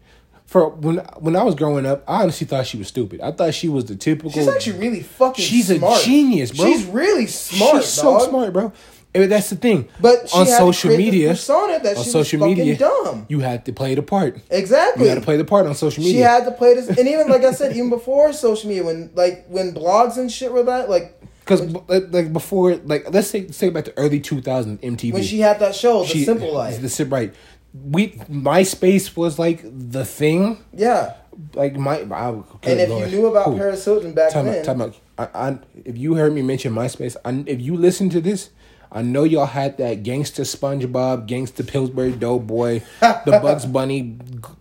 For 0.49 0.67
when 0.67 0.97
when 1.19 1.35
I 1.35 1.43
was 1.43 1.53
growing 1.53 1.85
up, 1.85 2.03
I 2.07 2.23
honestly 2.23 2.47
thought 2.47 2.65
she 2.65 2.75
was 2.75 2.87
stupid. 2.87 3.21
I 3.21 3.31
thought 3.31 3.53
she 3.53 3.69
was 3.69 3.85
the 3.85 3.95
typical. 3.95 4.31
She's 4.31 4.47
actually 4.47 4.79
really 4.79 5.03
fucking. 5.03 5.45
She's 5.45 5.69
a 5.69 5.77
genius, 6.03 6.51
bro. 6.51 6.65
She's 6.65 6.85
really 6.87 7.27
smart. 7.27 7.83
She's 7.83 7.91
so 7.91 8.17
dog. 8.17 8.29
smart, 8.29 8.53
bro. 8.53 8.73
And 9.13 9.31
that's 9.31 9.51
the 9.51 9.57
thing. 9.57 9.87
But 10.01 10.33
on 10.33 10.47
social 10.47 10.97
media, 10.97 11.29
persona 11.29 11.79
that 11.83 11.97
on 11.97 12.03
social 12.03 12.47
media, 12.47 12.75
dumb. 12.79 13.27
you 13.29 13.41
had 13.41 13.63
to 13.65 13.73
play 13.73 13.93
the 13.93 14.01
part. 14.01 14.39
Exactly. 14.49 15.03
You 15.03 15.09
had 15.09 15.19
to 15.19 15.21
play 15.21 15.37
the 15.37 15.45
part 15.45 15.67
on 15.67 15.75
social 15.75 16.03
media. 16.03 16.17
She 16.17 16.21
had 16.21 16.45
to 16.45 16.51
play 16.51 16.73
this, 16.73 16.89
and 16.89 17.07
even 17.07 17.27
like 17.27 17.43
I 17.43 17.51
said, 17.51 17.75
even 17.75 17.91
before 17.91 18.33
social 18.33 18.69
media, 18.69 18.83
when 18.83 19.11
like 19.13 19.45
when 19.49 19.75
blogs 19.75 20.17
and 20.17 20.31
shit 20.31 20.51
were 20.51 20.63
that, 20.63 20.89
like 20.89 21.21
Because 21.41 21.61
like 21.87 22.33
before, 22.33 22.75
like 22.77 23.13
let's 23.13 23.27
say 23.27 23.49
say 23.49 23.69
back 23.69 23.85
to 23.85 23.95
early 23.99 24.19
2000s 24.19 24.79
MTV. 24.79 25.13
when 25.13 25.21
she 25.23 25.41
had 25.41 25.59
that 25.59 25.75
show, 25.75 26.01
The 26.01 26.07
She- 26.07 26.25
Simple 26.25 26.51
Life. 26.51 26.81
The 26.81 27.05
right. 27.05 27.35
We 27.73 28.09
MySpace 28.29 29.15
was 29.15 29.37
like 29.39 29.61
the 29.63 30.05
thing. 30.05 30.63
yeah. 30.73 31.13
Like 31.53 31.77
my, 31.77 31.99
I, 32.01 32.29
And 32.31 32.43
if 32.63 32.89
Lord. 32.89 33.09
you 33.09 33.19
knew 33.19 33.27
about 33.27 33.45
Who? 33.45 33.57
Paris 33.57 33.85
Hilton 33.85 34.13
back 34.13 34.31
Time 34.33 34.45
then, 34.45 34.59
out, 34.59 34.65
time 34.65 34.81
out. 34.81 34.95
I, 35.17 35.27
I, 35.33 35.59
if 35.85 35.97
you 35.97 36.15
heard 36.15 36.33
me 36.33 36.41
mention 36.41 36.73
MySpace, 36.73 37.15
I, 37.23 37.43
if 37.49 37.61
you 37.61 37.77
listen 37.77 38.09
to 38.09 38.19
this, 38.19 38.49
I 38.91 39.03
know 39.03 39.23
y'all 39.23 39.45
had 39.45 39.77
that 39.77 40.03
gangster 40.03 40.41
SpongeBob, 40.43 41.27
gangster 41.27 41.63
Pillsbury 41.63 42.11
Doughboy, 42.11 42.81
the 42.99 43.21
Bugs 43.41 43.65
Bunny 43.65 44.01
g- 44.01 44.17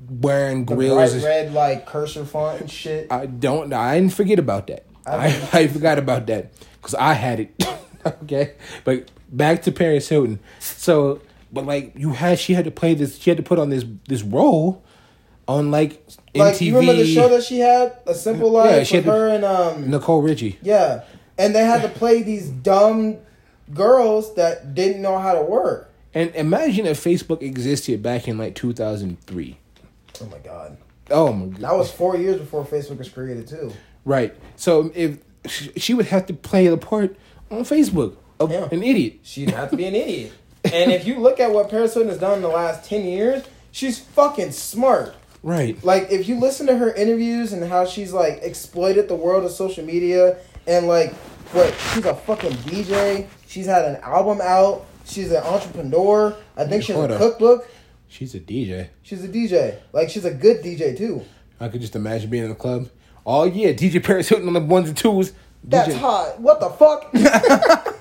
wearing 0.08 0.66
the 0.66 0.74
grills. 0.76 1.14
bright 1.14 1.24
red 1.24 1.52
like 1.52 1.86
cursor 1.86 2.24
font 2.24 2.60
and 2.60 2.70
shit. 2.70 3.10
I 3.10 3.26
don't. 3.26 3.72
I 3.72 3.98
didn't 3.98 4.12
forget 4.14 4.38
about 4.38 4.68
that. 4.68 4.84
I, 5.04 5.28
I 5.52 5.66
forgot 5.66 5.98
about 5.98 6.26
that 6.26 6.52
because 6.80 6.94
I 6.94 7.14
had 7.14 7.40
it. 7.40 7.64
okay, 8.06 8.52
but 8.84 9.10
back 9.32 9.62
to 9.62 9.72
Paris 9.72 10.08
Hilton. 10.08 10.38
So, 10.60 11.22
but 11.52 11.64
like 11.66 11.92
you 11.96 12.12
had, 12.12 12.38
she 12.38 12.54
had 12.54 12.64
to 12.64 12.70
play 12.70 12.94
this. 12.94 13.18
She 13.18 13.30
had 13.30 13.36
to 13.36 13.42
put 13.42 13.58
on 13.58 13.70
this 13.70 13.84
this 14.06 14.22
role 14.22 14.82
on 15.46 15.70
like 15.70 16.06
MTV. 16.06 16.14
Like 16.36 16.60
you 16.60 16.76
remember 16.78 17.02
the 17.02 17.06
show 17.14 17.28
that 17.28 17.42
she 17.44 17.60
had, 17.60 17.96
A 18.06 18.14
Simple 18.14 18.50
Life, 18.50 18.70
Yeah, 18.70 18.82
she 18.84 18.96
with 18.96 19.04
had 19.06 19.14
her 19.14 19.28
and 19.28 19.44
um, 19.44 19.90
Nicole 19.90 20.20
Richie. 20.22 20.58
yeah, 20.62 21.04
and 21.38 21.54
they 21.54 21.64
had 21.64 21.82
to 21.82 21.88
play 21.88 22.22
these 22.22 22.48
dumb 22.48 23.16
girls 23.74 24.34
that 24.34 24.74
didn't 24.74 25.02
know 25.02 25.18
how 25.18 25.34
to 25.34 25.42
work. 25.42 25.92
And 26.14 26.34
imagine 26.34 26.86
if 26.86 27.02
Facebook 27.02 27.42
existed 27.42 28.02
back 28.02 28.28
in 28.28 28.38
like 28.38 28.54
two 28.54 28.72
thousand 28.72 29.20
three. 29.22 29.58
Oh 30.20 30.26
my 30.26 30.38
god, 30.38 30.76
Oh 31.10 31.32
my 31.32 31.46
god. 31.46 31.60
that 31.60 31.74
was 31.76 31.90
four 31.90 32.16
years 32.16 32.38
before 32.40 32.64
Facebook 32.64 32.98
was 32.98 33.08
created 33.08 33.46
too. 33.46 33.72
Right. 34.04 34.34
So 34.56 34.90
if 34.94 35.18
she 35.76 35.94
would 35.94 36.06
have 36.06 36.26
to 36.26 36.34
play 36.34 36.66
the 36.68 36.76
part 36.76 37.16
on 37.50 37.60
Facebook 37.60 38.16
of 38.40 38.50
Yeah. 38.50 38.68
an 38.72 38.82
idiot. 38.82 39.20
She'd 39.22 39.50
have 39.50 39.70
to 39.70 39.76
be 39.76 39.84
an 39.84 39.94
idiot. 39.94 40.32
And 40.72 40.92
if 40.92 41.06
you 41.06 41.18
look 41.18 41.40
at 41.40 41.50
what 41.50 41.70
Paris 41.70 41.94
Hilton 41.94 42.10
has 42.10 42.18
done 42.18 42.36
in 42.36 42.42
the 42.42 42.48
last 42.48 42.88
ten 42.88 43.04
years, 43.04 43.44
she's 43.70 43.98
fucking 43.98 44.52
smart. 44.52 45.14
Right. 45.42 45.82
Like 45.84 46.10
if 46.10 46.28
you 46.28 46.38
listen 46.38 46.66
to 46.66 46.76
her 46.76 46.92
interviews 46.92 47.52
and 47.52 47.64
how 47.64 47.86
she's 47.86 48.12
like 48.12 48.40
exploited 48.42 49.08
the 49.08 49.14
world 49.14 49.44
of 49.44 49.50
social 49.52 49.84
media 49.84 50.38
and 50.66 50.86
like 50.86 51.12
what 51.52 51.74
she's 51.92 52.04
a 52.04 52.14
fucking 52.14 52.52
DJ. 52.52 53.26
She's 53.46 53.66
had 53.66 53.84
an 53.84 53.96
album 54.02 54.40
out. 54.42 54.84
She's 55.04 55.30
an 55.30 55.42
entrepreneur. 55.42 56.36
I 56.56 56.64
think 56.64 56.82
she 56.82 56.92
has 56.92 57.10
a 57.10 57.16
cookbook. 57.16 57.68
She's 58.08 58.34
a 58.34 58.40
DJ. 58.40 58.88
She's 59.02 59.24
a 59.24 59.28
DJ. 59.28 59.78
Like 59.92 60.10
she's 60.10 60.24
a 60.24 60.32
good 60.32 60.62
DJ 60.62 60.96
too. 60.96 61.24
I 61.60 61.68
could 61.68 61.80
just 61.80 61.96
imagine 61.96 62.30
being 62.30 62.44
in 62.44 62.50
the 62.50 62.54
club. 62.54 62.88
Oh 63.24 63.44
yeah, 63.44 63.72
DJ 63.72 64.02
Paris 64.02 64.28
Hilton 64.28 64.48
on 64.48 64.54
the 64.54 64.60
ones 64.60 64.88
and 64.88 64.96
twos. 64.96 65.32
That's 65.64 65.94
hot. 65.94 66.40
What 66.40 66.60
the 66.60 66.70
fuck? 66.70 67.10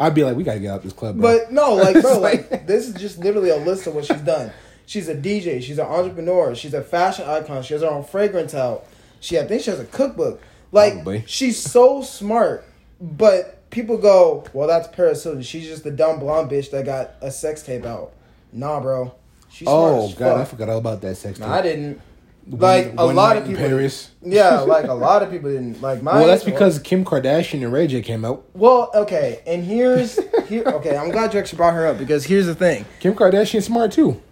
I'd 0.00 0.14
be 0.14 0.24
like, 0.24 0.36
we 0.36 0.44
gotta 0.44 0.60
get 0.60 0.70
out 0.70 0.82
this 0.82 0.92
club, 0.92 1.18
bro. 1.18 1.38
but 1.38 1.52
no, 1.52 1.74
like 1.74 2.00
bro, 2.00 2.18
like 2.20 2.66
this 2.66 2.88
is 2.88 2.94
just 2.94 3.18
literally 3.18 3.50
a 3.50 3.56
list 3.56 3.86
of 3.86 3.94
what 3.94 4.04
she's 4.04 4.20
done. 4.20 4.52
She's 4.86 5.08
a 5.08 5.14
DJ. 5.14 5.62
She's 5.62 5.78
an 5.78 5.86
entrepreneur. 5.86 6.54
She's 6.54 6.74
a 6.74 6.82
fashion 6.82 7.28
icon. 7.28 7.62
She 7.62 7.74
has 7.74 7.82
her 7.82 7.88
own 7.88 8.04
fragrance 8.04 8.54
out. 8.54 8.84
She, 9.20 9.38
I 9.38 9.46
think, 9.46 9.62
she 9.62 9.70
has 9.70 9.80
a 9.80 9.84
cookbook. 9.84 10.40
Like 10.72 10.94
Probably. 10.94 11.24
she's 11.26 11.58
so 11.58 12.02
smart, 12.02 12.64
but 13.00 13.68
people 13.70 13.98
go, 13.98 14.44
"Well, 14.52 14.66
that's 14.66 14.88
Paris 14.88 15.22
Hilton. 15.22 15.42
She's 15.42 15.66
just 15.66 15.84
the 15.84 15.90
dumb 15.90 16.18
blonde 16.18 16.50
bitch 16.50 16.70
that 16.70 16.84
got 16.84 17.12
a 17.20 17.30
sex 17.30 17.62
tape 17.62 17.84
out." 17.84 18.12
Nah, 18.52 18.80
bro. 18.80 19.14
She's 19.50 19.68
smart 19.68 19.94
oh 19.94 20.14
god, 20.18 20.40
I 20.40 20.44
forgot 20.44 20.70
all 20.70 20.78
about 20.78 21.02
that 21.02 21.16
sex. 21.16 21.38
Nah, 21.38 21.46
tape. 21.46 21.54
I 21.54 21.62
didn't. 21.62 22.00
One- 22.44 22.60
Like 22.60 22.94
a 22.98 23.04
lot 23.04 23.36
of 23.36 23.46
people. 23.46 23.62
Paris. 23.62 24.10
Yeah, 24.24 24.60
like 24.60 24.86
a 24.86 24.94
lot 24.94 25.22
of 25.24 25.30
people 25.32 25.50
didn't. 25.50 25.82
Like 25.82 26.00
my. 26.00 26.14
Well, 26.14 26.26
that's 26.28 26.44
because 26.44 26.78
Kim 26.78 27.04
Kardashian 27.04 27.62
and 27.64 27.72
Ray 27.72 27.88
J 27.88 28.02
came 28.02 28.24
out. 28.24 28.44
Well, 28.54 28.88
okay, 28.94 29.40
and 29.48 29.64
here's 29.64 30.16
here. 30.46 30.62
Okay, 30.64 30.96
I'm 30.96 31.10
glad 31.10 31.34
you 31.34 31.40
actually 31.40 31.56
brought 31.56 31.74
her 31.74 31.86
up 31.88 31.98
because 31.98 32.24
here's 32.24 32.46
the 32.46 32.54
thing. 32.54 32.84
Kim 33.00 33.14
Kardashian's 33.14 33.64
smart 33.64 33.90
too. 33.90 34.22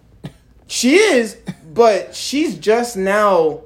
She 0.67 0.95
is, 0.95 1.35
but 1.73 2.15
she's 2.15 2.57
just 2.57 2.95
now 2.95 3.61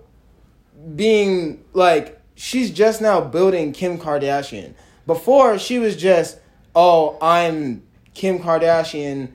being 0.95 1.63
like 1.73 2.19
she's 2.35 2.71
just 2.71 3.01
now 3.01 3.21
building 3.21 3.71
Kim 3.71 3.97
Kardashian. 3.99 4.73
Before 5.05 5.59
she 5.59 5.77
was 5.77 5.95
just, 5.95 6.39
oh, 6.75 7.17
I'm 7.21 7.83
Kim 8.15 8.39
Kardashian. 8.39 9.29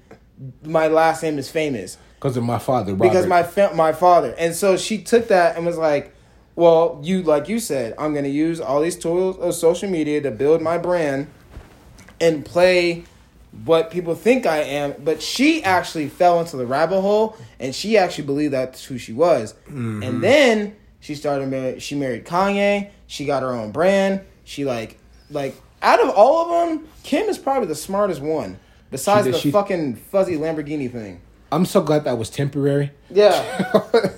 My 0.64 0.88
last 0.88 1.23
name 1.23 1.38
is 1.38 1.49
famous 1.51 1.99
Because 2.20 2.37
of 2.37 2.44
my 2.44 2.59
father, 2.59 2.92
Robert. 2.92 3.04
because 3.09 3.26
my 3.26 3.42
fa- 3.42 3.72
my 3.74 3.92
father. 3.92 4.35
And 4.38 4.54
so 4.54 4.76
she 4.76 4.98
took 4.98 5.28
that 5.28 5.56
and 5.56 5.64
was 5.64 5.78
like, 5.78 6.14
well, 6.54 7.00
you 7.02 7.22
like 7.22 7.48
you 7.48 7.59
said, 7.59 7.94
I'm 7.98 8.12
going 8.12 8.24
to 8.24 8.30
use 8.30 8.61
all 8.61 8.83
these 8.83 8.96
tools 8.96 9.38
of 9.38 9.54
social 9.54 9.88
media 9.88 10.20
to 10.20 10.30
build 10.30 10.61
my 10.61 10.76
brand 10.76 11.28
and 12.20 12.44
play 12.44 13.04
what 13.64 13.90
people 13.90 14.14
think 14.14 14.44
I 14.46 14.59
am. 14.59 14.94
But 15.02 15.22
she 15.22 15.64
actually 15.64 16.09
fell 16.09 16.40
into 16.40 16.56
the 16.59 16.66
rabbit 16.66 17.00
hole 17.00 17.37
and 17.59 17.74
she 17.74 17.96
actually 17.96 18.24
believed 18.26 18.52
that's 18.52 18.85
who 18.85 18.98
she 18.98 19.12
was. 19.14 19.54
Mm-hmm. 19.66 20.02
And 20.02 20.22
then 20.22 20.76
she 21.00 21.14
started 21.14 21.48
married 21.48 21.83
she 21.83 21.94
married 21.94 22.26
Kanye. 22.26 22.90
She 23.06 23.24
got 23.24 23.42
her 23.42 23.52
own 23.52 23.70
brand. 23.72 24.20
She 24.44 24.64
like 24.66 24.98
like 25.30 25.54
out 25.83 26.00
of 26.00 26.11
all 26.11 26.44
of 26.52 26.68
them, 26.68 26.87
Kim 27.02 27.26
is 27.30 27.38
probably 27.38 27.66
the 27.68 27.74
smartest 27.74 28.20
one. 28.20 28.59
Besides 28.90 29.24
did- 29.24 29.35
the 29.35 29.38
she- 29.38 29.50
fucking 29.50 29.96
fuzzy 29.96 30.37
Lamborghini 30.37 30.92
thing. 30.92 31.22
I'm 31.52 31.64
so 31.66 31.80
glad 31.82 32.04
that 32.04 32.18
was 32.18 32.30
temporary. 32.30 32.92
Yeah. 33.10 33.72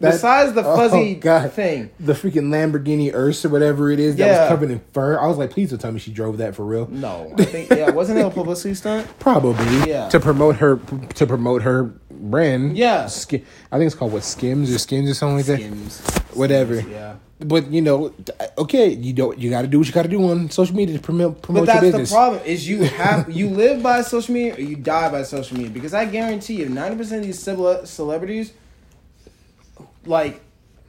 That- 0.00 0.12
Besides 0.12 0.54
the 0.54 0.64
oh, 0.66 0.76
fuzzy 0.76 1.14
God. 1.14 1.52
thing. 1.52 1.90
The 2.00 2.14
freaking 2.14 2.44
Lamborghini 2.48 3.12
Urus, 3.12 3.44
whatever 3.44 3.90
it 3.90 4.00
is, 4.00 4.16
that 4.16 4.26
Yeah. 4.26 4.40
was 4.40 4.48
covered 4.48 4.70
in 4.70 4.80
fur. 4.94 5.18
I 5.20 5.26
was 5.26 5.36
like, 5.36 5.50
please 5.50 5.68
don't 5.68 5.78
tell 5.78 5.92
me 5.92 5.98
she 6.00 6.10
drove 6.10 6.38
that 6.38 6.54
for 6.54 6.64
real. 6.64 6.86
No, 6.88 7.30
I 7.36 7.44
think 7.44 7.68
yeah, 7.68 7.90
wasn't 7.90 8.18
it 8.18 8.24
a 8.24 8.30
publicity 8.30 8.72
stunt? 8.72 9.06
Probably. 9.18 9.62
Yeah. 9.86 10.08
To 10.08 10.18
promote 10.18 10.56
her 10.56 10.76
to 11.16 11.26
promote 11.26 11.60
her 11.60 11.82
brand. 12.10 12.78
Yeah. 12.78 13.08
Ski- 13.08 13.44
I 13.70 13.76
think 13.76 13.88
it's 13.88 13.94
called 13.94 14.14
what 14.14 14.24
Skims 14.24 14.74
or 14.74 14.78
Skims 14.78 15.10
or 15.10 15.12
something 15.14 15.36
like 15.36 15.44
that. 15.44 15.58
Skims. 15.58 16.00
Whatever. 16.32 16.80
Yeah. 16.80 17.16
But 17.42 17.70
you 17.72 17.80
know, 17.80 18.12
okay, 18.58 18.90
you 18.90 19.12
don't 19.14 19.38
you 19.38 19.48
got 19.50 19.62
to 19.62 19.66
do 19.68 19.78
what 19.78 19.86
you 19.86 19.92
got 19.94 20.02
to 20.02 20.08
do 20.08 20.30
on 20.30 20.50
social 20.50 20.76
media 20.76 20.96
to 20.96 21.02
promote 21.02 21.40
promote 21.40 21.66
But 21.66 21.80
that's 21.80 22.10
the 22.10 22.14
problem 22.14 22.42
is 22.44 22.68
you 22.68 22.84
have 22.84 23.30
you 23.30 23.48
live 23.48 23.82
by 23.82 24.02
social 24.02 24.34
media 24.34 24.56
or 24.56 24.60
you 24.60 24.76
die 24.76 25.10
by 25.10 25.22
social 25.22 25.56
media 25.56 25.70
because 25.72 25.94
I 25.94 26.04
guarantee 26.04 26.54
you 26.56 26.68
ninety 26.68 26.96
percent 26.98 27.20
of 27.20 27.26
these 27.26 27.38
cele- 27.38 27.86
celebrities 27.86 28.52
like 30.04 30.40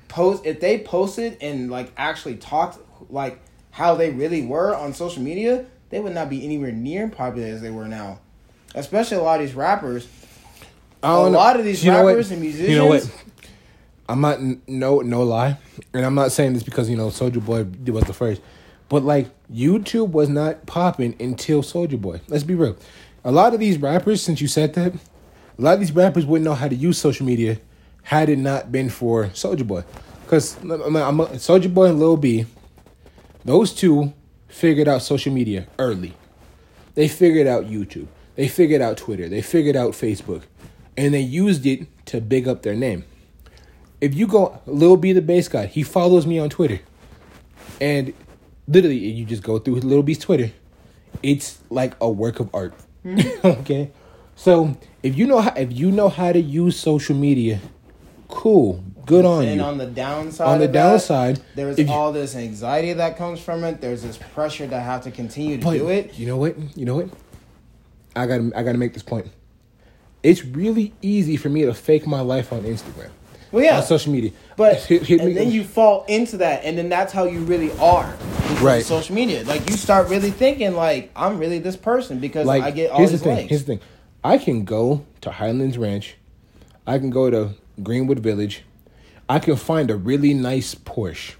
post 0.07 0.45
if 0.45 0.59
they 0.59 0.79
posted 0.79 1.37
and 1.41 1.71
like 1.71 1.91
actually 1.97 2.35
talked 2.35 2.79
like 3.09 3.39
how 3.71 3.95
they 3.95 4.09
really 4.11 4.45
were 4.45 4.75
on 4.75 4.93
social 4.93 5.21
media 5.23 5.65
they 5.89 5.99
would 5.99 6.13
not 6.13 6.29
be 6.29 6.43
anywhere 6.43 6.71
near 6.71 7.07
popular 7.07 7.47
as 7.47 7.61
they 7.61 7.69
were 7.71 7.87
now 7.87 8.19
especially 8.75 9.17
a 9.17 9.21
lot 9.21 9.39
of 9.39 9.45
these 9.45 9.55
rappers 9.55 10.07
I 11.03 11.13
a 11.13 11.15
don't 11.15 11.31
know. 11.31 11.37
lot 11.39 11.57
of 11.59 11.65
these 11.65 11.83
You 11.83 11.91
know 11.91 12.03
what? 12.03 12.09
rappers 12.09 12.31
and 12.31 12.41
musicians 12.41 12.69
You 12.69 12.77
know 12.77 12.85
what? 12.87 13.09
I'm 14.09 14.21
not 14.21 14.39
no 14.67 14.99
no 14.99 15.23
lie, 15.23 15.57
and 15.93 16.05
I'm 16.05 16.15
not 16.15 16.31
saying 16.31 16.53
this 16.53 16.63
because 16.63 16.89
you 16.89 16.97
know 16.97 17.07
Soulja 17.07 17.43
Boy 17.43 17.63
was 17.91 18.03
the 18.05 18.13
first, 18.13 18.41
but 18.89 19.03
like 19.03 19.29
YouTube 19.51 20.09
was 20.11 20.29
not 20.29 20.65
popping 20.65 21.15
until 21.19 21.61
Soulja 21.61 21.99
Boy. 21.99 22.21
Let's 22.27 22.43
be 22.43 22.55
real. 22.55 22.75
A 23.23 23.31
lot 23.31 23.53
of 23.53 23.59
these 23.59 23.77
rappers, 23.77 24.21
since 24.21 24.41
you 24.41 24.47
said 24.47 24.73
that, 24.73 24.93
a 24.93 25.61
lot 25.61 25.75
of 25.75 25.79
these 25.79 25.91
rappers 25.91 26.25
wouldn't 26.25 26.45
know 26.45 26.55
how 26.55 26.67
to 26.67 26.75
use 26.75 26.97
social 26.97 27.25
media 27.25 27.59
had 28.03 28.29
it 28.29 28.37
not 28.37 28.71
been 28.71 28.89
for 28.89 29.27
Soulja 29.27 29.65
Boy. 29.65 29.83
Because 30.23 30.55
Soulja 30.55 31.73
Boy 31.73 31.85
and 31.85 31.99
Lil 31.99 32.17
B, 32.17 32.45
those 33.45 33.73
two 33.73 34.13
figured 34.47 34.87
out 34.87 35.01
social 35.01 35.31
media 35.31 35.67
early. 35.77 36.13
They 36.95 37.07
figured 37.07 37.47
out 37.47 37.65
YouTube. 37.65 38.07
They 38.35 38.47
figured 38.47 38.81
out 38.81 38.97
Twitter. 38.97 39.29
They 39.29 39.41
figured 39.41 39.75
out 39.75 39.91
Facebook. 39.91 40.43
And 40.97 41.13
they 41.13 41.21
used 41.21 41.65
it 41.65 41.87
to 42.07 42.21
big 42.21 42.47
up 42.47 42.63
their 42.63 42.75
name. 42.75 43.05
If 44.01 44.15
you 44.15 44.27
go, 44.27 44.59
Lil 44.65 44.97
B 44.97 45.13
the 45.13 45.21
Based 45.21 45.51
God, 45.51 45.69
he 45.69 45.83
follows 45.83 46.25
me 46.25 46.39
on 46.39 46.49
Twitter. 46.49 46.79
And 47.79 48.13
literally, 48.67 48.97
you 48.97 49.25
just 49.25 49.43
go 49.43 49.59
through 49.59 49.75
Lil 49.75 50.03
B's 50.03 50.17
Twitter. 50.19 50.51
It's 51.23 51.59
like 51.69 51.93
a 52.01 52.09
work 52.09 52.39
of 52.39 52.49
art. 52.53 52.73
Mm-hmm. 53.05 53.45
okay? 53.61 53.91
So 54.35 54.75
if 55.03 55.15
you 55.17 55.27
know 55.27 55.39
how 55.41 55.53
if 55.55 55.71
you 55.71 55.91
know 55.91 56.09
how 56.09 56.31
to 56.31 56.39
use 56.39 56.79
social 56.79 57.15
media, 57.15 57.59
cool. 58.27 58.83
Good 59.05 59.25
on 59.25 59.45
and 59.45 59.55
you. 59.57 59.61
on 59.63 59.77
the 59.79 59.87
downside 59.87 60.47
On 60.47 60.59
the 60.59 60.65
of 60.65 60.73
that, 60.73 60.79
downside, 60.79 61.41
there's 61.55 61.77
you- 61.79 61.89
all 61.89 62.11
this 62.11 62.35
anxiety 62.35 62.93
that 62.93 63.17
comes 63.17 63.39
from 63.39 63.63
it 63.63 63.81
there's 63.81 64.03
this 64.03 64.15
pressure 64.17 64.67
to 64.67 64.79
have 64.79 65.03
to 65.03 65.11
continue 65.11 65.57
to 65.57 65.63
do 65.63 65.89
it 65.89 66.13
You 66.19 66.27
know 66.27 66.37
what? 66.37 66.55
You 66.77 66.85
know 66.85 66.95
what? 66.95 67.09
I 68.15 68.27
got 68.27 68.37
to 68.37 68.51
I 68.55 68.61
got 68.63 68.73
to 68.73 68.77
make 68.77 68.93
this 68.93 69.03
point. 69.03 69.27
It's 70.21 70.45
really 70.45 70.93
easy 71.01 71.35
for 71.35 71.49
me 71.49 71.65
to 71.65 71.73
fake 71.73 72.05
my 72.05 72.21
life 72.21 72.53
on 72.53 72.61
Instagram. 72.61 73.09
Well, 73.51 73.63
yeah. 73.63 73.77
On 73.77 73.83
social 73.83 74.11
media. 74.11 74.31
But 74.55 74.77
Hit- 74.83 75.03
hit 75.03 75.21
and 75.21 75.35
then 75.35 75.51
you 75.51 75.63
fall 75.63 76.05
into 76.07 76.37
that, 76.37 76.63
and 76.63 76.77
then 76.77 76.89
that's 76.89 77.11
how 77.13 77.25
you 77.25 77.39
really 77.39 77.71
are. 77.79 78.13
Right. 78.61 78.85
Social 78.85 79.15
media, 79.15 79.43
like 79.43 79.69
you 79.69 79.77
start 79.77 80.09
really 80.09 80.31
thinking, 80.31 80.73
like 80.73 81.11
I'm 81.15 81.37
really 81.37 81.59
this 81.59 81.75
person 81.77 82.19
because 82.19 82.45
like 82.45 82.63
I 82.63 82.71
get 82.71 82.91
all 82.91 82.97
here's 82.99 83.11
these 83.11 83.21
the 83.21 83.25
thing. 83.25 83.35
likes. 83.37 83.49
Here's 83.49 83.63
the 83.63 83.77
thing. 83.77 83.79
I 84.23 84.37
can 84.37 84.65
go 84.65 85.05
to 85.21 85.31
Highlands 85.31 85.77
Ranch. 85.77 86.15
I 86.85 86.99
can 86.99 87.09
go 87.09 87.29
to 87.29 87.51
Greenwood 87.81 88.19
Village. 88.19 88.63
I 89.29 89.39
can 89.39 89.55
find 89.55 89.89
a 89.89 89.95
really 89.95 90.33
nice 90.33 90.75
Porsche 90.75 91.35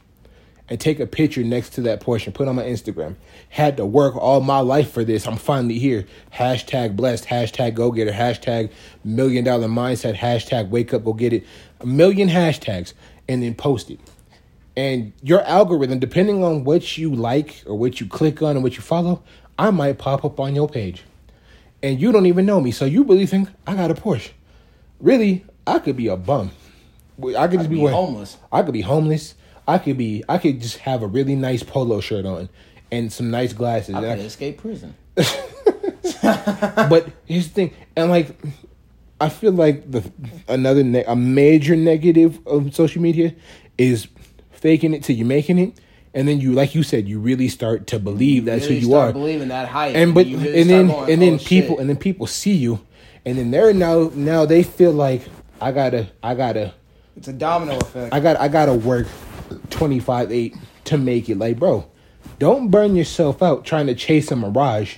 and 0.71 0.79
take 0.79 1.01
a 1.01 1.05
picture 1.05 1.43
next 1.43 1.71
to 1.71 1.81
that 1.81 1.99
Porsche 1.99 2.27
and 2.27 2.33
put 2.33 2.47
on 2.47 2.55
my 2.55 2.63
Instagram. 2.63 3.17
Had 3.49 3.75
to 3.75 3.85
work 3.85 4.15
all 4.15 4.39
my 4.39 4.59
life 4.59 4.89
for 4.89 5.03
this. 5.03 5.27
I'm 5.27 5.35
finally 5.35 5.77
here. 5.77 6.05
Hashtag 6.33 6.95
blessed. 6.95 7.25
Hashtag 7.25 7.73
go 7.73 7.91
getter. 7.91 8.13
Hashtag 8.13 8.71
million 9.03 9.43
dollar 9.43 9.67
mindset. 9.67 10.15
Hashtag 10.15 10.69
wake 10.69 10.93
up 10.93 11.03
go 11.03 11.11
get 11.11 11.33
it. 11.33 11.45
A 11.81 11.85
million 11.85 12.29
hashtags 12.29 12.93
and 13.27 13.43
then 13.43 13.53
post 13.53 13.91
it. 13.91 13.99
And 14.77 15.11
your 15.21 15.41
algorithm, 15.41 15.99
depending 15.99 16.41
on 16.41 16.63
what 16.63 16.97
you 16.97 17.13
like 17.13 17.63
or 17.65 17.77
what 17.77 17.99
you 17.99 18.07
click 18.07 18.41
on 18.41 18.51
and 18.51 18.63
what 18.63 18.77
you 18.77 18.81
follow, 18.81 19.21
I 19.59 19.71
might 19.71 19.97
pop 19.97 20.23
up 20.23 20.39
on 20.39 20.55
your 20.55 20.69
page. 20.69 21.03
And 21.83 21.99
you 21.99 22.13
don't 22.13 22.27
even 22.27 22.45
know 22.45 22.61
me. 22.61 22.71
So 22.71 22.85
you 22.85 23.03
really 23.03 23.25
think 23.25 23.49
I 23.67 23.75
got 23.75 23.91
a 23.91 23.93
Porsche. 23.93 24.31
Really, 25.01 25.43
I 25.67 25.79
could 25.79 25.97
be 25.97 26.07
a 26.07 26.15
bum. 26.15 26.51
I 27.37 27.49
could 27.49 27.59
just 27.59 27.69
be, 27.69 27.75
be 27.75 27.87
homeless. 27.87 28.37
I 28.53 28.63
could 28.63 28.71
be 28.71 28.81
homeless. 28.81 29.35
I 29.71 29.77
could 29.77 29.97
be 29.97 30.21
I 30.27 30.37
could 30.37 30.59
just 30.59 30.79
have 30.79 31.01
a 31.01 31.07
really 31.07 31.33
nice 31.33 31.63
polo 31.63 32.01
shirt 32.01 32.25
on 32.25 32.49
and 32.91 33.11
some 33.11 33.31
nice 33.31 33.53
glasses. 33.53 33.95
I 33.95 33.99
and 33.99 34.07
I 34.07 34.15
could 34.17 34.25
escape 34.25 34.57
prison. 34.57 34.95
but 35.15 37.07
here's 37.25 37.47
the 37.47 37.53
thing, 37.53 37.73
and 37.95 38.09
like, 38.09 38.35
I 39.21 39.29
feel 39.29 39.53
like 39.53 39.89
the 39.89 40.11
another 40.49 40.83
ne- 40.83 41.05
a 41.05 41.15
major 41.15 41.77
negative 41.77 42.45
of 42.45 42.75
social 42.75 43.01
media 43.01 43.33
is 43.77 44.09
faking 44.51 44.93
it 44.93 45.05
till 45.05 45.15
you're 45.15 45.25
making 45.25 45.57
it, 45.57 45.79
and 46.13 46.27
then 46.27 46.41
you, 46.41 46.51
like 46.51 46.75
you 46.75 46.83
said, 46.83 47.07
you 47.07 47.21
really 47.21 47.47
start 47.47 47.87
to 47.87 47.99
believe 47.99 48.43
that's 48.43 48.65
Really 48.65 48.81
who 48.81 48.87
you 48.87 48.91
start 48.91 49.09
are, 49.11 49.13
Believing 49.13 49.47
that 49.47 49.69
hype, 49.69 49.95
and 49.95 50.13
but 50.13 50.25
you 50.25 50.37
really 50.37 50.59
and 50.59 50.69
then 50.69 50.87
going, 50.87 51.11
and 51.13 51.21
then 51.21 51.35
"Oh, 51.35 51.37
people 51.37 51.75
shit." 51.75 51.79
and 51.79 51.89
then 51.89 51.97
people 51.97 52.27
see 52.27 52.55
you, 52.55 52.85
and 53.25 53.37
then 53.37 53.51
they're 53.51 53.73
now 53.73 54.11
now 54.13 54.45
they 54.45 54.63
feel 54.63 54.91
like 54.91 55.21
I 55.61 55.71
gotta 55.71 56.09
I 56.21 56.35
gotta 56.35 56.73
it's 57.15 57.29
a 57.29 57.33
domino 57.33 57.77
effect. 57.77 58.13
I 58.13 58.19
got 58.19 58.37
I 58.37 58.49
gotta 58.49 58.73
work 58.73 59.07
twenty 59.69 59.99
five 59.99 60.31
eight 60.31 60.55
to 60.85 60.97
make 60.97 61.29
it. 61.29 61.37
Like, 61.37 61.59
bro, 61.59 61.87
don't 62.39 62.69
burn 62.69 62.95
yourself 62.95 63.41
out 63.41 63.65
trying 63.65 63.87
to 63.87 63.95
chase 63.95 64.31
a 64.31 64.35
mirage 64.35 64.97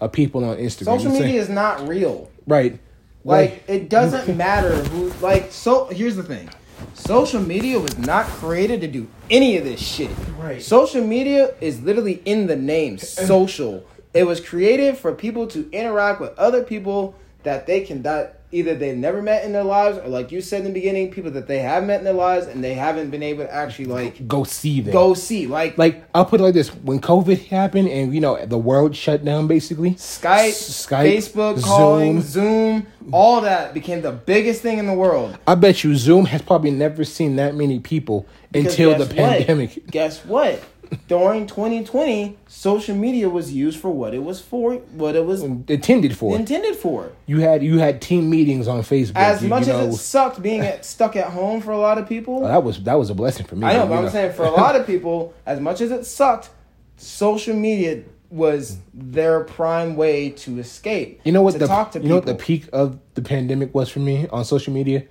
of 0.00 0.12
people 0.12 0.44
on 0.44 0.56
Instagram. 0.58 0.84
Social 0.84 1.12
media 1.12 1.40
is 1.40 1.48
not 1.48 1.86
real. 1.88 2.30
right? 2.46 2.78
Like 3.24 3.64
it 3.68 3.88
doesn't 3.88 4.36
matter 4.36 4.76
who. 4.84 5.10
Like 5.24 5.50
so, 5.50 5.86
here's 5.86 6.16
the 6.16 6.22
thing: 6.22 6.50
social 6.92 7.40
media 7.40 7.80
was 7.80 7.96
not 7.98 8.26
created 8.26 8.80
to 8.82 8.86
do 8.86 9.08
any 9.30 9.56
of 9.56 9.64
this 9.64 9.80
shit. 9.80 10.10
Right. 10.38 10.62
Social 10.62 11.02
media 11.02 11.54
is 11.60 11.80
literally 11.80 12.20
in 12.24 12.46
the 12.46 12.56
name. 12.56 12.98
Social. 12.98 13.84
It 14.12 14.26
was 14.26 14.40
created 14.40 14.96
for 14.98 15.12
people 15.12 15.46
to 15.48 15.68
interact 15.72 16.20
with 16.20 16.38
other 16.38 16.62
people 16.62 17.14
that 17.44 17.66
they 17.66 17.80
can 17.80 18.02
that 18.02 18.40
either 18.54 18.74
they've 18.74 18.96
never 18.96 19.20
met 19.20 19.44
in 19.44 19.52
their 19.52 19.64
lives 19.64 19.98
or 19.98 20.08
like 20.08 20.30
you 20.32 20.40
said 20.40 20.60
in 20.60 20.66
the 20.66 20.72
beginning, 20.72 21.10
people 21.10 21.30
that 21.32 21.46
they 21.46 21.58
have 21.58 21.84
met 21.84 21.98
in 21.98 22.04
their 22.04 22.14
lives 22.14 22.46
and 22.46 22.62
they 22.62 22.74
haven't 22.74 23.10
been 23.10 23.22
able 23.22 23.44
to 23.44 23.52
actually 23.52 23.86
like 23.86 24.26
go 24.28 24.44
see 24.44 24.80
them. 24.80 24.92
go 24.92 25.14
see. 25.14 25.46
Like 25.46 25.76
like 25.76 26.04
I'll 26.14 26.24
put 26.24 26.40
it 26.40 26.44
like 26.44 26.54
this: 26.54 26.68
when 26.68 27.00
COVID 27.00 27.46
happened 27.48 27.88
and 27.88 28.14
you 28.14 28.20
know 28.20 28.44
the 28.46 28.58
world 28.58 28.94
shut 28.96 29.24
down, 29.24 29.46
basically 29.46 29.92
Skype, 29.92 30.48
S- 30.50 30.86
Skype, 30.86 31.16
Facebook 31.16 31.62
calling, 31.62 32.20
Zoom, 32.22 32.86
all 33.12 33.40
that 33.42 33.74
became 33.74 34.00
the 34.02 34.12
biggest 34.12 34.62
thing 34.62 34.78
in 34.78 34.86
the 34.86 34.94
world. 34.94 35.36
I 35.46 35.54
bet 35.56 35.84
you 35.84 35.94
Zoom 35.96 36.26
has 36.26 36.40
probably 36.42 36.70
never 36.70 37.04
seen 37.04 37.36
that 37.36 37.54
many 37.54 37.80
people 37.80 38.26
Because 38.52 38.72
until 38.72 38.90
the 38.96 39.04
guess 39.06 39.08
what? 39.08 39.16
pandemic. 39.38 39.86
Guess 39.90 40.24
what? 40.24 40.62
During 41.08 41.46
2020, 41.46 42.36
social 42.46 42.94
media 42.94 43.28
was 43.28 43.52
used 43.52 43.78
for 43.78 43.90
what 43.90 44.14
it 44.14 44.22
was 44.22 44.40
for, 44.40 44.74
what 44.74 45.16
it 45.16 45.24
was 45.24 45.42
mm, 45.42 45.68
Intended 45.68 46.16
for 46.16 46.36
intended 46.36 46.76
for. 46.76 47.12
you 47.26 47.40
had 47.40 47.62
you 47.62 47.78
had 47.78 48.00
team 48.00 48.30
meetings 48.30 48.68
on 48.68 48.80
Facebook. 48.80 49.16
As 49.16 49.42
you, 49.42 49.48
much 49.48 49.66
you 49.66 49.72
know, 49.72 49.88
as 49.88 49.94
it 49.94 49.98
sucked 49.98 50.42
being 50.42 50.60
at, 50.60 50.84
stuck 50.84 51.16
at 51.16 51.30
home 51.30 51.60
for 51.60 51.72
a 51.72 51.78
lot 51.78 51.98
of 51.98 52.08
people, 52.08 52.40
well, 52.40 52.50
that 52.50 52.62
was 52.62 52.82
that 52.84 52.94
was 52.94 53.10
a 53.10 53.14
blessing 53.14 53.46
for 53.46 53.56
me. 53.56 53.66
I 53.66 53.74
know, 53.74 53.86
but 53.86 54.04
I'm 54.04 54.10
saying 54.10 54.32
for 54.32 54.44
a 54.44 54.50
lot 54.62 54.76
of 54.76 54.86
people, 54.86 55.34
as 55.46 55.60
much 55.60 55.80
as 55.80 55.90
it 55.90 56.04
sucked, 56.04 56.50
social 56.96 57.54
media 57.54 58.02
was 58.30 58.78
their 58.92 59.44
prime 59.44 59.96
way 59.96 60.30
to 60.30 60.58
escape. 60.58 61.20
You 61.24 61.32
know 61.32 61.42
what 61.42 61.52
to 61.52 61.58
the 61.58 61.66
talk 61.66 61.92
to 61.92 62.00
you 62.00 62.08
know 62.08 62.16
what 62.16 62.26
the 62.26 62.34
peak 62.34 62.68
of 62.72 62.98
the 63.14 63.22
pandemic 63.22 63.74
was 63.74 63.88
for 63.88 64.00
me 64.00 64.26
on 64.28 64.44
social 64.44 64.72
media? 64.72 65.04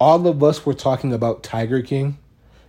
All 0.00 0.26
of 0.28 0.42
us 0.42 0.64
were 0.64 0.74
talking 0.74 1.12
about 1.12 1.42
Tiger 1.42 1.82
King. 1.82 2.18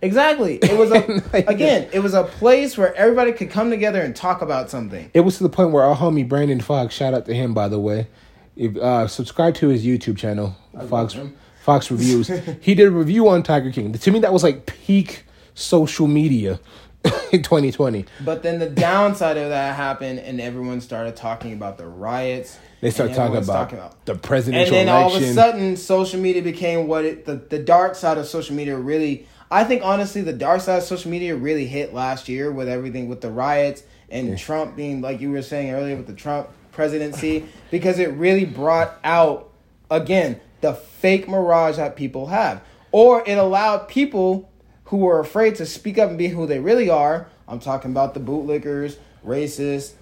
Exactly. 0.02 0.56
It 0.56 0.78
was 0.78 0.90
a 0.90 1.22
Like- 1.32 1.48
again, 1.48 1.88
it 1.92 2.00
was 2.00 2.14
a 2.14 2.24
place 2.24 2.76
where 2.78 2.94
everybody 2.94 3.32
could 3.32 3.50
come 3.50 3.70
together 3.70 4.00
and 4.00 4.14
talk 4.16 4.42
about 4.42 4.70
something. 4.70 5.10
It 5.14 5.20
was 5.20 5.36
to 5.38 5.42
the 5.42 5.50
point 5.50 5.70
where 5.72 5.84
our 5.84 5.96
homie 5.96 6.28
Brandon 6.28 6.60
Fox, 6.60 6.94
shout 6.94 7.14
out 7.14 7.26
to 7.26 7.34
him 7.34 7.54
by 7.54 7.68
the 7.68 7.78
way, 7.78 8.08
if, 8.56 8.76
uh, 8.76 9.06
subscribe 9.08 9.54
to 9.56 9.68
his 9.68 9.84
YouTube 9.84 10.16
channel, 10.16 10.56
Fox. 10.88 11.16
Fox 11.62 11.90
Reviews. 11.90 12.28
he 12.60 12.74
did 12.74 12.88
a 12.88 12.90
review 12.90 13.28
on 13.28 13.42
Tiger 13.42 13.70
King. 13.70 13.92
To 13.92 14.10
me, 14.10 14.18
that 14.20 14.32
was 14.32 14.42
like 14.42 14.66
peak 14.66 15.24
social 15.54 16.06
media 16.06 16.58
in 17.32 17.42
2020. 17.42 18.06
But 18.24 18.42
then 18.42 18.58
the 18.58 18.68
downside 18.68 19.36
of 19.36 19.50
that 19.50 19.76
happened, 19.76 20.18
and 20.20 20.40
everyone 20.40 20.80
started 20.80 21.16
talking 21.16 21.52
about 21.52 21.78
the 21.78 21.86
riots. 21.86 22.58
They 22.80 22.90
started 22.90 23.16
and 23.16 23.44
talking 23.46 23.78
about, 23.78 24.06
the 24.06 24.14
presidential 24.14 24.74
election. 24.74 24.88
and 24.88 24.88
then 24.88 24.94
all 24.94 25.14
of 25.14 25.22
a 25.22 25.32
sudden, 25.34 25.76
social 25.76 26.18
media 26.18 26.42
became 26.42 26.86
what 26.86 27.04
it 27.04 27.26
the, 27.26 27.34
the 27.34 27.58
dark 27.58 27.94
side 27.94 28.18
of 28.18 28.26
social 28.26 28.54
media 28.56 28.76
really. 28.76 29.26
I 29.50 29.64
think 29.64 29.82
honestly, 29.84 30.20
the 30.22 30.32
dark 30.32 30.60
side 30.60 30.78
of 30.78 30.84
social 30.84 31.10
media 31.10 31.34
really 31.34 31.66
hit 31.66 31.92
last 31.92 32.28
year 32.28 32.52
with 32.52 32.68
everything 32.68 33.08
with 33.08 33.20
the 33.20 33.30
riots 33.30 33.82
and 34.10 34.38
Trump 34.38 34.76
being 34.76 35.00
like 35.00 35.20
you 35.20 35.30
were 35.32 35.42
saying 35.42 35.70
earlier 35.72 35.96
with 35.96 36.06
the 36.06 36.12
Trump 36.14 36.48
presidency 36.72 37.46
because 37.70 37.98
it 37.98 38.12
really 38.12 38.44
brought 38.44 38.98
out 39.02 39.50
again 39.90 40.40
the 40.60 40.74
fake 40.74 41.28
mirage 41.28 41.76
that 41.76 41.96
people 41.96 42.26
have, 42.26 42.62
or 42.92 43.22
it 43.26 43.38
allowed 43.38 43.88
people 43.88 44.48
who 44.84 44.98
were 44.98 45.18
afraid 45.20 45.54
to 45.56 45.64
speak 45.66 45.98
up 45.98 46.08
and 46.10 46.18
be 46.18 46.28
who 46.28 46.46
they 46.46 46.58
really 46.60 46.90
are. 46.90 47.28
I'm 47.48 47.58
talking 47.60 47.90
about 47.90 48.14
the 48.14 48.20
bootlickers, 48.20 48.96
racists, 49.26 49.92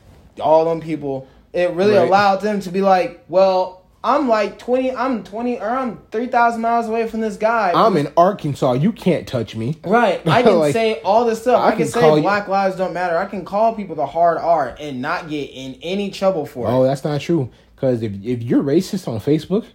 all 0.40 0.64
them 0.66 0.80
people. 0.80 1.26
It 1.52 1.70
really 1.72 1.94
Right. 1.94 2.06
allowed 2.06 2.42
them 2.42 2.60
to 2.60 2.70
be 2.70 2.80
like, 2.82 3.24
well, 3.28 3.77
I'm 4.02 4.28
like 4.28 4.58
20, 4.60 4.94
I'm 4.94 5.24
20, 5.24 5.58
or 5.58 5.68
I'm 5.68 6.00
3,000 6.12 6.60
miles 6.60 6.86
away 6.86 7.08
from 7.08 7.20
this 7.20 7.36
guy. 7.36 7.72
I'm 7.74 7.96
in 7.96 8.12
Arkansas. 8.16 8.74
You 8.74 8.92
can't 8.92 9.26
touch 9.26 9.56
me. 9.56 9.76
Right. 9.84 10.24
I 10.26 10.42
can 10.44 10.58
Like, 10.58 10.72
say 10.72 11.00
all 11.02 11.24
this 11.24 11.42
stuff. 11.42 11.60
I 11.60 11.68
I, 11.68 11.70
can, 11.70 11.78
can 11.80 11.88
say 11.88 12.00
call 12.00 12.16
you- 12.16 12.22
Black 12.22 12.46
Lives 12.48 12.76
Don't 12.76 12.92
Matter. 12.94 13.16
I 13.18 13.26
can 13.26 13.44
call 13.44 13.74
people 13.74 13.96
the 13.96 14.06
hard 14.06 14.38
R 14.38 14.76
and 14.78 15.02
not 15.02 15.28
get 15.28 15.50
in 15.50 15.74
any 15.82 16.10
trouble 16.10 16.46
for 16.46 16.68
Oh, 16.68 16.70
it. 16.70 16.74
Oh, 16.78 16.84
that's 16.84 17.02
not 17.04 17.20
true. 17.20 17.50
Because 17.74 18.02
if 18.02 18.12
if 18.24 18.42
you're 18.42 18.62
racist 18.62 19.08
on 19.08 19.18
Facebook, 19.20 19.66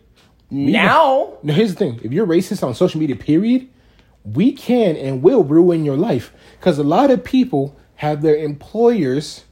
Now, 0.49 1.33
No, 1.43 1.53
here's 1.53 1.73
the 1.73 1.79
thing. 1.79 1.99
If 2.03 2.11
you're 2.13 2.27
racist 2.27 2.63
on 2.65 2.73
social 2.75 2.99
media, 2.99 3.15
period, 3.15 3.67
we 4.23 4.51
can 4.53 4.95
and 4.95 5.21
will 5.21 5.43
ruin 5.43 5.83
your 5.83 5.97
life. 5.97 6.33
Because 6.59 6.77
a 6.77 6.83
lot 6.83 7.11
of 7.11 7.23
people 7.23 7.75
have 7.95 8.21
their 8.21 8.35
employers 8.35 9.43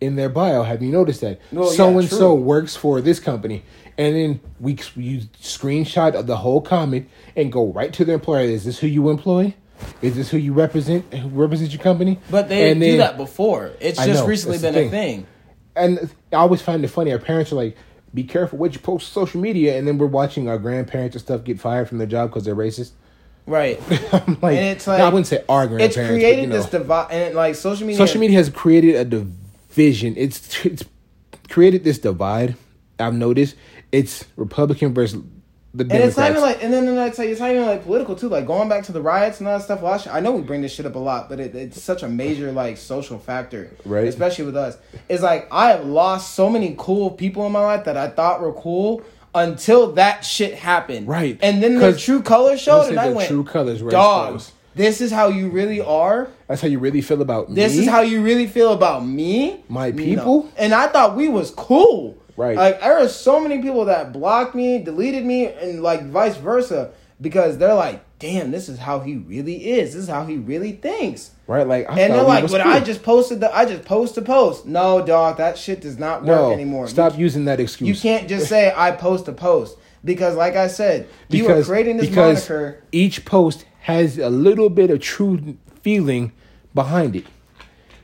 in 0.00 0.16
their 0.16 0.28
bio. 0.28 0.62
Have 0.62 0.82
you 0.82 0.90
noticed 0.92 1.20
that? 1.22 1.40
So 1.72 1.98
and 1.98 2.08
so 2.08 2.34
works 2.34 2.76
for 2.76 3.00
this 3.00 3.18
company. 3.20 3.62
And 3.96 4.16
then 4.16 4.40
we 4.60 4.72
you 4.96 5.20
screenshot 5.40 6.14
of 6.14 6.26
the 6.26 6.36
whole 6.38 6.60
comment 6.60 7.08
and 7.36 7.52
go 7.52 7.72
right 7.72 7.92
to 7.92 8.04
the 8.04 8.12
employer. 8.14 8.40
Is 8.42 8.64
this 8.64 8.78
who 8.80 8.86
you 8.88 9.08
employ? 9.10 9.54
Is 10.02 10.16
this 10.16 10.30
who 10.30 10.38
you 10.38 10.52
represent? 10.52 11.12
Who 11.14 11.28
represents 11.28 11.72
your 11.74 11.82
company? 11.82 12.18
but 12.30 12.48
they 12.48 12.70
and 12.70 12.80
didn't 12.80 12.92
do 12.94 12.98
then- 12.98 13.06
that 13.06 13.16
before. 13.16 13.70
It's 13.80 13.98
I 13.98 14.06
just 14.06 14.22
know, 14.22 14.26
recently 14.28 14.58
been 14.58 14.74
a 14.74 14.78
thing. 14.78 14.90
thing. 14.90 15.26
and 15.76 16.10
I 16.32 16.36
always 16.36 16.62
find 16.62 16.82
it 16.84 16.88
funny. 16.88 17.12
Our 17.12 17.18
parents 17.18 17.52
are 17.52 17.56
like, 17.56 17.76
"Be 18.12 18.24
careful 18.24 18.58
what 18.58 18.72
you 18.74 18.80
post 18.80 19.12
social 19.12 19.40
media," 19.40 19.76
and 19.78 19.86
then 19.86 19.98
we're 19.98 20.06
watching 20.06 20.48
our 20.48 20.58
grandparents 20.58 21.14
and 21.16 21.22
stuff 21.22 21.44
get 21.44 21.60
fired 21.60 21.88
from 21.88 21.98
their 21.98 22.06
job 22.06 22.30
because 22.30 22.44
they're 22.44 22.54
racist. 22.56 22.92
Right. 23.46 23.78
Like, 23.90 24.56
And 24.56 24.66
it's 24.76 24.86
no, 24.86 24.94
like- 24.94 25.02
I 25.02 25.08
wouldn't 25.08 25.26
say 25.26 25.44
our 25.48 25.66
grandparents. 25.66 25.96
It's 25.96 26.06
but, 26.08 26.08
created 26.14 26.40
you 26.42 26.46
know, 26.48 26.56
this 26.56 26.66
divide, 26.66 27.10
and 27.10 27.34
like 27.34 27.54
social 27.56 27.86
media. 27.86 27.98
social 27.98 28.20
media 28.20 28.38
has 28.38 28.48
created 28.48 28.94
a 28.96 29.04
division. 29.04 30.14
It's 30.16 30.64
it's 30.64 30.84
created 31.48 31.84
this 31.84 31.98
divide. 31.98 32.56
I've 32.98 33.14
noticed 33.14 33.56
it's 33.92 34.24
Republican 34.36 34.94
versus 34.94 35.22
the 35.74 35.82
Democrats. 35.84 35.92
And 35.92 36.08
it's 36.08 36.16
not 36.16 36.30
even 36.30 36.42
like, 36.42 36.62
and 36.62 36.72
then, 36.72 36.86
then 36.86 37.08
it's 37.08 37.18
like, 37.18 37.28
it's 37.28 37.40
not 37.40 37.50
even 37.50 37.66
like 37.66 37.82
political 37.82 38.14
too. 38.14 38.28
Like 38.28 38.46
going 38.46 38.68
back 38.68 38.84
to 38.84 38.92
the 38.92 39.02
riots 39.02 39.40
and 39.40 39.48
all 39.48 39.58
that 39.58 39.64
stuff 39.64 39.82
year. 40.04 40.14
I 40.14 40.20
know 40.20 40.32
we 40.32 40.42
bring 40.42 40.62
this 40.62 40.72
shit 40.72 40.86
up 40.86 40.94
a 40.94 40.98
lot, 41.00 41.28
but 41.28 41.40
it, 41.40 41.54
it's 41.54 41.82
such 41.82 42.02
a 42.02 42.08
major 42.08 42.52
like 42.52 42.76
social 42.76 43.18
factor, 43.18 43.70
Right. 43.84 44.06
Especially 44.06 44.44
with 44.44 44.56
us. 44.56 44.78
It's 45.08 45.22
like 45.22 45.48
I 45.50 45.70
have 45.70 45.84
lost 45.84 46.34
so 46.34 46.48
many 46.48 46.74
cool 46.78 47.10
people 47.10 47.44
in 47.46 47.52
my 47.52 47.60
life 47.60 47.84
that 47.84 47.96
I 47.96 48.08
thought 48.08 48.40
were 48.40 48.52
cool 48.52 49.02
until 49.34 49.92
that 49.92 50.24
shit 50.24 50.54
happened, 50.54 51.08
Right. 51.08 51.38
And 51.42 51.60
then 51.62 51.78
the 51.78 51.96
true 51.98 52.22
colors 52.22 52.60
showed, 52.60 52.88
and 52.88 53.00
I 53.00 53.10
went, 53.10 53.28
true 53.28 53.44
colors 53.44 53.82
dogs. 53.82 54.52
This 54.76 55.00
is 55.00 55.12
how 55.12 55.28
you 55.28 55.50
really 55.50 55.80
are. 55.80 56.28
That's 56.48 56.60
how 56.60 56.66
you 56.68 56.80
really 56.80 57.00
feel 57.00 57.22
about 57.22 57.48
me. 57.48 57.54
This 57.54 57.76
is 57.76 57.86
how 57.88 58.00
you 58.00 58.22
really 58.22 58.46
feel 58.46 58.72
about 58.72 59.06
me, 59.06 59.62
My 59.68 59.90
No. 59.90 59.96
people? 59.96 60.52
And 60.56 60.74
I 60.74 60.88
thought 60.88 61.16
we 61.16 61.28
was 61.28 61.50
cool. 61.52 62.16
Right. 62.36 62.56
Like 62.56 62.80
there 62.80 62.98
are 62.98 63.08
so 63.08 63.40
many 63.40 63.62
people 63.62 63.84
that 63.86 64.12
blocked 64.12 64.54
me, 64.54 64.78
deleted 64.78 65.24
me, 65.24 65.46
and 65.46 65.82
like 65.82 66.04
vice 66.06 66.36
versa 66.36 66.90
because 67.20 67.58
they're 67.58 67.74
like, 67.74 68.04
"Damn, 68.18 68.50
this 68.50 68.68
is 68.68 68.78
how 68.78 69.00
he 69.00 69.16
really 69.16 69.70
is. 69.78 69.94
This 69.94 70.04
is 70.04 70.08
how 70.08 70.24
he 70.24 70.36
really 70.36 70.72
thinks." 70.72 71.30
right. 71.46 71.66
Like, 71.66 71.88
I 71.88 72.00
and 72.00 72.12
they're 72.12 72.22
like, 72.22 72.50
"But 72.50 72.62
cool. 72.62 72.72
I 72.72 72.80
just 72.80 73.02
posted 73.02 73.40
the. 73.40 73.54
I 73.54 73.64
just 73.66 73.84
post 73.84 74.14
to 74.16 74.22
post. 74.22 74.66
No, 74.66 75.04
dog, 75.04 75.36
that 75.36 75.56
shit 75.58 75.80
does 75.80 75.98
not 75.98 76.20
work 76.24 76.26
no 76.26 76.52
anymore. 76.52 76.88
Stop 76.88 77.12
You, 77.14 77.20
using 77.20 77.44
that 77.44 77.60
excuse. 77.60 77.88
you 77.88 78.10
can't 78.10 78.28
just 78.28 78.48
say 78.48 78.72
I 78.76 78.90
post 78.90 79.26
to 79.26 79.32
post 79.32 79.78
because, 80.04 80.34
like 80.34 80.56
I 80.56 80.66
said, 80.66 81.08
you 81.28 81.48
are 81.48 81.62
creating 81.62 81.98
this 81.98 82.08
because 82.08 82.48
moniker. 82.48 82.82
each 82.90 83.24
post 83.24 83.64
has 83.82 84.18
a 84.18 84.30
little 84.30 84.70
bit 84.70 84.90
of 84.90 85.00
true 85.00 85.56
feeling 85.82 86.32
behind 86.74 87.14
it. 87.14 87.26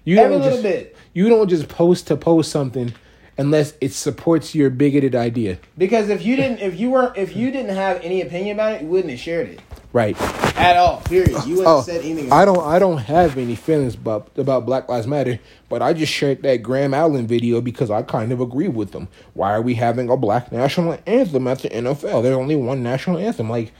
You 0.04 0.18
Every 0.18 0.36
don't 0.36 0.42
little 0.42 0.62
just, 0.62 0.62
bit. 0.62 0.96
You 1.14 1.28
don't 1.28 1.48
just 1.48 1.68
post 1.68 2.06
to 2.06 2.16
post 2.16 2.50
something 2.50 2.92
unless 3.38 3.74
it 3.80 3.92
supports 3.92 4.54
your 4.54 4.70
bigoted 4.70 5.14
idea. 5.14 5.58
Because 5.78 6.08
if 6.08 6.24
you 6.24 6.36
didn't, 6.36 6.58
if 6.60 6.78
you 6.78 6.90
weren't, 6.90 7.16
if 7.16 7.34
you 7.36 7.50
didn't 7.50 7.74
have 7.74 8.00
any 8.02 8.20
opinion 8.20 8.56
about 8.56 8.74
it, 8.74 8.82
you 8.82 8.88
wouldn't 8.88 9.10
have 9.10 9.20
shared 9.20 9.48
it 9.48 9.60
Right. 9.92 10.16
at 10.56 10.76
all. 10.76 10.98
Period. 11.00 11.30
You 11.46 11.56
wouldn't 11.56 11.66
Oh, 11.66 11.76
have 11.76 11.84
said 11.84 12.04
anything. 12.04 12.32
I 12.32 12.44
don't 12.44 12.64
I 12.64 12.78
don't 12.78 12.98
have 12.98 13.36
any 13.38 13.54
feelings 13.56 13.94
about 13.94 14.28
about 14.36 14.66
Black 14.66 14.88
Lives 14.88 15.06
Matter, 15.06 15.38
but 15.68 15.82
I 15.82 15.92
just 15.92 16.12
shared 16.12 16.42
that 16.42 16.58
Graham 16.62 16.94
Allen 16.94 17.26
video 17.26 17.60
because 17.60 17.90
I 17.90 18.02
kind 18.02 18.30
of 18.30 18.40
agree 18.40 18.68
with 18.68 18.92
them. 18.92 19.08
Why 19.34 19.52
are 19.52 19.62
we 19.62 19.74
having 19.74 20.08
a 20.10 20.16
black 20.16 20.52
national 20.52 20.98
anthem 21.06 21.46
at 21.48 21.60
the 21.60 21.70
NFL? 21.70 22.22
There's 22.22 22.36
only 22.36 22.56
one 22.56 22.82
national 22.82 23.18
anthem. 23.18 23.50
Like 23.50 23.72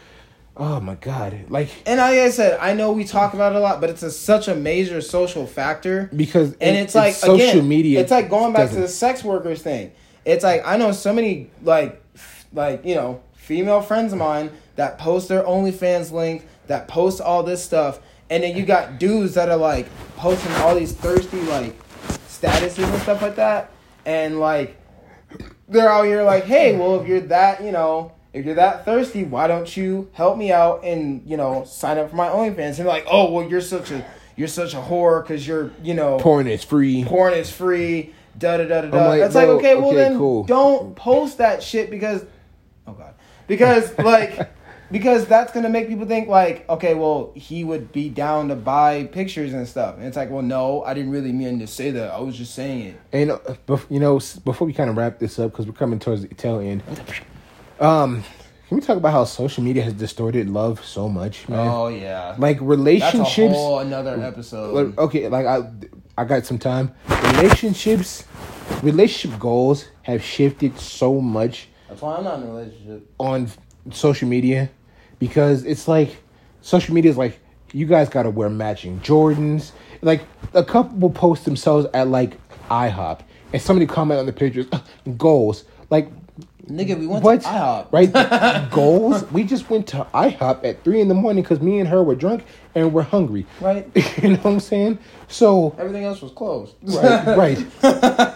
Oh 0.63 0.79
my 0.79 0.95
god! 0.97 1.47
Like 1.49 1.71
And 1.87 1.99
like 1.99 2.19
I 2.19 2.29
said, 2.31 2.59
I 2.61 2.75
know 2.75 2.93
we 2.93 3.05
talk 3.05 3.33
about 3.33 3.53
it 3.53 3.57
a 3.57 3.61
lot, 3.61 3.81
but 3.81 3.89
it's 3.89 4.03
a, 4.03 4.11
such 4.11 4.47
a 4.47 4.55
major 4.55 5.01
social 5.01 5.47
factor. 5.47 6.11
because 6.15 6.53
and 6.61 6.77
it- 6.77 6.81
it's 6.81 6.95
like 6.95 7.15
social 7.15 7.35
again, 7.37 7.67
media. 7.69 7.99
It's 8.01 8.11
like 8.11 8.29
going 8.29 8.53
back 8.53 8.65
to 8.65 8.67
doesn't- 8.69 8.83
the 8.83 8.89
sex 8.89 9.25
workers 9.25 9.63
thing. 9.63 9.93
It's 10.27 10.45
like 10.45 10.63
I 10.67 10.77
know 10.77 10.93
so 10.93 11.15
many 11.15 11.49
like 11.63 12.03
f- 12.15 12.47
like 12.53 12.85
you 12.85 12.95
know 12.95 13.23
female 13.33 13.81
friends 13.81 14.13
of 14.13 14.19
mine 14.19 14.51
that 14.77 14.99
post 14.99 15.29
their 15.31 15.43
OnlyFans 15.45 16.13
link, 16.13 16.47
that 16.67 16.89
post 16.89 17.23
all 17.23 17.43
this 17.43 17.65
stuff, 17.65 17.99
and 18.29 18.43
then 18.43 18.55
you 18.55 18.67
got 18.67 18.99
dudes 18.99 19.35
that 19.35 19.49
are 19.49 19.57
like 19.57 19.87
posting 20.17 20.53
all 20.57 20.75
these 20.75 20.93
thirsty 20.93 21.41
like 21.43 21.75
statuses 22.29 22.85
and 22.85 23.03
stuff 23.03 23.23
like 23.23 23.37
that, 23.37 23.71
and 24.05 24.39
like 24.39 24.77
they're 25.71 25.89
out 25.89 26.05
here 26.05 26.23
like, 26.23 26.45
hey, 26.45 26.77
well 26.77 27.01
if 27.01 27.09
you're 27.09 27.21
that 27.21 27.65
you 27.65 27.73
know. 27.73 28.13
If 28.33 28.45
you're 28.45 28.55
that 28.55 28.85
thirsty, 28.85 29.25
why 29.25 29.49
don't 29.49 29.77
you 29.77 30.09
help 30.13 30.39
me 30.39 30.53
out 30.53 30.85
and 30.85 31.23
you 31.27 31.37
know 31.37 31.65
sign 31.65 31.99
up 31.99 32.11
for 32.11 32.17
my 32.17 32.29
OnlyFans? 32.29 32.59
And 32.59 32.77
they're 32.77 32.87
like, 32.87 33.07
oh 33.11 33.33
well, 33.33 33.49
you're 33.49 33.61
such 33.61 33.91
a 33.91 34.05
you're 34.37 34.49
such 34.49 34.73
a 34.75 34.79
whore 34.79 35.23
because 35.23 35.47
you're 35.47 35.71
you 35.83 35.95
know 35.95 36.19
porn 36.19 36.47
is 36.47 36.65
free. 36.65 37.05
porn 37.05 37.35
is 37.35 37.51
free. 37.51 38.15
Da 38.39 38.57
da 38.57 38.65
da 38.65 38.83
da 38.83 38.91
da. 38.91 39.09
like, 39.09 39.23
It's 39.23 39.35
like 39.35 39.49
okay, 39.49 39.75
well 39.75 39.89
okay, 39.89 39.97
then 39.97 40.17
cool. 40.17 40.45
don't 40.45 40.95
post 40.95 41.39
that 41.39 41.63
shit 41.63 41.91
because, 41.91 42.25
oh 42.87 42.93
god, 42.93 43.15
because 43.49 43.99
like 43.99 44.51
because 44.91 45.27
that's 45.27 45.53
gonna 45.53 45.69
make 45.69 45.89
people 45.89 46.07
think 46.07 46.29
like 46.29 46.69
okay, 46.69 46.95
well 46.95 47.33
he 47.35 47.65
would 47.65 47.93
be 47.93 48.09
down 48.09 48.49
to 48.49 48.55
buy 48.55 49.05
pictures 49.05 49.53
and 49.53 49.67
stuff, 49.67 49.97
and 49.97 50.07
it's 50.07 50.17
like 50.17 50.31
well 50.31 50.43
no, 50.43 50.85
I 50.85 50.95
didn't 50.95 51.11
really 51.11 51.33
mean 51.33 51.59
to 51.59 51.67
say 51.67 51.91
that. 51.91 52.13
I 52.13 52.21
was 52.21 52.37
just 52.37 52.55
saying 52.55 52.87
it. 52.87 53.01
And 53.13 53.33
uh, 53.33 53.79
you 53.91 53.99
know, 54.01 54.21
before 54.45 54.67
we 54.67 54.73
kind 54.73 54.89
of 54.89 54.97
wrap 54.97 55.19
this 55.19 55.39
up, 55.39 55.51
because 55.51 55.67
we're 55.67 55.73
coming 55.73 55.99
towards 55.99 56.23
the 56.23 56.29
tail 56.29 56.61
end, 56.61 56.83
um, 57.81 58.23
can 58.69 58.77
we 58.77 58.83
talk 58.83 58.97
about 58.97 59.13
how 59.13 59.25
social 59.25 59.65
media 59.65 59.83
has 59.83 59.95
distorted 59.95 60.49
love 60.49 60.85
so 60.85 61.09
much, 61.09 61.49
man? 61.49 61.67
Oh 61.67 61.89
yeah, 61.89 62.37
like 62.39 62.59
that's 62.59 62.63
a 62.63 62.65
relationships. 62.67 63.55
whole 63.55 63.81
another 63.81 64.23
episode. 64.23 64.97
Okay, 64.99 65.29
like 65.29 65.47
I, 65.47 65.69
I 66.17 66.25
got 66.25 66.47
some 66.47 66.59
time. 66.59 66.93
Relationships, 67.09 68.25
relationship 68.83 69.41
goals 69.41 69.87
have 70.03 70.23
shifted 70.23 70.79
so 70.79 71.21
much 71.21 71.69
That's 71.89 72.01
why 72.03 72.17
I'm 72.17 72.25
not 72.25 72.41
in 72.41 72.49
a 72.49 72.53
relationship. 72.53 73.11
on 73.19 73.49
social 73.91 74.29
media 74.29 74.71
because 75.19 75.65
it's 75.65 75.89
like 75.89 76.19
social 76.61 76.95
media 76.95 77.11
is 77.11 77.17
like 77.17 77.41
you 77.73 77.87
guys 77.87 78.09
got 78.09 78.23
to 78.25 78.31
wear 78.31 78.49
matching 78.51 79.01
Jordans. 79.01 79.73
Like 80.03 80.23
a 80.55 80.65
couple 80.65 80.99
will 80.99 81.11
post 81.11 81.45
themselves 81.45 81.87
at 81.93 82.09
like 82.09 82.37
IHOP, 82.69 83.21
and 83.53 83.61
somebody 83.61 83.87
comment 83.87 84.21
on 84.21 84.27
the 84.27 84.33
pictures 84.33 84.67
goals 85.17 85.65
like 85.91 86.20
Nigga, 86.71 86.99
we 86.99 87.07
went 87.07 87.25
what 87.25 87.41
to 87.43 87.49
IHOP. 87.49 87.87
right 87.93 88.71
goals. 88.71 89.31
We 89.33 89.45
just 89.45 89.69
went 89.69 89.87
to 89.89 90.07
IHOP 90.15 90.65
at 90.65 90.83
three 90.85 91.01
in 91.01 91.09
the 91.09 91.15
morning 91.15 91.43
because 91.43 91.61
me 91.61 91.81
and 91.81 91.89
her 91.89 92.03
were 92.03 92.15
drunk 92.15 92.45
and 92.75 92.93
we're 92.93 93.03
hungry. 93.03 93.47
Right. 93.61 93.87
you 94.23 94.31
know 94.31 94.37
what 94.37 94.53
I'm 94.53 94.61
saying? 94.61 94.99
So 95.29 95.75
Everything 95.79 96.05
else 96.05 96.23
was 96.23 96.33
closed. 96.33 96.75
right, 96.83 97.37
right. 97.83 98.35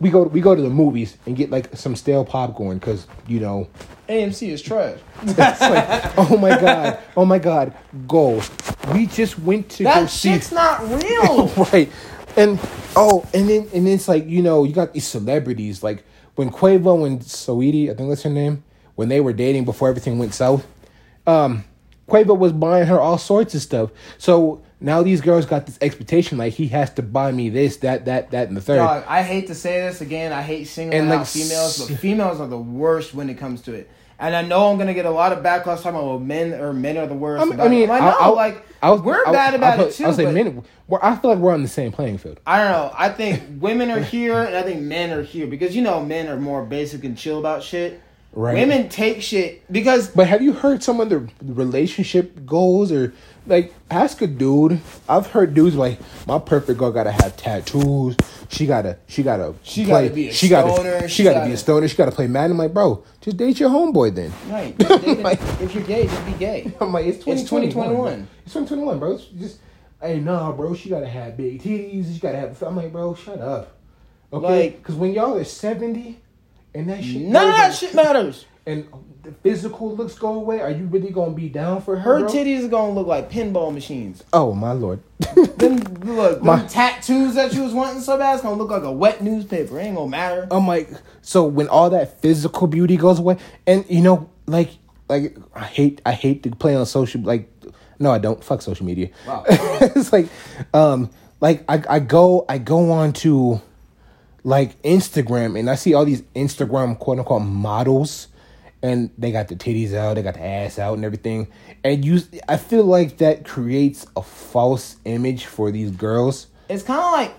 we 0.00 0.10
go 0.10 0.22
we 0.24 0.40
go 0.40 0.54
to 0.54 0.62
the 0.62 0.70
movies 0.70 1.16
and 1.26 1.36
get 1.36 1.50
like 1.50 1.74
some 1.76 1.94
stale 1.96 2.24
popcorn 2.24 2.78
because 2.78 3.06
you 3.26 3.40
know 3.40 3.68
AMC 4.08 4.48
is 4.48 4.62
trash. 4.62 4.98
it's 5.22 5.38
like 5.38 6.18
oh 6.18 6.36
my 6.36 6.50
god 6.50 6.98
oh 7.16 7.24
my 7.24 7.38
god 7.38 7.74
goals. 8.06 8.50
We 8.92 9.06
just 9.06 9.38
went 9.38 9.68
to 9.70 9.84
go 9.84 9.90
That 9.90 10.10
see 10.10 10.32
shit's 10.32 10.52
not 10.52 10.80
real. 10.82 11.48
right, 11.72 11.90
and 12.36 12.58
oh 12.94 13.26
and 13.34 13.48
then 13.48 13.68
and 13.74 13.88
it's 13.88 14.06
like 14.08 14.26
you 14.26 14.42
know 14.42 14.64
you 14.64 14.72
got 14.72 14.92
these 14.92 15.06
celebrities 15.06 15.82
like 15.82 16.04
when 16.36 16.50
Quavo 16.50 17.06
and 17.06 17.20
Saweetie 17.20 17.90
I 17.90 17.94
think 17.94 18.08
that's 18.08 18.22
her 18.22 18.30
name 18.30 18.62
when 18.94 19.08
they 19.08 19.20
were 19.20 19.32
dating 19.32 19.64
before 19.64 19.88
everything 19.88 20.18
went 20.18 20.32
south. 20.32 20.66
Um, 21.26 21.64
Quavo 22.08 22.38
was 22.38 22.52
buying 22.52 22.86
her 22.86 23.00
all 23.00 23.18
sorts 23.18 23.54
of 23.54 23.62
stuff. 23.62 23.90
So 24.16 24.62
now 24.80 25.02
these 25.02 25.20
girls 25.20 25.44
got 25.44 25.66
this 25.66 25.78
expectation 25.80 26.38
like 26.38 26.54
he 26.54 26.68
has 26.68 26.90
to 26.94 27.02
buy 27.02 27.32
me 27.32 27.48
this, 27.48 27.78
that, 27.78 28.04
that, 28.04 28.30
that, 28.30 28.48
and 28.48 28.56
the 28.56 28.60
third. 28.60 28.76
Dog, 28.76 29.04
I 29.08 29.22
hate 29.22 29.48
to 29.48 29.54
say 29.54 29.80
this 29.80 30.00
again. 30.00 30.32
I 30.32 30.42
hate 30.42 30.64
singling 30.64 31.00
And, 31.00 31.08
out 31.10 31.18
like, 31.18 31.26
females, 31.26 31.88
but 31.88 31.98
females 31.98 32.40
are 32.40 32.46
the 32.46 32.58
worst 32.58 33.12
when 33.12 33.28
it 33.28 33.34
comes 33.38 33.62
to 33.62 33.72
it. 33.74 33.90
And 34.18 34.34
I 34.34 34.42
know 34.42 34.70
I'm 34.70 34.78
gonna 34.78 34.94
get 34.94 35.04
a 35.04 35.10
lot 35.10 35.32
of 35.32 35.40
backlash 35.44 35.82
talking 35.82 35.98
about 36.00 36.22
men 36.22 36.54
or 36.54 36.72
men 36.72 36.96
are 36.96 37.06
the 37.06 37.14
worst. 37.14 37.42
I 37.42 37.44
mean, 37.44 37.60
I 37.60 37.68
mean. 37.68 37.90
I 37.90 37.98
know, 38.00 38.16
I'll- 38.18 38.34
like 38.34 38.66
I'll- 38.82 38.98
we're 39.02 39.24
I'll- 39.26 39.32
bad 39.32 39.54
about 39.54 39.78
it 39.80 39.92
too. 39.92 40.12
Say 40.12 40.24
but 40.24 40.34
men. 40.34 40.62
I 41.02 41.16
feel 41.16 41.30
like 41.32 41.38
we're 41.40 41.52
on 41.52 41.62
the 41.62 41.68
same 41.68 41.92
playing 41.92 42.18
field. 42.18 42.40
I 42.46 42.58
don't 42.62 42.70
know. 42.72 42.90
I 42.96 43.10
think 43.10 43.42
women 43.60 43.90
are 43.90 44.00
here, 44.00 44.40
and 44.42 44.56
I 44.56 44.62
think 44.62 44.80
men 44.80 45.10
are 45.12 45.22
here 45.22 45.46
because 45.46 45.76
you 45.76 45.82
know 45.82 46.02
men 46.02 46.28
are 46.28 46.36
more 46.38 46.64
basic 46.64 47.04
and 47.04 47.16
chill 47.16 47.38
about 47.38 47.62
shit. 47.62 48.00
Right. 48.32 48.54
Women 48.54 48.90
take 48.90 49.22
shit 49.22 49.70
because 49.72 50.08
But 50.08 50.26
have 50.28 50.42
you 50.42 50.52
heard 50.52 50.82
some 50.82 51.00
of 51.00 51.08
the 51.08 51.26
relationship 51.42 52.44
goals 52.46 52.92
or 52.92 53.14
like 53.46 53.74
ask 53.90 54.20
a 54.22 54.26
dude? 54.26 54.80
I've 55.08 55.26
heard 55.28 55.54
dudes 55.54 55.76
like 55.76 55.98
my 56.26 56.38
perfect 56.38 56.78
girl 56.78 56.90
gotta 56.90 57.12
have 57.12 57.36
tattoos. 57.36 58.16
She 58.48 58.66
gotta 58.66 58.98
she 59.06 59.22
gotta 59.22 59.54
She 59.62 59.84
play, 59.84 60.04
gotta 60.04 60.14
be 60.14 60.28
a 60.28 60.32
she 60.32 60.48
gotta 60.48 60.72
stoner, 60.72 61.08
she 61.08 61.14
she 61.16 61.22
gotta, 61.24 61.34
be 61.36 61.40
gotta- 61.40 61.52
a 61.54 61.56
stoner. 61.56 61.88
She 61.88 61.96
gotta 61.96 62.12
play 62.12 62.26
Madden. 62.26 62.52
I'm 62.52 62.58
like, 62.58 62.74
bro, 62.74 63.04
just 63.20 63.36
date 63.36 63.58
your 63.60 63.70
homeboy 63.70 64.14
then. 64.14 64.32
right, 64.48 64.74
if 64.80 65.60
if 65.62 65.74
you're 65.74 65.84
gay, 65.84 66.06
just 66.06 66.26
be 66.26 66.32
gay. 66.32 66.72
I'm 66.80 66.92
like, 66.92 67.06
it's 67.06 67.18
It's 67.18 67.42
2021. 67.42 67.72
2021. 67.72 68.28
It's 68.44 68.52
2021, 68.54 68.98
bro. 68.98 69.12
It's 69.12 69.24
just, 69.26 69.58
hey, 70.00 70.20
nah, 70.20 70.52
bro. 70.52 70.74
She 70.74 70.88
gotta 70.90 71.08
have 71.08 71.36
big 71.36 71.62
titties. 71.62 72.12
She 72.14 72.20
gotta 72.20 72.38
have. 72.38 72.62
I'm 72.62 72.76
like, 72.76 72.92
bro, 72.92 73.14
shut 73.14 73.40
up. 73.40 73.76
Okay, 74.32 74.46
Like- 74.64 74.78
because 74.78 74.94
when 74.96 75.12
y'all 75.12 75.36
are 75.36 75.44
70 75.44 76.20
and 76.74 76.88
that 76.88 77.02
shit, 77.02 77.22
None 77.22 77.48
of 77.48 77.54
that 77.56 77.74
shit 77.74 77.94
matters. 77.94 78.44
And 78.66 78.86
the 79.22 79.32
physical 79.32 79.94
looks 79.94 80.18
go 80.18 80.34
away, 80.34 80.60
are 80.60 80.70
you 80.70 80.86
really 80.86 81.10
gonna 81.10 81.32
be 81.32 81.48
down 81.48 81.80
for 81.82 81.96
Her 81.96 82.18
her? 82.18 82.20
bro? 82.20 82.28
titties 82.28 82.64
are 82.64 82.68
gonna 82.68 82.92
look 82.92 83.06
like 83.06 83.30
pinball 83.30 83.72
machines. 83.72 84.22
Oh 84.32 84.52
my 84.52 84.72
lord. 84.72 85.00
Them 85.56 85.78
look, 86.04 86.42
My- 86.42 86.56
them 86.56 86.68
tattoos 86.68 87.34
that 87.34 87.52
you 87.54 87.62
was 87.62 87.72
wanting 87.72 88.00
so 88.02 88.18
bad, 88.18 88.34
it's 88.34 88.42
gonna 88.42 88.56
look 88.56 88.70
like 88.70 88.82
a 88.82 88.92
wet 88.92 89.22
newspaper. 89.22 89.78
It 89.78 89.84
ain't 89.84 89.96
gonna 89.96 90.10
matter. 90.10 90.46
I'm 90.50 90.66
like, 90.66 90.90
so 91.22 91.44
when 91.44 91.68
all 91.68 91.90
that 91.90 92.20
physical 92.20 92.66
beauty 92.66 92.96
goes 92.96 93.18
away, 93.18 93.36
and 93.66 93.84
you 93.88 94.02
know, 94.02 94.28
like, 94.46 94.70
like 95.08 95.36
I 95.54 95.64
hate, 95.64 96.00
I 96.04 96.12
hate 96.12 96.42
to 96.42 96.50
play 96.50 96.74
on 96.74 96.84
social, 96.86 97.20
like, 97.22 97.50
no, 97.98 98.10
I 98.10 98.18
don't. 98.18 98.42
Fuck 98.44 98.62
social 98.62 98.84
media. 98.84 99.10
Wow. 99.26 99.44
it's 99.48 100.12
like, 100.12 100.28
um, 100.74 101.10
like 101.40 101.64
I, 101.68 101.82
I 101.88 101.98
go, 102.00 102.44
I 102.48 102.58
go 102.58 102.90
on 102.90 103.12
to, 103.14 103.60
like 104.44 104.80
Instagram, 104.82 105.58
and 105.58 105.70
I 105.70 105.74
see 105.76 105.94
all 105.94 106.04
these 106.04 106.22
Instagram 106.34 106.98
quote 106.98 107.18
unquote 107.18 107.42
models, 107.42 108.28
and 108.82 109.10
they 109.18 109.32
got 109.32 109.48
the 109.48 109.56
titties 109.56 109.94
out, 109.94 110.14
they 110.14 110.22
got 110.22 110.34
the 110.34 110.44
ass 110.44 110.78
out, 110.78 110.94
and 110.94 111.04
everything, 111.04 111.48
and 111.82 112.04
you, 112.04 112.20
I 112.48 112.56
feel 112.56 112.84
like 112.84 113.18
that 113.18 113.44
creates 113.44 114.06
a 114.16 114.22
false 114.22 114.96
image 115.04 115.46
for 115.46 115.70
these 115.70 115.90
girls. 115.90 116.46
It's 116.68 116.82
kind 116.82 117.00
of 117.00 117.12
like 117.12 117.34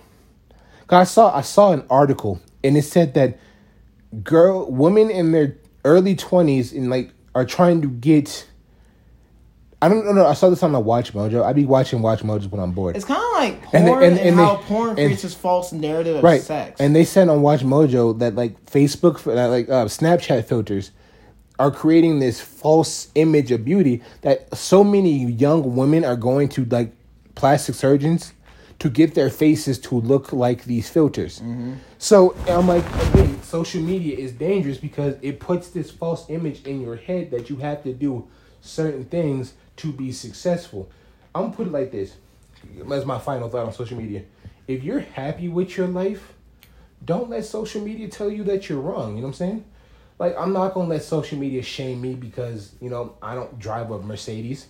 I 0.89 1.03
saw 1.03 1.35
I 1.35 1.41
saw 1.41 1.73
an 1.73 1.85
article 1.89 2.39
and 2.63 2.77
it 2.77 2.83
said 2.83 3.13
that 3.15 3.37
girl 4.23 4.71
women 4.71 5.09
in 5.09 5.33
their 5.33 5.57
early 5.83 6.15
twenties 6.15 6.71
and 6.71 6.89
like 6.89 7.11
are 7.35 7.43
trying 7.45 7.81
to 7.81 7.89
get 7.89 8.47
I 9.79 9.89
don't 9.89 10.15
know. 10.15 10.25
I 10.25 10.33
saw 10.33 10.49
this 10.49 10.63
on 10.63 10.71
my 10.71 10.79
Watch 10.79 11.13
Mojo. 11.13 11.43
I 11.43 11.53
be 11.53 11.63
watching 11.65 12.01
Watch 12.01 12.21
Mojo 12.23 12.49
when 12.49 12.59
I'm 12.59 12.71
bored. 12.71 12.95
it's 12.95 13.05
kind 13.05 13.21
of 13.21 13.31
like 13.33 13.73
And 13.75 13.85
porn 13.85 13.99
they- 13.99 14.07
and, 14.07 14.17
and- 14.17 14.27
and 14.29 14.35
how 14.37 14.55
they- 14.55 14.63
porn 14.63 14.87
and- 14.89 14.95
creates 14.97 15.21
this 15.21 15.33
false 15.35 15.71
narrative 15.71 16.15
of 16.17 16.23
right. 16.23 16.41
sex. 16.41 16.79
And 16.81 16.95
they 16.95 17.03
said 17.05 17.29
on 17.29 17.41
Watch 17.43 17.61
Mojo 17.61 18.17
that 18.19 18.33
like 18.35 18.65
Facebook, 18.65 19.21
that 19.25 19.47
like 19.47 19.69
uh, 19.69 19.85
Snapchat 19.85 20.45
filters 20.45 20.89
are 21.59 21.71
creating 21.71 22.19
this 22.19 22.39
false 22.39 23.09
image 23.15 23.51
of 23.51 23.65
beauty 23.65 24.01
that 24.21 24.55
so 24.55 24.83
many 24.83 25.25
young 25.25 25.75
women 25.75 26.05
are 26.05 26.15
going 26.15 26.49
to 26.49 26.65
like 26.65 26.91
plastic 27.35 27.75
surgeons 27.75 28.33
to 28.79 28.89
get 28.89 29.15
their 29.15 29.29
faces 29.29 29.79
to 29.79 29.95
look 29.95 30.31
like 30.31 30.65
these 30.65 30.89
filters. 30.89 31.39
Mm-hmm. 31.39 31.73
So 31.97 32.35
I'm 32.47 32.67
like, 32.67 32.85
again, 33.09 33.41
social 33.41 33.81
media 33.81 34.15
is 34.15 34.31
dangerous 34.31 34.77
because 34.77 35.15
it 35.21 35.39
puts 35.39 35.69
this 35.69 35.89
false 35.89 36.29
image 36.29 36.63
in 36.65 36.81
your 36.81 36.95
head 36.95 37.31
that 37.31 37.49
you 37.49 37.57
have 37.57 37.83
to 37.83 37.93
do 37.93 38.27
certain 38.61 39.05
things 39.05 39.53
to 39.77 39.91
be 39.91 40.11
successful. 40.11 40.89
I'm 41.33 41.43
gonna 41.43 41.55
put 41.55 41.67
it 41.67 41.73
like 41.73 41.91
this. 41.91 42.15
That's 42.87 43.05
my 43.05 43.19
final 43.19 43.49
thought 43.49 43.65
on 43.65 43.73
social 43.73 43.97
media. 43.97 44.23
If 44.67 44.83
you're 44.83 44.99
happy 44.99 45.47
with 45.47 45.77
your 45.77 45.87
life, 45.87 46.33
don't 47.03 47.29
let 47.29 47.45
social 47.45 47.81
media 47.81 48.07
tell 48.09 48.29
you 48.29 48.43
that 48.43 48.69
you're 48.69 48.81
wrong. 48.81 49.15
You 49.15 49.21
know 49.21 49.27
what 49.27 49.27
I'm 49.29 49.33
saying? 49.33 49.65
Like 50.19 50.35
I'm 50.37 50.53
not 50.53 50.73
gonna 50.73 50.89
let 50.89 51.03
social 51.03 51.37
media 51.37 51.61
shame 51.61 52.01
me 52.01 52.15
because 52.15 52.71
you 52.81 52.89
know 52.89 53.15
I 53.21 53.35
don't 53.35 53.59
drive 53.59 53.91
a 53.91 53.99
Mercedes. 53.99 54.67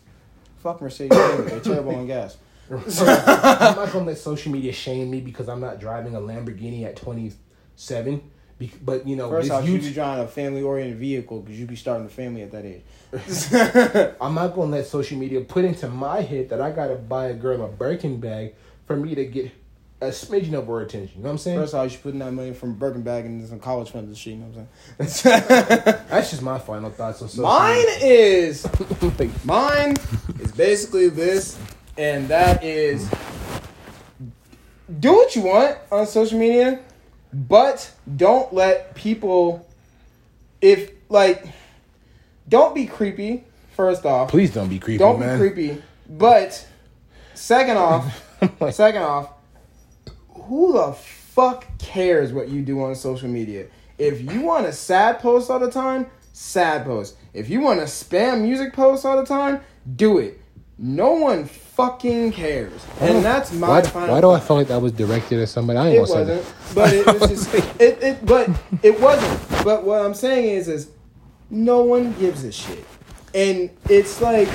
Fuck 0.58 0.82
Mercedes, 0.82 1.18
they're 1.18 1.60
terrible 1.60 1.96
on 1.96 2.08
gas. 2.08 2.38
I'm 2.70 3.76
not 3.76 3.94
gonna 3.94 4.06
let 4.06 4.18
social 4.18 4.52
media 4.52 4.74
shame 4.74 5.10
me 5.10 5.22
because 5.22 5.48
I'm 5.48 5.62
not 5.62 5.80
driving 5.80 6.16
a 6.16 6.20
Lamborghini 6.20 6.84
at 6.84 6.98
27. 6.98 8.22
Be- 8.60 8.72
But 8.84 9.08
you 9.08 9.16
know, 9.16 9.30
First 9.30 9.52
off, 9.52 9.66
you 9.66 9.80
be 9.80 9.94
driving 9.94 10.26
a 10.26 10.28
family 10.28 10.64
oriented 10.64 10.98
vehicle 10.98 11.42
because 11.42 11.58
you'd 11.60 11.70
be 11.70 11.76
starting 11.78 12.08
a 12.08 12.10
family 12.10 12.42
at 12.42 12.52
that 12.52 12.66
age. 12.66 12.82
I'm 14.20 14.34
not 14.34 14.54
gonna 14.54 14.72
let 14.72 14.86
social 14.88 15.18
media 15.18 15.42
put 15.42 15.64
into 15.64 15.88
my 15.88 16.22
head 16.22 16.50
that 16.50 16.60
I 16.60 16.72
gotta 16.72 16.96
buy 16.96 17.28
a 17.28 17.34
girl 17.34 17.64
a 17.64 17.68
Birkin 17.70 18.20
bag 18.20 18.56
for 18.86 18.98
me 18.98 19.16
to 19.16 19.24
get 19.26 19.52
a 20.00 20.08
smidgen 20.08 20.54
of 20.54 20.70
our 20.70 20.82
attention. 20.82 21.18
You 21.18 21.24
know 21.24 21.30
what 21.30 21.34
I'm 21.34 21.38
saying? 21.40 21.60
First 21.60 21.74
off, 21.74 21.86
you 21.86 21.90
should 21.90 22.04
put 22.04 22.20
that 22.20 22.32
money 22.32 22.54
from 22.54 22.74
Birkin 22.74 23.02
bag 23.02 23.26
into 23.26 23.48
some 23.48 23.60
college 23.60 23.90
funds 23.90 24.08
and 24.08 24.18
shit. 24.18 24.34
You 24.34 24.40
know 24.40 24.46
what 24.46 24.68
I'm 25.00 25.08
saying? 25.08 25.44
That's 26.10 26.30
just 26.30 26.42
my 26.42 26.60
final 26.60 26.92
thoughts 26.92 27.22
on 27.22 27.30
social 27.30 27.44
Mine 27.46 27.86
is 28.02 28.68
mine 29.46 29.96
is 30.40 30.52
basically 30.52 31.10
this, 31.10 31.58
and 31.98 32.28
that 32.28 32.64
is 32.64 33.10
do 35.00 35.14
what 35.14 35.36
you 35.36 35.42
want 35.42 35.78
on 35.92 36.06
social 36.06 36.38
media, 36.40 36.80
but 37.34 37.92
don't 38.16 38.54
let 38.54 38.94
people 38.96 39.68
if 40.62 40.92
like 41.10 41.46
don't 42.48 42.76
be 42.76 42.86
creepy. 42.86 43.44
First 43.76 44.06
off, 44.06 44.30
please 44.30 44.54
don't 44.54 44.70
be 44.70 44.80
creepy, 44.80 44.98
don't 44.98 45.20
man. 45.20 45.40
be 45.40 45.50
creepy. 45.54 45.84
But 46.10 46.66
second 47.36 47.78
off, 47.78 48.24
second 48.72 49.04
off, 49.04 49.30
who 50.48 50.74
the 50.74 50.94
fuck 50.94 51.66
cares 51.78 52.34
what 52.34 52.50
you 52.50 52.62
do 52.62 52.82
on 52.84 52.96
social 52.96 53.30
media? 53.30 53.68
If 53.98 54.22
you 54.22 54.42
want 54.42 54.66
a 54.66 54.74
sad 54.74 55.20
post 55.20 55.50
all 55.50 55.60
the 55.60 55.72
time, 55.72 56.08
sad 56.34 56.86
post. 56.86 57.16
If 57.34 57.50
you 57.50 57.62
want 57.62 57.80
to 57.80 57.86
spam 57.86 58.42
music 58.42 58.74
posts 58.74 59.06
all 59.06 59.18
the 59.18 59.26
time, 59.26 59.62
do 59.96 60.18
it. 60.20 60.40
No 60.80 61.14
one 61.14 61.46
fucking 61.46 62.34
cares, 62.34 62.86
and 63.02 63.18
oh, 63.18 63.22
that's 63.22 63.52
my 63.52 63.68
why, 63.68 63.82
final. 63.82 64.14
why 64.14 64.22
do 64.22 64.30
I 64.30 64.40
feel 64.40 64.58
like 64.58 64.68
that 64.68 64.80
was 64.80 64.92
directed 64.92 65.40
at 65.40 65.50
somebody? 65.50 65.80
I 65.80 65.88
ain't 65.88 65.96
It 65.96 66.08
gonna 66.08 66.08
say 66.08 66.24
that. 66.24 66.38
wasn't, 66.38 66.76
but 66.76 66.94
it 66.94 67.06
was 67.20 67.30
just 67.30 67.54
it, 67.82 68.04
it. 68.04 68.26
But 68.26 68.50
it 68.84 69.00
wasn't. 69.02 69.64
But 69.64 69.84
what 69.86 70.02
I'm 70.06 70.14
saying 70.14 70.56
is, 70.56 70.68
is 70.68 70.92
no 71.50 71.82
one 71.84 72.14
gives 72.20 72.44
a 72.44 72.52
shit, 72.52 72.86
and 73.34 73.72
it's 73.90 74.22
like 74.22 74.50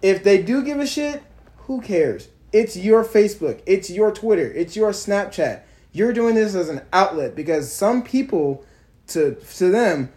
if 0.00 0.24
they 0.24 0.42
do 0.42 0.62
give 0.64 0.80
a 0.80 0.86
shit, 0.86 1.22
who 1.58 1.82
cares? 1.82 2.28
It's 2.52 2.76
your 2.76 3.04
Facebook, 3.04 3.60
it's 3.66 3.90
your 3.90 4.12
Twitter, 4.12 4.50
it's 4.52 4.76
your 4.76 4.90
Snapchat. 4.92 5.62
You're 5.92 6.12
doing 6.12 6.34
this 6.34 6.54
as 6.54 6.68
an 6.68 6.82
outlet 6.92 7.34
because 7.34 7.72
some 7.72 8.02
people, 8.02 8.64
to 9.08 9.34
to 9.34 9.70
them, 9.70 10.12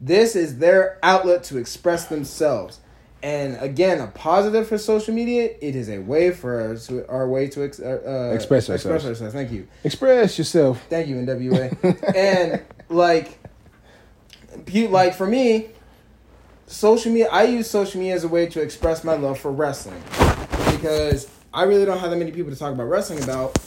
this 0.00 0.34
is 0.34 0.58
their 0.58 0.98
outlet 1.02 1.44
to 1.44 1.58
express 1.58 2.06
themselves. 2.06 2.80
And 3.22 3.56
again, 3.60 4.00
a 4.00 4.08
positive 4.08 4.66
for 4.66 4.78
social 4.78 5.14
media, 5.14 5.54
it 5.60 5.76
is 5.76 5.88
a 5.88 5.98
way 5.98 6.32
for 6.32 6.72
us 6.72 6.88
to 6.88 7.08
our 7.08 7.28
way 7.28 7.46
to 7.48 7.64
ex, 7.64 7.78
uh, 7.78 8.00
uh, 8.04 8.34
Express 8.34 8.68
Express 8.68 8.84
ourselves. 8.84 9.06
ourselves. 9.06 9.34
Thank 9.34 9.52
you. 9.52 9.68
Express 9.84 10.38
yourself. 10.38 10.82
Thank 10.90 11.06
you, 11.06 11.16
NWA. 11.16 12.14
and 12.16 12.62
like, 12.88 13.38
you 14.66 14.88
like 14.88 15.14
for 15.14 15.26
me, 15.26 15.68
social 16.66 17.12
media. 17.12 17.28
I 17.30 17.44
use 17.44 17.70
social 17.70 18.00
media 18.00 18.16
as 18.16 18.24
a 18.24 18.28
way 18.28 18.46
to 18.46 18.60
express 18.60 19.04
my 19.04 19.14
love 19.14 19.38
for 19.38 19.52
wrestling 19.52 20.02
because 20.72 21.28
I 21.54 21.64
really 21.64 21.84
don't 21.84 21.98
have 21.98 22.10
that 22.10 22.16
many 22.16 22.32
people 22.32 22.50
to 22.50 22.58
talk 22.58 22.72
about 22.72 22.84
wrestling 22.84 23.22
about. 23.22 23.58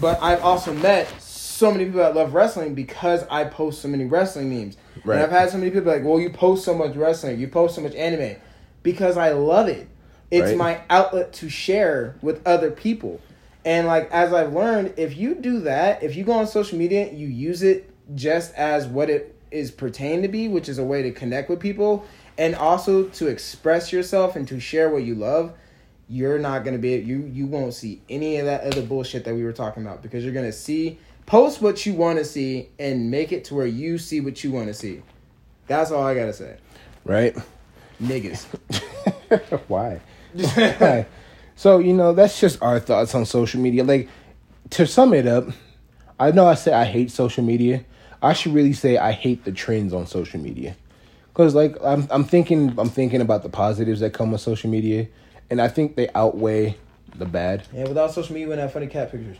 But 0.00 0.20
I've 0.22 0.42
also 0.42 0.74
met 0.74 1.08
so 1.20 1.70
many 1.70 1.84
people 1.84 2.00
that 2.00 2.16
love 2.16 2.34
wrestling 2.34 2.74
because 2.74 3.24
I 3.30 3.44
post 3.44 3.80
so 3.80 3.88
many 3.88 4.04
wrestling 4.04 4.50
memes. 4.50 4.76
Right. 5.04 5.16
And 5.16 5.24
I've 5.24 5.30
had 5.30 5.50
so 5.50 5.58
many 5.58 5.70
people 5.70 5.92
like, 5.92 6.04
"Well, 6.04 6.18
you 6.18 6.30
post 6.30 6.64
so 6.64 6.74
much 6.74 6.96
wrestling, 6.96 7.38
you 7.38 7.46
post 7.46 7.76
so 7.76 7.80
much 7.80 7.94
anime," 7.94 8.36
because 8.82 9.16
I 9.16 9.30
love 9.30 9.68
it. 9.68 9.86
It's 10.30 10.48
Right. 10.48 10.56
my 10.56 10.78
outlet 10.90 11.32
to 11.34 11.48
share 11.48 12.16
with 12.22 12.40
other 12.44 12.70
people. 12.70 13.20
And 13.64 13.86
like 13.86 14.10
as 14.10 14.32
I've 14.32 14.52
learned, 14.52 14.94
if 14.96 15.16
you 15.16 15.36
do 15.36 15.60
that, 15.60 16.02
if 16.02 16.16
you 16.16 16.24
go 16.24 16.32
on 16.32 16.46
social 16.48 16.76
media, 16.76 17.08
you 17.12 17.28
use 17.28 17.62
it 17.62 17.88
just 18.14 18.52
as 18.54 18.86
what 18.88 19.08
it 19.08 19.34
is 19.52 19.70
pertained 19.70 20.24
to 20.24 20.28
be, 20.28 20.48
which 20.48 20.68
is 20.68 20.78
a 20.78 20.84
way 20.84 21.02
to 21.02 21.12
connect 21.12 21.48
with 21.48 21.60
people 21.60 22.04
and 22.36 22.56
also 22.56 23.04
to 23.04 23.28
express 23.28 23.92
yourself 23.92 24.34
and 24.34 24.48
to 24.48 24.58
share 24.58 24.90
what 24.90 25.04
you 25.04 25.14
love, 25.14 25.52
you're 26.08 26.38
not 26.38 26.64
gonna 26.64 26.78
be 26.78 26.90
you 26.96 27.30
you 27.32 27.46
won't 27.46 27.74
see 27.74 28.00
any 28.08 28.36
of 28.36 28.46
that 28.46 28.62
other 28.62 28.82
bullshit 28.82 29.24
that 29.24 29.34
we 29.34 29.42
were 29.42 29.52
talking 29.52 29.82
about 29.82 30.02
because 30.02 30.22
you're 30.24 30.34
gonna 30.34 30.52
see 30.52 30.98
post 31.26 31.62
what 31.62 31.86
you 31.86 31.94
want 31.94 32.18
to 32.18 32.24
see 32.24 32.68
and 32.78 33.10
make 33.10 33.32
it 33.32 33.44
to 33.44 33.54
where 33.54 33.66
you 33.66 33.96
see 33.98 34.20
what 34.20 34.44
you 34.44 34.52
want 34.52 34.66
to 34.66 34.74
see. 34.74 35.02
That's 35.66 35.90
all 35.90 36.02
I 36.04 36.14
gotta 36.14 36.34
say, 36.34 36.56
Right? 37.04 37.34
niggas. 38.02 38.44
Why? 39.68 40.00
Why? 40.34 41.06
So, 41.56 41.78
you 41.78 41.92
know, 41.92 42.12
that's 42.12 42.40
just 42.40 42.60
our 42.60 42.80
thoughts 42.80 43.14
on 43.14 43.24
social 43.24 43.60
media. 43.60 43.84
Like, 43.84 44.08
to 44.70 44.86
sum 44.86 45.14
it 45.14 45.26
up, 45.26 45.48
I 46.18 46.32
know 46.32 46.46
I 46.46 46.54
say 46.54 46.72
I 46.72 46.84
hate 46.84 47.10
social 47.10 47.44
media. 47.44 47.84
I 48.20 48.32
should 48.32 48.52
really 48.52 48.72
say 48.72 48.98
I 48.98 49.12
hate 49.12 49.44
the 49.44 49.52
trends 49.52 49.92
on 49.92 50.06
social 50.06 50.40
media. 50.40 50.76
Cause 51.34 51.54
like 51.54 51.76
I'm 51.82 52.06
I'm 52.10 52.24
thinking 52.24 52.74
I'm 52.78 52.88
thinking 52.88 53.20
about 53.20 53.42
the 53.42 53.48
positives 53.48 53.98
that 54.00 54.12
come 54.12 54.30
with 54.30 54.40
social 54.40 54.70
media 54.70 55.08
and 55.50 55.60
I 55.60 55.68
think 55.68 55.96
they 55.96 56.08
outweigh 56.14 56.76
the 57.16 57.24
bad. 57.26 57.64
And 57.74 57.88
without 57.88 58.12
social 58.12 58.32
media, 58.34 58.44
you 58.46 58.48
wouldn't 58.48 58.62
have 58.62 58.72
funny 58.72 58.86
cat 58.88 59.10
pictures. 59.12 59.36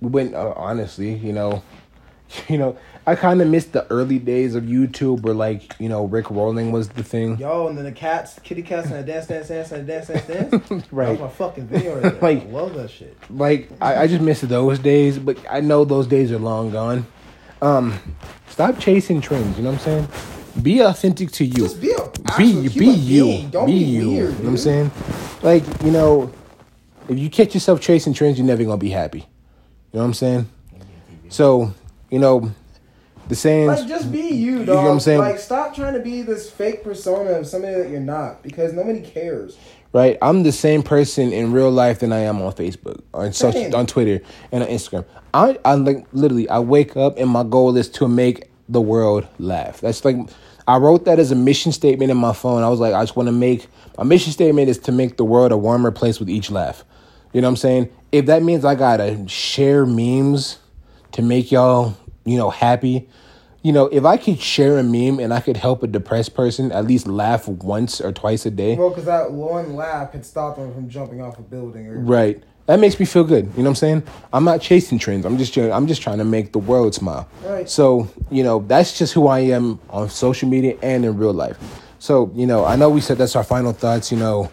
We 0.00 0.08
went 0.08 0.34
uh, 0.34 0.52
honestly, 0.56 1.14
you 1.14 1.32
know, 1.32 1.62
you 2.48 2.58
know, 2.58 2.76
I 3.06 3.14
kind 3.16 3.40
of 3.40 3.48
missed 3.48 3.72
the 3.72 3.86
early 3.90 4.18
days 4.18 4.54
of 4.54 4.64
YouTube 4.64 5.22
where 5.22 5.34
like, 5.34 5.74
you 5.80 5.88
know, 5.88 6.04
Rick 6.04 6.30
Rolling 6.30 6.72
was 6.72 6.90
the 6.90 7.02
thing. 7.02 7.38
Yo, 7.38 7.66
and 7.68 7.76
then 7.76 7.84
the 7.84 7.92
cats, 7.92 8.38
kitty 8.42 8.62
cats, 8.62 8.86
and 8.90 8.96
the 8.96 9.02
dance, 9.02 9.26
dance, 9.26 9.48
dance, 9.48 9.72
and 9.72 9.82
a 9.88 9.92
dance, 9.92 10.08
dance, 10.08 10.26
dance. 10.26 10.84
Right. 10.92 11.06
That 11.18 11.20
was 11.20 11.20
my 11.20 11.28
fucking 11.28 11.66
video 11.66 11.94
right 11.94 12.02
there. 12.20 12.20
Like- 12.20 12.42
I 12.46 12.50
love 12.50 12.74
that 12.74 12.90
shit. 12.90 13.16
like 13.30 13.70
I, 13.80 14.02
I 14.02 14.06
just 14.06 14.22
miss 14.22 14.40
those 14.42 14.78
days, 14.78 15.18
but 15.18 15.38
I 15.50 15.60
know 15.60 15.84
those 15.84 16.06
days 16.06 16.30
are 16.32 16.38
long 16.38 16.70
gone. 16.70 17.06
Um, 17.60 17.98
stop 18.48 18.78
chasing 18.78 19.20
trends. 19.20 19.56
You 19.56 19.64
know 19.64 19.70
what 19.72 19.86
I'm 19.88 20.06
saying? 20.06 20.08
Be 20.62 20.80
authentic 20.80 21.30
to 21.32 21.44
you. 21.44 21.54
Just 21.54 21.80
be 21.80 21.92
a 21.92 22.10
be 22.36 22.68
be 22.68 22.86
you. 22.90 23.24
being. 23.24 23.50
Don't 23.50 23.66
be, 23.66 23.72
you. 23.72 24.10
weird, 24.10 24.32
you 24.32 24.38
know 24.38 24.44
what 24.44 24.50
I'm 24.50 24.56
saying? 24.56 24.90
Like 25.42 25.64
you 25.82 25.90
know, 25.90 26.32
if 27.08 27.18
you 27.18 27.30
catch 27.30 27.54
yourself 27.54 27.80
chasing 27.80 28.14
trends, 28.14 28.38
you're 28.38 28.46
never 28.46 28.64
gonna 28.64 28.76
be 28.76 28.90
happy. 28.90 29.20
You 29.20 29.24
know 29.94 30.00
what 30.00 30.06
I'm 30.06 30.14
saying? 30.14 30.48
So 31.28 31.72
you 32.10 32.18
know, 32.18 32.52
the 33.28 33.36
sayings. 33.36 33.80
Like, 33.80 33.88
just 33.88 34.10
be 34.10 34.28
you, 34.28 34.60
know 34.60 34.74
dog. 34.74 34.84
what 34.84 34.90
I'm 34.90 35.00
saying? 35.00 35.20
Like, 35.20 35.38
stop 35.38 35.74
trying 35.74 35.94
to 35.94 36.00
be 36.00 36.22
this 36.22 36.50
fake 36.50 36.82
persona 36.82 37.30
of 37.32 37.46
somebody 37.46 37.74
that 37.74 37.90
you're 37.90 38.00
not 38.00 38.42
because 38.42 38.72
nobody 38.72 39.00
cares. 39.00 39.56
right? 39.92 40.18
I'm 40.22 40.42
the 40.42 40.52
same 40.52 40.82
person 40.82 41.32
in 41.32 41.52
real 41.52 41.70
life 41.70 42.00
than 42.00 42.12
I 42.12 42.20
am 42.20 42.40
on 42.42 42.52
Facebook, 42.52 43.02
on 43.14 43.32
social, 43.32 43.74
on 43.76 43.86
Twitter, 43.86 44.24
and 44.50 44.62
on 44.62 44.68
Instagram. 44.68 45.04
I, 45.34 45.58
I 45.64 45.74
like 45.74 46.06
literally, 46.12 46.48
I 46.48 46.58
wake 46.58 46.96
up 46.96 47.18
and 47.18 47.28
my 47.30 47.44
goal 47.44 47.76
is 47.76 47.88
to 47.90 48.08
make 48.08 48.50
the 48.68 48.80
world 48.80 49.26
laugh. 49.38 49.80
That's 49.80 50.04
like, 50.04 50.16
I 50.68 50.76
wrote 50.76 51.06
that 51.06 51.18
as 51.18 51.32
a 51.32 51.34
mission 51.34 51.72
statement 51.72 52.10
in 52.10 52.18
my 52.18 52.34
phone. 52.34 52.62
I 52.62 52.68
was 52.68 52.78
like, 52.78 52.92
I 52.92 53.02
just 53.02 53.16
want 53.16 53.28
to 53.28 53.32
make 53.32 53.66
my 53.96 54.04
mission 54.04 54.32
statement 54.32 54.68
is 54.68 54.78
to 54.80 54.92
make 54.92 55.16
the 55.16 55.24
world 55.24 55.50
a 55.50 55.56
warmer 55.56 55.90
place 55.90 56.20
with 56.20 56.28
each 56.28 56.50
laugh. 56.50 56.84
You 57.32 57.40
know 57.40 57.48
what 57.48 57.52
I'm 57.52 57.56
saying? 57.56 57.88
If 58.12 58.26
that 58.26 58.42
means 58.42 58.66
I 58.66 58.74
gotta 58.74 59.26
share 59.26 59.86
memes 59.86 60.58
to 61.12 61.22
make 61.22 61.50
y'all, 61.50 61.96
you 62.26 62.36
know, 62.36 62.50
happy. 62.50 63.08
You 63.62 63.72
know, 63.72 63.86
if 63.86 64.04
I 64.04 64.18
could 64.18 64.40
share 64.40 64.78
a 64.78 64.82
meme 64.82 65.18
and 65.20 65.32
I 65.32 65.40
could 65.40 65.56
help 65.56 65.82
a 65.82 65.86
depressed 65.86 66.34
person 66.34 66.70
at 66.70 66.86
least 66.86 67.06
laugh 67.06 67.48
once 67.48 68.00
or 68.00 68.12
twice 68.12 68.44
a 68.44 68.50
day, 68.50 68.76
Well, 68.76 68.90
because 68.90 69.06
that 69.06 69.32
one 69.32 69.74
laugh 69.74 70.12
had 70.12 70.24
stopped 70.24 70.58
them 70.58 70.72
from 70.74 70.88
jumping 70.88 71.22
off 71.22 71.38
a 71.38 71.42
building. 71.42 71.86
Or, 71.86 71.98
Right. 71.98 72.42
That 72.68 72.80
makes 72.80 73.00
me 73.00 73.06
feel 73.06 73.24
good. 73.24 73.46
You 73.46 73.62
know 73.62 73.62
what 73.62 73.68
I'm 73.70 73.74
saying? 73.76 74.02
I'm 74.30 74.44
not 74.44 74.60
chasing 74.60 74.98
trends. 74.98 75.24
I'm 75.24 75.38
just 75.38 75.56
I'm 75.56 75.86
just 75.86 76.02
trying 76.02 76.18
to 76.18 76.24
make 76.24 76.52
the 76.52 76.58
world 76.58 76.94
smile. 76.94 77.26
Right. 77.42 77.68
So, 77.68 78.10
you 78.30 78.42
know, 78.42 78.58
that's 78.58 78.98
just 78.98 79.14
who 79.14 79.26
I 79.26 79.38
am 79.38 79.80
on 79.88 80.10
social 80.10 80.50
media 80.50 80.76
and 80.82 81.02
in 81.02 81.16
real 81.16 81.32
life. 81.32 81.56
So, 81.98 82.30
you 82.34 82.46
know, 82.46 82.66
I 82.66 82.76
know 82.76 82.90
we 82.90 83.00
said 83.00 83.16
that's 83.16 83.36
our 83.36 83.42
final 83.42 83.72
thoughts, 83.72 84.12
you 84.12 84.18
know, 84.18 84.50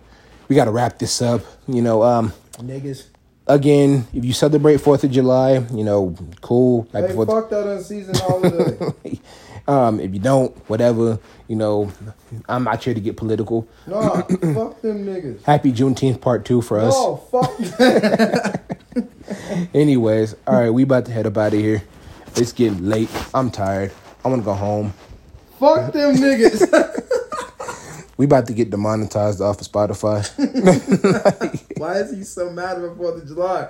we 0.48 0.56
got 0.56 0.66
to 0.66 0.72
wrap 0.72 0.98
this 0.98 1.22
up. 1.22 1.42
You 1.68 1.82
know, 1.82 2.04
um 2.04 2.32
Niggas. 2.60 3.08
again, 3.48 4.08
if 4.14 4.24
you 4.24 4.32
celebrate 4.32 4.80
4th 4.80 5.04
of 5.04 5.12
July, 5.12 5.58
you 5.74 5.84
know, 5.84 6.16
cool. 6.40 6.88
Hey, 6.94 7.14
fuck 7.14 7.50
that 7.50 7.68
unseasoned 7.68 8.18
holiday. 8.18 8.96
um 9.68 10.00
if 10.00 10.14
you 10.14 10.20
don't, 10.20 10.56
whatever, 10.70 11.20
you 11.48 11.56
know, 11.56 11.92
I'm 12.48 12.64
not 12.64 12.84
here 12.84 12.94
to 12.94 13.00
get 13.00 13.18
political. 13.18 13.68
nah, 13.88 14.22
fuck 14.22 14.82
them 14.82 15.06
niggas. 15.06 15.44
Happy 15.44 15.72
Juneteenth 15.72 16.22
part 16.22 16.46
2 16.46 16.62
for 16.62 16.80
us. 16.80 16.94
No, 16.94 17.18
fuck. 17.32 18.62
Anyways, 19.74 20.36
all 20.48 20.60
right, 20.60 20.70
we 20.70 20.84
about 20.84 21.06
to 21.06 21.12
head 21.12 21.26
up 21.26 21.38
out 21.38 21.54
of 21.54 21.60
here. 21.60 21.84
It's 22.36 22.52
getting 22.52 22.86
late. 22.90 23.10
I'm 23.34 23.50
tired. 23.50 23.92
I 24.24 24.28
want 24.28 24.42
to 24.42 24.46
go 24.46 24.54
home. 24.54 24.94
fuck 25.60 25.94
them 25.94 26.16
niggas. 26.16 27.02
We 28.18 28.24
about 28.24 28.48
to 28.48 28.54
get 28.54 28.70
demonetized 28.70 29.42
off 29.42 29.60
of 29.60 29.68
Spotify. 29.68 30.24
Why 31.78 31.96
is 31.98 32.16
he 32.16 32.24
so 32.24 32.50
mad 32.50 32.78
about 32.78 32.98
4th 32.98 33.22
of 33.24 33.28
July? 33.28 33.66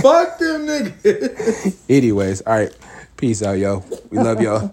fuck 0.00 0.38
them 0.38 0.68
niggas. 0.68 1.76
Anyways, 1.90 2.40
all 2.42 2.54
right. 2.54 2.72
Peace 3.16 3.42
out, 3.42 3.58
yo. 3.58 3.82
We 4.10 4.18
love 4.18 4.40
y'all. 4.40 4.72